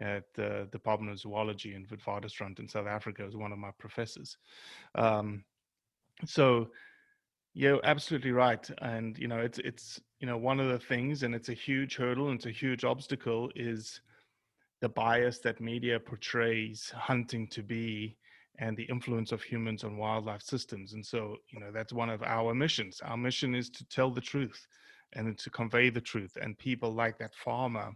at 0.00 0.24
the 0.34 0.66
Department 0.72 1.12
of 1.12 1.20
Zoology 1.20 1.74
in 1.74 1.86
Witwatersrand 1.86 2.58
in 2.58 2.66
South 2.66 2.86
Africa 2.86 3.24
was 3.24 3.36
one 3.36 3.52
of 3.52 3.58
my 3.58 3.70
professors. 3.78 4.38
Um, 4.94 5.44
so 6.24 6.68
you're 7.52 7.84
absolutely 7.84 8.32
right, 8.32 8.68
and 8.78 9.16
you 9.18 9.28
know 9.28 9.38
it's 9.38 9.58
it's 9.58 10.00
you 10.20 10.26
know 10.26 10.38
one 10.38 10.58
of 10.58 10.68
the 10.68 10.78
things, 10.78 11.22
and 11.22 11.34
it's 11.34 11.50
a 11.50 11.54
huge 11.54 11.96
hurdle 11.96 12.28
and 12.28 12.36
it's 12.36 12.46
a 12.46 12.50
huge 12.50 12.82
obstacle 12.82 13.50
is 13.54 14.00
the 14.80 14.88
bias 14.88 15.38
that 15.40 15.60
media 15.60 16.00
portrays 16.00 16.90
hunting 16.96 17.46
to 17.48 17.62
be 17.62 18.16
and 18.58 18.76
the 18.76 18.84
influence 18.84 19.32
of 19.32 19.42
humans 19.42 19.84
on 19.84 19.96
wildlife 19.96 20.42
systems. 20.42 20.92
And 20.92 21.04
so, 21.04 21.36
you 21.52 21.60
know, 21.60 21.72
that's 21.72 21.92
one 21.92 22.10
of 22.10 22.22
our 22.22 22.54
missions. 22.54 23.00
Our 23.04 23.16
mission 23.16 23.54
is 23.54 23.68
to 23.70 23.84
tell 23.86 24.10
the 24.10 24.20
truth 24.20 24.66
and 25.14 25.36
to 25.38 25.50
convey 25.50 25.90
the 25.90 26.00
truth. 26.00 26.36
And 26.40 26.56
people 26.58 26.92
like 26.92 27.18
that 27.18 27.34
farmer 27.34 27.90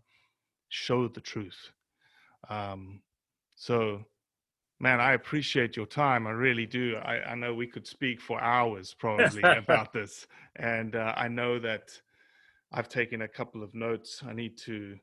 show 0.69 1.09
the 1.09 1.21
truth. 1.21 1.71
Um, 2.49 3.01
so, 3.55 4.05
man, 4.81 5.01
I 5.01 5.13
appreciate 5.13 5.77
your 5.77 5.87
time. 5.87 6.27
I 6.27 6.31
really 6.31 6.67
do. 6.67 6.97
I, 6.97 7.33
I 7.33 7.35
know 7.35 7.55
we 7.55 7.67
could 7.67 7.87
speak 7.87 8.21
for 8.21 8.41
hours 8.41 8.95
probably 8.99 9.43
about 9.45 9.93
this. 9.93 10.27
And 10.57 10.97
uh, 10.97 11.15
I 11.17 11.29
know 11.29 11.59
that 11.61 11.91
I've 12.73 12.89
taken 12.89 13.23
a 13.23 13.29
couple 13.29 13.63
of 13.63 13.75
notes. 13.75 14.23
I 14.27 14.33
need 14.33 14.59
to 14.59 14.97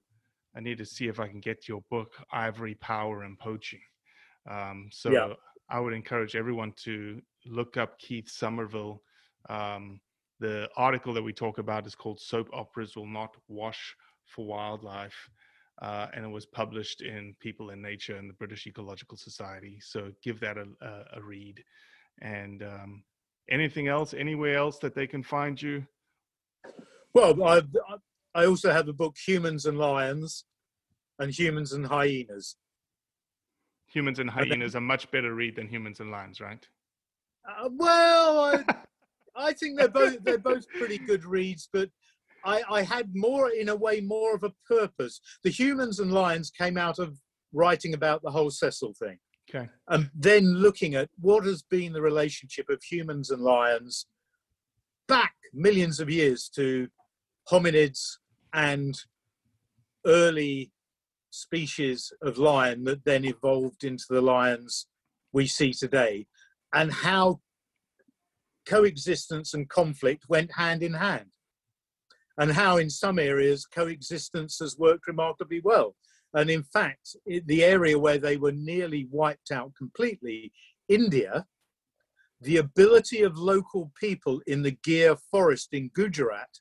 I 0.57 0.61
need 0.61 0.77
to 0.77 0.85
see 0.85 1.07
if 1.07 1.19
I 1.19 1.27
can 1.27 1.41
get 1.41 1.67
your 1.67 1.81
book, 1.89 2.13
Ivory 2.31 2.75
Power 2.75 3.23
and 3.23 3.37
Poaching. 3.37 3.81
Um, 4.49 4.89
so 4.91 5.11
Yeah. 5.11 5.33
I 5.69 5.79
would 5.79 5.93
encourage 5.93 6.35
everyone 6.35 6.73
to 6.83 7.21
look 7.45 7.77
up 7.77 7.97
Keith 7.99 8.29
Somerville. 8.29 9.01
Um, 9.49 9.99
the 10.39 10.69
article 10.75 11.13
that 11.13 11.23
we 11.23 11.33
talk 11.33 11.57
about 11.57 11.87
is 11.87 11.95
called 11.95 12.19
"Soap 12.19 12.49
Operas 12.53 12.95
Will 12.95 13.07
Not 13.07 13.35
Wash 13.47 13.95
for 14.25 14.45
Wildlife." 14.45 15.29
Uh, 15.81 16.07
and 16.13 16.23
it 16.23 16.29
was 16.29 16.45
published 16.45 17.01
in 17.01 17.35
People 17.39 17.71
in 17.71 17.81
Nature 17.81 18.15
and 18.15 18.29
the 18.29 18.33
British 18.35 18.65
Ecological 18.65 19.17
Society. 19.17 19.77
So 19.81 20.11
give 20.23 20.39
that 20.39 20.57
a, 20.57 20.65
a, 20.81 21.19
a 21.19 21.21
read. 21.21 21.61
And 22.21 22.63
um, 22.63 23.03
anything 23.49 23.87
else, 23.89 24.13
anywhere 24.13 24.55
else 24.55 24.77
that 24.79 24.95
they 24.95 25.05
can 25.05 25.21
find 25.21 25.61
you? 25.61 25.85
Well, 27.13 27.43
I, 27.43 27.61
I 28.33 28.45
also 28.45 28.71
have 28.71 28.87
a 28.87 28.93
book, 28.93 29.15
Humans 29.27 29.65
and 29.65 29.77
Lions, 29.77 30.45
and 31.19 31.31
Humans 31.31 31.73
and 31.73 31.87
Hyenas. 31.87 32.55
Humans 33.95 34.19
and 34.19 34.29
Hyenas 34.29 34.75
a 34.75 34.81
much 34.81 35.09
better 35.11 35.33
read 35.33 35.55
than 35.55 35.69
Humans 35.69 36.01
and 36.01 36.11
Lions, 36.11 36.41
right? 36.41 36.67
Uh, 37.49 37.69
well, 37.71 38.39
I, 38.39 38.75
I 39.49 39.53
think 39.53 39.79
they're 39.79 39.87
both 39.87 40.17
they're 40.23 40.37
both 40.37 40.67
pretty 40.77 40.97
good 40.97 41.23
reads, 41.23 41.69
but 41.71 41.89
I, 42.43 42.61
I 42.69 42.81
had 42.81 43.15
more, 43.15 43.51
in 43.51 43.69
a 43.69 43.75
way, 43.75 44.01
more 44.01 44.35
of 44.35 44.43
a 44.43 44.51
purpose. 44.67 45.21
The 45.43 45.49
Humans 45.49 45.99
and 45.99 46.11
Lions 46.11 46.51
came 46.51 46.77
out 46.77 46.99
of 46.99 47.17
writing 47.53 47.93
about 47.93 48.21
the 48.21 48.29
whole 48.29 48.49
Cecil 48.51 48.93
thing, 48.99 49.17
Okay. 49.49 49.69
and 49.87 50.11
then 50.13 50.43
looking 50.43 50.95
at 50.95 51.09
what 51.21 51.45
has 51.45 51.61
been 51.63 51.93
the 51.93 52.01
relationship 52.01 52.69
of 52.69 52.83
humans 52.83 53.29
and 53.31 53.41
lions 53.41 54.07
back 55.07 55.35
millions 55.53 56.01
of 56.01 56.09
years 56.09 56.49
to 56.55 56.89
hominids 57.49 58.17
and 58.53 58.99
early 60.05 60.71
species 61.35 62.11
of 62.21 62.37
lion 62.37 62.83
that 62.85 63.05
then 63.05 63.25
evolved 63.25 63.83
into 63.83 64.05
the 64.09 64.21
lions 64.21 64.87
we 65.31 65.47
see 65.47 65.73
today, 65.73 66.27
and 66.73 66.91
how 66.91 67.41
coexistence 68.65 69.53
and 69.53 69.69
conflict 69.69 70.23
went 70.27 70.51
hand 70.55 70.81
in 70.81 70.93
hand, 70.93 71.31
and 72.37 72.51
how 72.51 72.77
in 72.77 72.89
some 72.89 73.19
areas 73.19 73.65
coexistence 73.65 74.57
has 74.59 74.77
worked 74.77 75.07
remarkably 75.07 75.61
well. 75.63 75.95
And 76.33 76.49
in 76.49 76.63
fact, 76.63 77.15
the 77.25 77.63
area 77.63 77.97
where 77.97 78.17
they 78.17 78.37
were 78.37 78.51
nearly 78.51 79.07
wiped 79.09 79.51
out 79.51 79.71
completely, 79.77 80.51
India, 80.89 81.45
the 82.41 82.57
ability 82.57 83.21
of 83.21 83.37
local 83.37 83.91
people 83.99 84.41
in 84.45 84.61
the 84.61 84.77
Gir 84.83 85.15
forest 85.31 85.69
in 85.71 85.89
Gujarat 85.93 86.59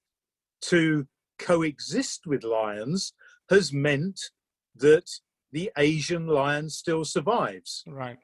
to 0.63 1.07
coexist 1.39 2.27
with 2.27 2.45
lions 2.45 3.13
has 3.51 3.73
meant 3.73 4.21
that 4.77 5.11
the 5.53 5.71
Asian 5.79 6.27
lion 6.27 6.69
still 6.69 7.05
survives. 7.05 7.85
Right. 7.87 8.19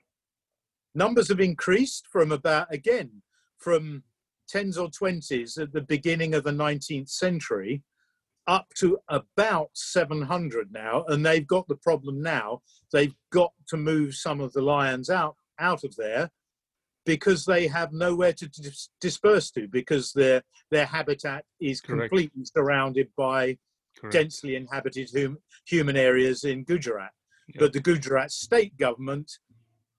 Numbers 0.95 1.29
have 1.29 1.41
increased 1.41 2.07
from 2.11 2.33
about, 2.33 2.73
again, 2.73 3.23
from 3.59 4.03
tens 4.49 4.77
or 4.77 4.91
twenties 4.91 5.57
at 5.57 5.73
the 5.73 5.81
beginning 5.81 6.35
of 6.35 6.43
the 6.43 6.51
19th 6.51 7.09
century 7.09 7.83
up 8.47 8.67
to 8.75 8.99
about 9.09 9.71
700 9.75 10.73
now. 10.73 11.05
And 11.07 11.25
they've 11.25 11.47
got 11.47 11.69
the 11.69 11.77
problem 11.77 12.21
now. 12.21 12.63
They've 12.93 13.15
got 13.31 13.53
to 13.69 13.77
move 13.77 14.15
some 14.17 14.41
of 14.41 14.53
the 14.53 14.63
lions 14.63 15.09
out, 15.09 15.37
out 15.61 15.85
of 15.85 15.95
there 15.95 16.31
because 17.07 17.45
they 17.45 17.69
have 17.69 17.93
nowhere 17.93 18.33
to 18.33 18.49
dis- 18.49 18.89
disperse 19.01 19.51
to 19.53 19.69
because 19.69 20.13
their, 20.13 20.43
their 20.71 20.87
habitat 20.87 21.45
is 21.61 21.81
Correct. 21.81 22.11
completely 22.11 22.45
surrounded 22.45 23.09
by 23.17 23.57
Correct. 23.99 24.12
densely 24.12 24.57
inhabited 24.57 25.11
hum, 25.14 25.38
human 25.66 25.97
areas 25.97 26.45
in 26.45 26.64
Gujarat. 26.64 27.11
But 27.59 27.72
the 27.72 27.80
Gujarat 27.80 28.30
state 28.30 28.76
government 28.76 29.30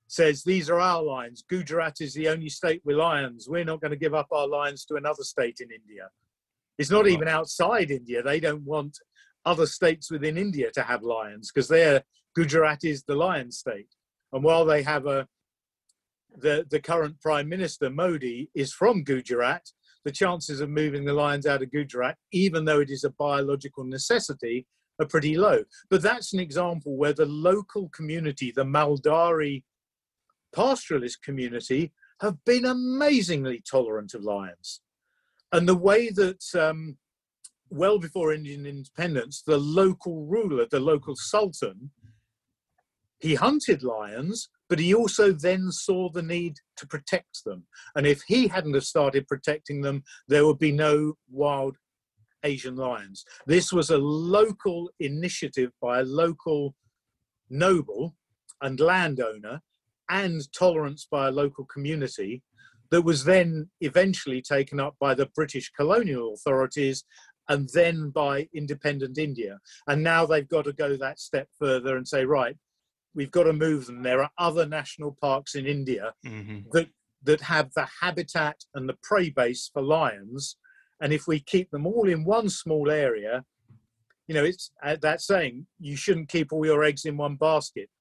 says 0.07 0.43
these 0.43 0.69
are 0.69 0.79
our 0.79 1.01
lions. 1.01 1.43
Gujarat 1.49 2.01
is 2.01 2.13
the 2.13 2.27
only 2.29 2.49
state 2.49 2.81
with 2.83 2.97
lions. 2.97 3.47
We're 3.49 3.65
not 3.65 3.81
going 3.81 3.91
to 3.91 3.97
give 3.97 4.13
up 4.13 4.27
our 4.31 4.47
lions 4.47 4.85
to 4.85 4.95
another 4.95 5.23
state 5.23 5.57
in 5.59 5.69
India. 5.71 6.09
It's 6.77 6.89
not 6.89 7.07
even 7.07 7.27
outside 7.27 7.91
India. 7.91 8.23
They 8.23 8.39
don't 8.39 8.63
want 8.63 8.97
other 9.45 9.65
states 9.65 10.11
within 10.11 10.37
India 10.37 10.71
to 10.71 10.83
have 10.83 11.03
lions 11.03 11.51
because 11.51 11.67
they're 11.67 12.03
Gujarat 12.35 12.83
is 12.83 13.03
the 13.03 13.15
lion 13.15 13.51
state. 13.51 13.87
And 14.33 14.43
while 14.43 14.65
they 14.65 14.83
have 14.83 15.05
a 15.05 15.27
the 16.37 16.65
the 16.69 16.79
current 16.79 17.19
prime 17.21 17.49
minister 17.49 17.89
Modi 17.89 18.49
is 18.55 18.73
from 18.73 19.03
Gujarat, 19.03 19.63
the 20.03 20.11
chances 20.11 20.61
of 20.61 20.69
moving 20.69 21.05
the 21.05 21.13
lions 21.13 21.45
out 21.45 21.61
of 21.61 21.71
Gujarat, 21.71 22.17
even 22.31 22.65
though 22.65 22.79
it 22.79 22.89
is 22.89 23.03
a 23.03 23.11
biological 23.11 23.83
necessity, 23.83 24.65
are 24.99 25.07
pretty 25.07 25.37
low. 25.37 25.63
But 25.89 26.01
that's 26.01 26.33
an 26.33 26.39
example 26.39 26.97
where 26.97 27.13
the 27.13 27.25
local 27.25 27.89
community, 27.89 28.51
the 28.55 28.63
Maldhari 28.63 29.63
pastoralist 30.55 31.21
community, 31.23 31.91
have 32.21 32.43
been 32.45 32.65
amazingly 32.65 33.63
tolerant 33.69 34.13
of 34.13 34.23
lions. 34.23 34.81
And 35.51 35.67
the 35.67 35.75
way 35.75 36.09
that, 36.09 36.43
um, 36.55 36.97
well 37.69 37.99
before 37.99 38.33
Indian 38.33 38.65
independence, 38.65 39.43
the 39.45 39.57
local 39.57 40.25
ruler, 40.25 40.67
the 40.69 40.79
local 40.79 41.15
sultan, 41.15 41.91
he 43.19 43.35
hunted 43.35 43.83
lions, 43.83 44.49
but 44.71 44.79
he 44.79 44.93
also 44.93 45.33
then 45.33 45.69
saw 45.69 46.09
the 46.09 46.21
need 46.21 46.55
to 46.77 46.87
protect 46.87 47.43
them. 47.43 47.65
And 47.97 48.07
if 48.07 48.21
he 48.25 48.47
hadn't 48.47 48.73
have 48.75 48.85
started 48.85 49.27
protecting 49.27 49.81
them, 49.81 50.01
there 50.29 50.45
would 50.45 50.59
be 50.59 50.71
no 50.71 51.15
wild 51.29 51.75
Asian 52.45 52.77
lions. 52.77 53.25
This 53.45 53.73
was 53.73 53.89
a 53.89 53.97
local 53.97 54.89
initiative 55.01 55.71
by 55.81 55.99
a 55.99 56.03
local 56.03 56.73
noble 57.49 58.15
and 58.61 58.79
landowner 58.79 59.59
and 60.09 60.41
tolerance 60.53 61.05
by 61.11 61.27
a 61.27 61.31
local 61.31 61.65
community 61.65 62.41
that 62.91 63.01
was 63.01 63.25
then 63.25 63.69
eventually 63.81 64.41
taken 64.41 64.79
up 64.79 64.95
by 65.01 65.13
the 65.13 65.25
British 65.35 65.69
colonial 65.71 66.33
authorities 66.33 67.03
and 67.49 67.67
then 67.73 68.09
by 68.09 68.47
independent 68.53 69.17
India. 69.17 69.59
And 69.87 70.01
now 70.01 70.25
they've 70.25 70.47
got 70.47 70.63
to 70.63 70.71
go 70.71 70.95
that 70.95 71.19
step 71.19 71.49
further 71.59 71.97
and 71.97 72.07
say, 72.07 72.23
right, 72.23 72.55
we've 73.13 73.31
got 73.31 73.43
to 73.43 73.53
move 73.53 73.85
them. 73.85 74.03
There 74.03 74.21
are 74.23 74.31
other 74.37 74.65
national 74.65 75.17
parks 75.21 75.55
in 75.55 75.65
India 75.65 76.13
Mhm. 76.25 76.69
that 76.71 76.89
that 77.23 77.41
have 77.41 77.71
the 77.75 77.87
habitat 78.01 78.65
and 78.73 78.89
the 78.89 78.97
prey 79.03 79.29
base 79.29 79.69
for 79.71 79.83
lions. 79.83 80.57
And 80.99 81.13
if 81.13 81.27
we 81.27 81.39
keep 81.39 81.69
them 81.69 81.85
all 81.85 82.09
in 82.09 82.23
one 82.23 82.49
small 82.49 82.89
area, 82.89 83.45
you 84.27 84.33
know, 84.33 84.43
it's 84.43 84.71
uh, 84.81 84.95
that 85.03 85.21
saying, 85.21 85.67
you 85.79 85.95
shouldn't 85.95 86.29
keep 86.29 86.51
all 86.51 86.65
your 86.65 86.83
eggs 86.83 87.05
in 87.05 87.17
one 87.17 87.35
basket. 87.35 87.91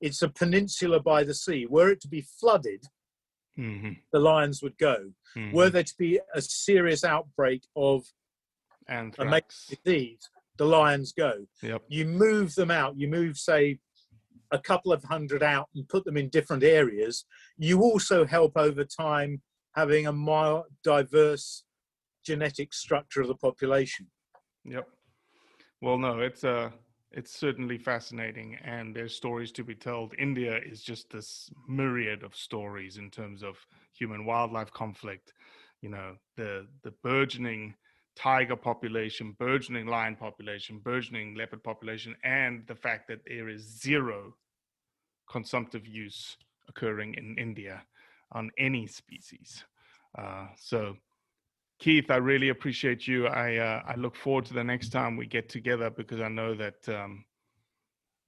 It's 0.00 0.22
a 0.22 0.28
peninsula 0.28 0.98
by 0.98 1.22
the 1.22 1.34
sea. 1.34 1.66
Were 1.66 1.88
it 1.90 2.00
to 2.00 2.08
be 2.08 2.22
flooded, 2.22 2.88
Mhm. 3.56 4.02
the 4.12 4.18
lions 4.18 4.60
would 4.60 4.76
go. 4.76 5.12
Mhm. 5.36 5.52
Were 5.52 5.70
there 5.70 5.84
to 5.84 5.96
be 5.96 6.18
a 6.34 6.42
serious 6.42 7.04
outbreak 7.04 7.62
of 7.76 8.12
a 8.88 8.92
Anthrax. 8.92 9.66
disease, 9.84 10.28
the 10.56 10.66
lions 10.66 11.12
go. 11.12 11.46
Yep. 11.62 11.84
You 11.86 12.06
move 12.06 12.56
them 12.56 12.72
out. 12.72 12.96
You 12.96 13.06
move, 13.06 13.38
say, 13.38 13.78
a 14.54 14.58
couple 14.60 14.92
of 14.92 15.02
hundred 15.04 15.42
out 15.42 15.68
and 15.74 15.88
put 15.88 16.04
them 16.04 16.16
in 16.16 16.28
different 16.28 16.62
areas. 16.62 17.26
You 17.58 17.82
also 17.82 18.24
help 18.24 18.52
over 18.56 18.84
time 18.84 19.42
having 19.74 20.06
a 20.06 20.12
more 20.12 20.64
diverse 20.82 21.64
genetic 22.24 22.72
structure 22.72 23.20
of 23.20 23.28
the 23.28 23.34
population. 23.34 24.06
Yep. 24.64 24.88
Well, 25.82 25.98
no, 25.98 26.20
it's 26.20 26.44
uh 26.44 26.70
it's 27.10 27.32
certainly 27.32 27.78
fascinating, 27.78 28.56
and 28.64 28.94
there's 28.94 29.14
stories 29.14 29.52
to 29.52 29.62
be 29.62 29.74
told. 29.74 30.14
India 30.18 30.58
is 30.64 30.82
just 30.82 31.10
this 31.10 31.48
myriad 31.68 32.24
of 32.24 32.34
stories 32.34 32.96
in 32.96 33.08
terms 33.10 33.42
of 33.42 33.56
human 33.96 34.24
wildlife 34.24 34.72
conflict. 34.72 35.32
You 35.80 35.90
know, 35.90 36.16
the 36.36 36.66
the 36.82 36.92
burgeoning 37.02 37.74
tiger 38.16 38.56
population, 38.56 39.36
burgeoning 39.38 39.86
lion 39.86 40.16
population, 40.16 40.78
burgeoning 40.78 41.34
leopard 41.34 41.62
population, 41.62 42.14
and 42.24 42.66
the 42.66 42.74
fact 42.74 43.08
that 43.08 43.20
there 43.26 43.48
is 43.48 43.80
zero 43.80 44.34
consumptive 45.30 45.86
use 45.86 46.36
occurring 46.68 47.14
in 47.14 47.36
India 47.38 47.82
on 48.32 48.50
any 48.58 48.86
species. 48.86 49.64
Uh, 50.16 50.46
so, 50.56 50.96
Keith, 51.78 52.10
I 52.10 52.16
really 52.16 52.50
appreciate 52.50 53.06
you. 53.06 53.26
I 53.26 53.56
uh, 53.56 53.82
I 53.86 53.94
look 53.96 54.16
forward 54.16 54.44
to 54.46 54.54
the 54.54 54.64
next 54.64 54.90
time 54.90 55.16
we 55.16 55.26
get 55.26 55.48
together 55.48 55.90
because 55.90 56.20
I 56.20 56.28
know 56.28 56.54
that 56.54 56.88
um, 56.88 57.24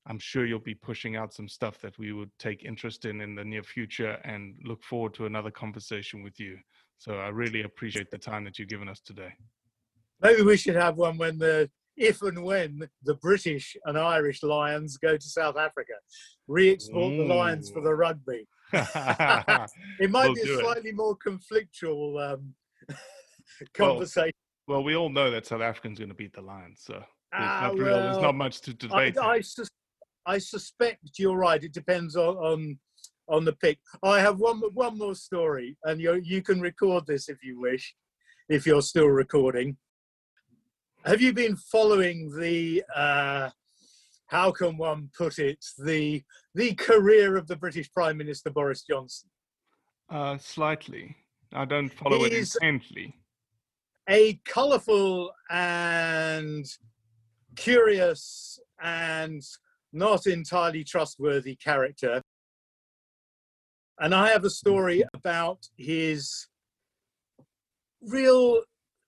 I'm 0.06 0.18
sure 0.18 0.46
you'll 0.46 0.58
be 0.58 0.74
pushing 0.74 1.16
out 1.16 1.32
some 1.32 1.48
stuff 1.48 1.78
that 1.80 1.98
we 1.98 2.12
would 2.12 2.30
take 2.38 2.64
interest 2.64 3.04
in 3.04 3.20
in 3.20 3.34
the 3.34 3.44
near 3.44 3.62
future, 3.62 4.18
and 4.24 4.56
look 4.64 4.82
forward 4.82 5.14
to 5.14 5.26
another 5.26 5.50
conversation 5.50 6.22
with 6.22 6.38
you. 6.38 6.58
So 6.98 7.14
I 7.18 7.28
really 7.28 7.62
appreciate 7.62 8.10
the 8.10 8.18
time 8.18 8.44
that 8.44 8.58
you've 8.58 8.68
given 8.68 8.88
us 8.88 9.00
today. 9.00 9.32
Maybe 10.20 10.42
we 10.42 10.56
should 10.56 10.76
have 10.76 10.96
one 10.96 11.18
when 11.18 11.38
the 11.38 11.70
if 11.96 12.22
and 12.22 12.42
when 12.42 12.88
the 13.02 13.14
British 13.14 13.76
and 13.84 13.98
Irish 13.98 14.42
Lions 14.42 14.96
go 14.96 15.16
to 15.16 15.28
South 15.28 15.56
Africa, 15.56 15.94
re-export 16.48 17.16
the 17.16 17.24
Lions 17.24 17.70
for 17.70 17.80
the 17.80 17.94
rugby. 17.94 18.46
it 18.72 20.10
might 20.10 20.26
We'll 20.26 20.34
be 20.34 20.40
a 20.40 20.58
it. 20.58 20.60
slightly 20.60 20.92
more 20.92 21.16
conflictual 21.16 22.32
um, 22.32 22.54
conversation. 23.74 24.32
Well, 24.68 24.82
we 24.82 24.96
all 24.96 25.08
know 25.08 25.30
that 25.30 25.46
South 25.46 25.62
Africa's 25.62 25.98
going 25.98 26.08
to 26.08 26.14
beat 26.14 26.34
the 26.34 26.42
Lions, 26.42 26.82
so 26.84 26.94
there's, 26.94 27.04
Ah, 27.32 27.60
not, 27.68 27.78
real, 27.78 27.84
there's 27.86 28.18
not 28.18 28.34
much 28.34 28.60
to 28.62 28.70
I, 28.72 28.74
debate. 29.10 29.18
I, 29.18 29.40
sus- 29.40 29.70
I 30.26 30.38
suspect 30.38 31.18
you're 31.18 31.36
right. 31.36 31.62
It 31.62 31.72
depends 31.72 32.16
on, 32.16 32.36
on 32.36 32.78
on 33.28 33.44
the 33.44 33.52
pick. 33.54 33.78
I 34.02 34.20
have 34.20 34.38
one 34.38 34.60
one 34.74 34.98
more 34.98 35.14
story, 35.14 35.76
and 35.84 36.00
you 36.00 36.20
you 36.22 36.42
can 36.42 36.60
record 36.60 37.06
this 37.06 37.28
if 37.28 37.42
you 37.42 37.60
wish, 37.60 37.94
if 38.48 38.66
you're 38.66 38.82
still 38.82 39.08
recording. 39.08 39.76
Have 41.06 41.20
you 41.20 41.32
been 41.32 41.56
following 41.56 42.30
the? 42.36 42.82
Uh, 42.94 43.50
how 44.26 44.50
can 44.50 44.76
one 44.76 45.08
put 45.16 45.38
it? 45.38 45.64
The 45.78 46.22
the 46.54 46.74
career 46.74 47.36
of 47.36 47.46
the 47.46 47.56
British 47.56 47.90
Prime 47.92 48.16
Minister 48.16 48.50
Boris 48.50 48.82
Johnson. 48.82 49.28
uh, 50.10 50.36
slightly. 50.38 51.16
I 51.52 51.64
don't 51.64 51.90
follow 51.90 52.24
it 52.24 52.32
He's- 52.32 52.56
intently. 52.56 53.14
a 54.08 54.34
colourful 54.44 55.32
and 55.50 56.64
curious 57.56 58.58
and 58.80 59.42
not 59.92 60.26
entirely 60.26 60.84
trustworthy 60.84 61.54
character. 61.56 62.20
And 63.98 64.14
I 64.14 64.28
have 64.30 64.44
a 64.44 64.50
story 64.50 65.02
about 65.14 65.66
his 65.76 66.48
real 68.02 68.62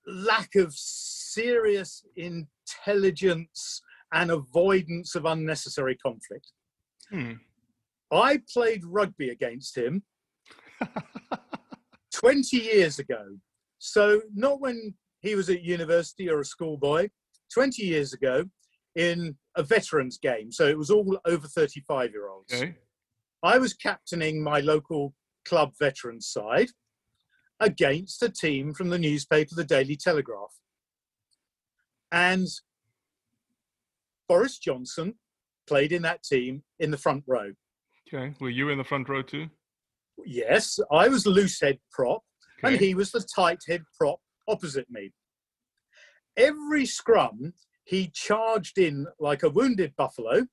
lack 0.07 0.55
of 0.55 0.74
serious 1.33 2.05
intelligence 2.16 3.83
and 4.12 4.31
avoidance 4.31 5.14
of 5.14 5.24
unnecessary 5.24 5.97
conflict. 5.97 6.53
Hmm. 7.11 7.33
I 8.11 8.41
played 8.53 8.85
rugby 8.85 9.31
against 9.31 9.76
him 9.76 10.03
20 12.14 12.57
years 12.57 12.99
ago. 12.99 13.37
So, 13.79 14.22
not 14.35 14.61
when 14.61 14.95
he 15.20 15.35
was 15.35 15.51
at 15.51 15.62
university 15.62 16.29
or 16.29 16.41
a 16.41 16.45
schoolboy, 16.45 17.09
20 17.53 17.83
years 17.83 18.12
ago 18.12 18.45
in 18.97 19.37
a 19.57 19.62
veterans 19.62 20.18
game. 20.18 20.51
So, 20.51 20.66
it 20.66 20.79
was 20.79 20.91
all 20.91 21.18
over 21.26 21.47
35 21.47 22.11
year 22.11 22.29
olds. 22.29 22.53
Okay. 22.53 22.74
I 23.43 23.59
was 23.59 23.74
captaining 23.74 24.43
my 24.43 24.61
local 24.61 25.14
club 25.45 25.72
veterans 25.79 26.26
side 26.26 26.68
against 27.61 28.22
a 28.22 28.29
team 28.29 28.74
from 28.74 28.89
the 28.89 28.99
newspaper, 28.99 29.55
the 29.55 29.64
Daily 29.64 29.97
Telegraph. 29.97 30.55
And 32.12 32.46
Boris 34.28 34.59
Johnson 34.59 35.14
played 35.66 35.92
in 35.92 36.02
that 36.02 36.22
team 36.22 36.62
in 36.78 36.90
the 36.90 36.96
front 36.96 37.24
row. 37.26 37.52
Okay. 38.12 38.34
Were 38.40 38.50
you 38.50 38.70
in 38.70 38.78
the 38.78 38.84
front 38.84 39.09
row 39.09 39.22
too? 39.22 39.48
Yes, 40.24 40.78
I 40.90 41.09
was 41.09 41.26
loose 41.26 41.61
head 41.61 41.78
prop, 41.92 42.22
and 42.62 42.76
he 42.76 42.94
was 42.94 43.12
the 43.12 43.24
tight 43.34 43.61
head 43.68 43.82
prop 43.96 44.18
opposite 44.48 44.90
me. 44.90 45.12
Every 46.36 46.86
scrum, 46.86 47.52
he 47.84 48.11
charged 48.12 48.78
in 48.78 49.06
like 49.20 49.42
a 49.42 49.50
wounded 49.50 49.94
buffalo 49.96 50.46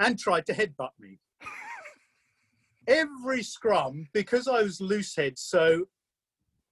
and 0.00 0.18
tried 0.18 0.46
to 0.46 0.54
headbutt 0.54 0.90
me. 1.00 1.18
Every 2.86 3.42
scrum, 3.42 4.08
because 4.12 4.46
I 4.46 4.62
was 4.62 4.80
loose 4.80 5.16
head, 5.16 5.38
so 5.38 5.86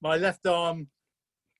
my 0.03 0.17
left 0.17 0.47
arm 0.47 0.89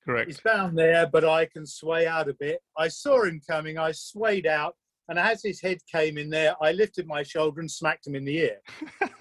Correct. 0.05 0.31
is 0.31 0.41
bound 0.43 0.77
there, 0.77 1.07
but 1.07 1.23
I 1.23 1.45
can 1.45 1.65
sway 1.65 2.07
out 2.07 2.29
a 2.29 2.33
bit. 2.33 2.59
I 2.77 2.87
saw 2.87 3.23
him 3.23 3.41
coming, 3.47 3.77
I 3.77 3.91
swayed 3.91 4.47
out, 4.47 4.75
and 5.09 5.19
as 5.19 5.43
his 5.43 5.61
head 5.61 5.77
came 5.91 6.17
in 6.17 6.29
there, 6.29 6.55
I 6.61 6.71
lifted 6.71 7.07
my 7.07 7.23
shoulder 7.23 7.59
and 7.59 7.69
smacked 7.69 8.07
him 8.07 8.15
in 8.15 8.25
the 8.25 8.37
ear. 8.37 8.57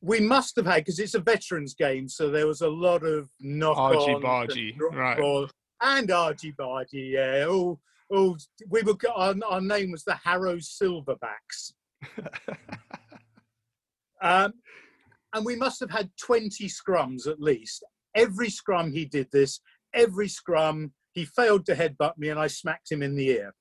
we 0.00 0.20
must 0.20 0.56
have 0.56 0.66
had 0.66 0.84
because 0.84 0.98
it's 0.98 1.14
a 1.14 1.20
veterans 1.20 1.74
game, 1.74 2.08
so 2.08 2.30
there 2.30 2.46
was 2.46 2.60
a 2.60 2.68
lot 2.68 3.04
of 3.04 3.28
knock 3.40 3.76
Argy-bargy, 3.76 4.78
right. 4.78 5.48
and 5.82 6.10
argy 6.10 6.52
bargy, 6.52 7.12
yeah. 7.12 7.44
Oh, 7.48 7.78
oh, 8.12 8.36
we 8.68 8.82
were 8.82 8.94
our, 9.14 9.34
our 9.48 9.60
name 9.60 9.90
was 9.90 10.04
the 10.04 10.14
Harrow 10.14 10.56
Silverbacks, 10.56 11.72
um, 14.22 14.52
and 15.34 15.44
we 15.44 15.56
must 15.56 15.80
have 15.80 15.90
had 15.90 16.10
twenty 16.22 16.68
scrums 16.68 17.26
at 17.26 17.40
least. 17.40 17.84
Every 18.16 18.50
scrum 18.50 18.92
he 18.92 19.04
did 19.04 19.28
this. 19.30 19.60
Every 19.94 20.28
scrum 20.28 20.92
he 21.12 21.24
failed 21.24 21.64
to 21.66 21.74
headbutt 21.74 22.18
me, 22.18 22.30
and 22.30 22.40
I 22.40 22.48
smacked 22.48 22.90
him 22.90 23.02
in 23.02 23.14
the 23.14 23.28
ear. 23.28 23.54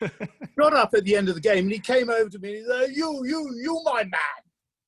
Got 0.58 0.74
up 0.74 0.90
at 0.94 1.04
the 1.04 1.16
end 1.16 1.28
of 1.30 1.34
the 1.34 1.40
game, 1.40 1.64
and 1.64 1.72
he 1.72 1.78
came 1.78 2.10
over 2.10 2.28
to 2.28 2.38
me. 2.38 2.58
And 2.58 2.58
he 2.58 2.64
said, 2.64 2.96
you, 2.96 3.22
you, 3.24 3.50
you, 3.62 3.82
my 3.84 4.04
man 4.04 4.46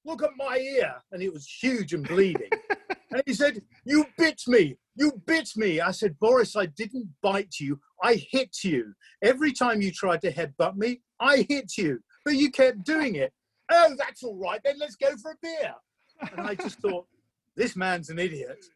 look 0.08 0.22
at 0.22 0.30
my 0.36 0.56
ear. 0.56 0.94
And 1.12 1.22
it 1.22 1.32
was 1.32 1.46
huge 1.46 1.92
and 1.92 2.06
bleeding. 2.06 2.50
and 3.10 3.22
he 3.26 3.34
said, 3.34 3.62
You 3.84 4.06
bit 4.16 4.42
me. 4.48 4.76
You 4.96 5.22
bit 5.26 5.50
me. 5.56 5.80
I 5.80 5.92
said, 5.92 6.18
Boris, 6.18 6.56
I 6.56 6.66
didn't 6.66 7.08
bite 7.22 7.60
you. 7.60 7.78
I 8.02 8.14
hit 8.30 8.64
you. 8.64 8.94
Every 9.22 9.52
time 9.52 9.80
you 9.80 9.92
tried 9.92 10.22
to 10.22 10.32
headbutt 10.32 10.76
me, 10.76 11.02
I 11.20 11.46
hit 11.48 11.76
you. 11.76 12.00
But 12.24 12.34
you 12.34 12.50
kept 12.50 12.84
doing 12.84 13.16
it. 13.16 13.32
Oh, 13.70 13.94
that's 13.98 14.22
all 14.22 14.36
right. 14.36 14.60
Then 14.64 14.78
let's 14.78 14.96
go 14.96 15.14
for 15.22 15.32
a 15.32 15.36
beer. 15.42 15.74
And 16.32 16.46
I 16.46 16.54
just 16.54 16.78
thought, 16.82 17.06
This 17.58 17.74
man's 17.74 18.08
an 18.08 18.20
idiot. 18.20 18.66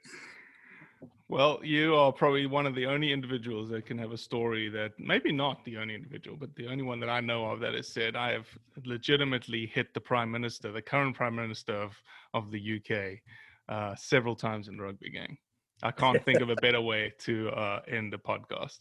Well, 1.28 1.60
you 1.62 1.94
are 1.94 2.10
probably 2.10 2.46
one 2.46 2.66
of 2.66 2.74
the 2.74 2.84
only 2.86 3.12
individuals 3.12 3.68
that 3.70 3.86
can 3.86 3.96
have 3.96 4.10
a 4.10 4.18
story 4.18 4.68
that 4.70 4.90
maybe 4.98 5.30
not 5.30 5.64
the 5.64 5.76
only 5.76 5.94
individual, 5.94 6.36
but 6.36 6.52
the 6.56 6.66
only 6.66 6.82
one 6.82 6.98
that 6.98 7.08
I 7.08 7.20
know 7.20 7.46
of 7.46 7.60
that 7.60 7.74
has 7.74 7.86
said 7.86 8.16
I 8.16 8.32
have 8.32 8.48
legitimately 8.84 9.66
hit 9.72 9.94
the 9.94 10.00
prime 10.00 10.32
minister, 10.32 10.72
the 10.72 10.82
current 10.82 11.14
prime 11.14 11.36
minister 11.36 11.72
of, 11.74 11.92
of 12.34 12.50
the 12.50 12.80
UK, 12.80 13.20
uh, 13.68 13.94
several 13.94 14.34
times 14.34 14.66
in 14.66 14.76
the 14.76 14.82
rugby 14.82 15.10
game. 15.10 15.38
I 15.84 15.92
can't 15.92 16.22
think 16.24 16.40
of 16.40 16.50
a 16.50 16.56
better 16.56 16.80
way 16.92 17.12
to 17.20 17.50
uh, 17.50 17.82
end 17.86 18.12
the 18.12 18.18
podcast. 18.18 18.80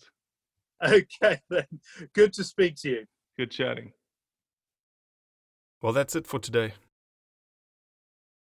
Okay, 0.84 1.40
then. 1.52 1.68
Good 2.14 2.34
to 2.34 2.44
speak 2.44 2.76
to 2.78 2.90
you. 2.90 3.06
Good 3.38 3.52
chatting. 3.52 3.94
Well, 5.80 5.94
that's 5.94 6.16
it 6.16 6.26
for 6.26 6.40
today. 6.40 6.74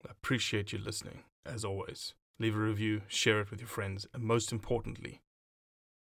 I 0.06 0.12
appreciate 0.12 0.72
you 0.72 0.78
listening, 0.78 1.24
as 1.48 1.64
always. 1.64 2.14
Leave 2.38 2.56
a 2.56 2.60
review, 2.60 3.02
share 3.08 3.40
it 3.40 3.50
with 3.50 3.60
your 3.60 3.68
friends, 3.68 4.06
and 4.14 4.22
most 4.22 4.52
importantly, 4.52 5.22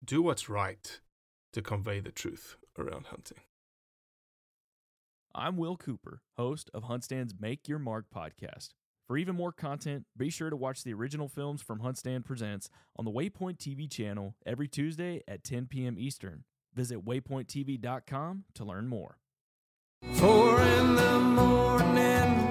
do 0.03 0.21
what's 0.21 0.49
right 0.49 0.99
to 1.53 1.61
convey 1.61 1.99
the 1.99 2.11
truth 2.11 2.57
around 2.77 3.07
hunting. 3.07 3.39
I'm 5.33 5.57
Will 5.57 5.77
Cooper, 5.77 6.21
host 6.37 6.69
of 6.73 6.83
HuntStand's 6.83 7.33
Make 7.39 7.67
Your 7.67 7.79
Mark 7.79 8.05
podcast. 8.13 8.69
For 9.07 9.17
even 9.17 9.35
more 9.35 9.51
content, 9.51 10.05
be 10.15 10.29
sure 10.29 10.49
to 10.49 10.55
watch 10.55 10.83
the 10.83 10.93
original 10.93 11.27
films 11.27 11.61
from 11.61 11.79
HuntStand 11.79 12.23
Presents 12.23 12.69
on 12.97 13.03
the 13.03 13.11
Waypoint 13.11 13.57
TV 13.57 13.89
channel 13.91 14.35
every 14.45 14.67
Tuesday 14.67 15.21
at 15.27 15.43
10 15.43 15.67
p.m. 15.67 15.97
Eastern. 15.97 16.43
Visit 16.73 17.05
waypointtv.com 17.05 18.45
to 18.53 18.63
learn 18.63 18.87
more. 18.87 19.17
Four 20.13 20.61
in 20.61 20.95
the 20.95 21.19
morning. 21.19 22.50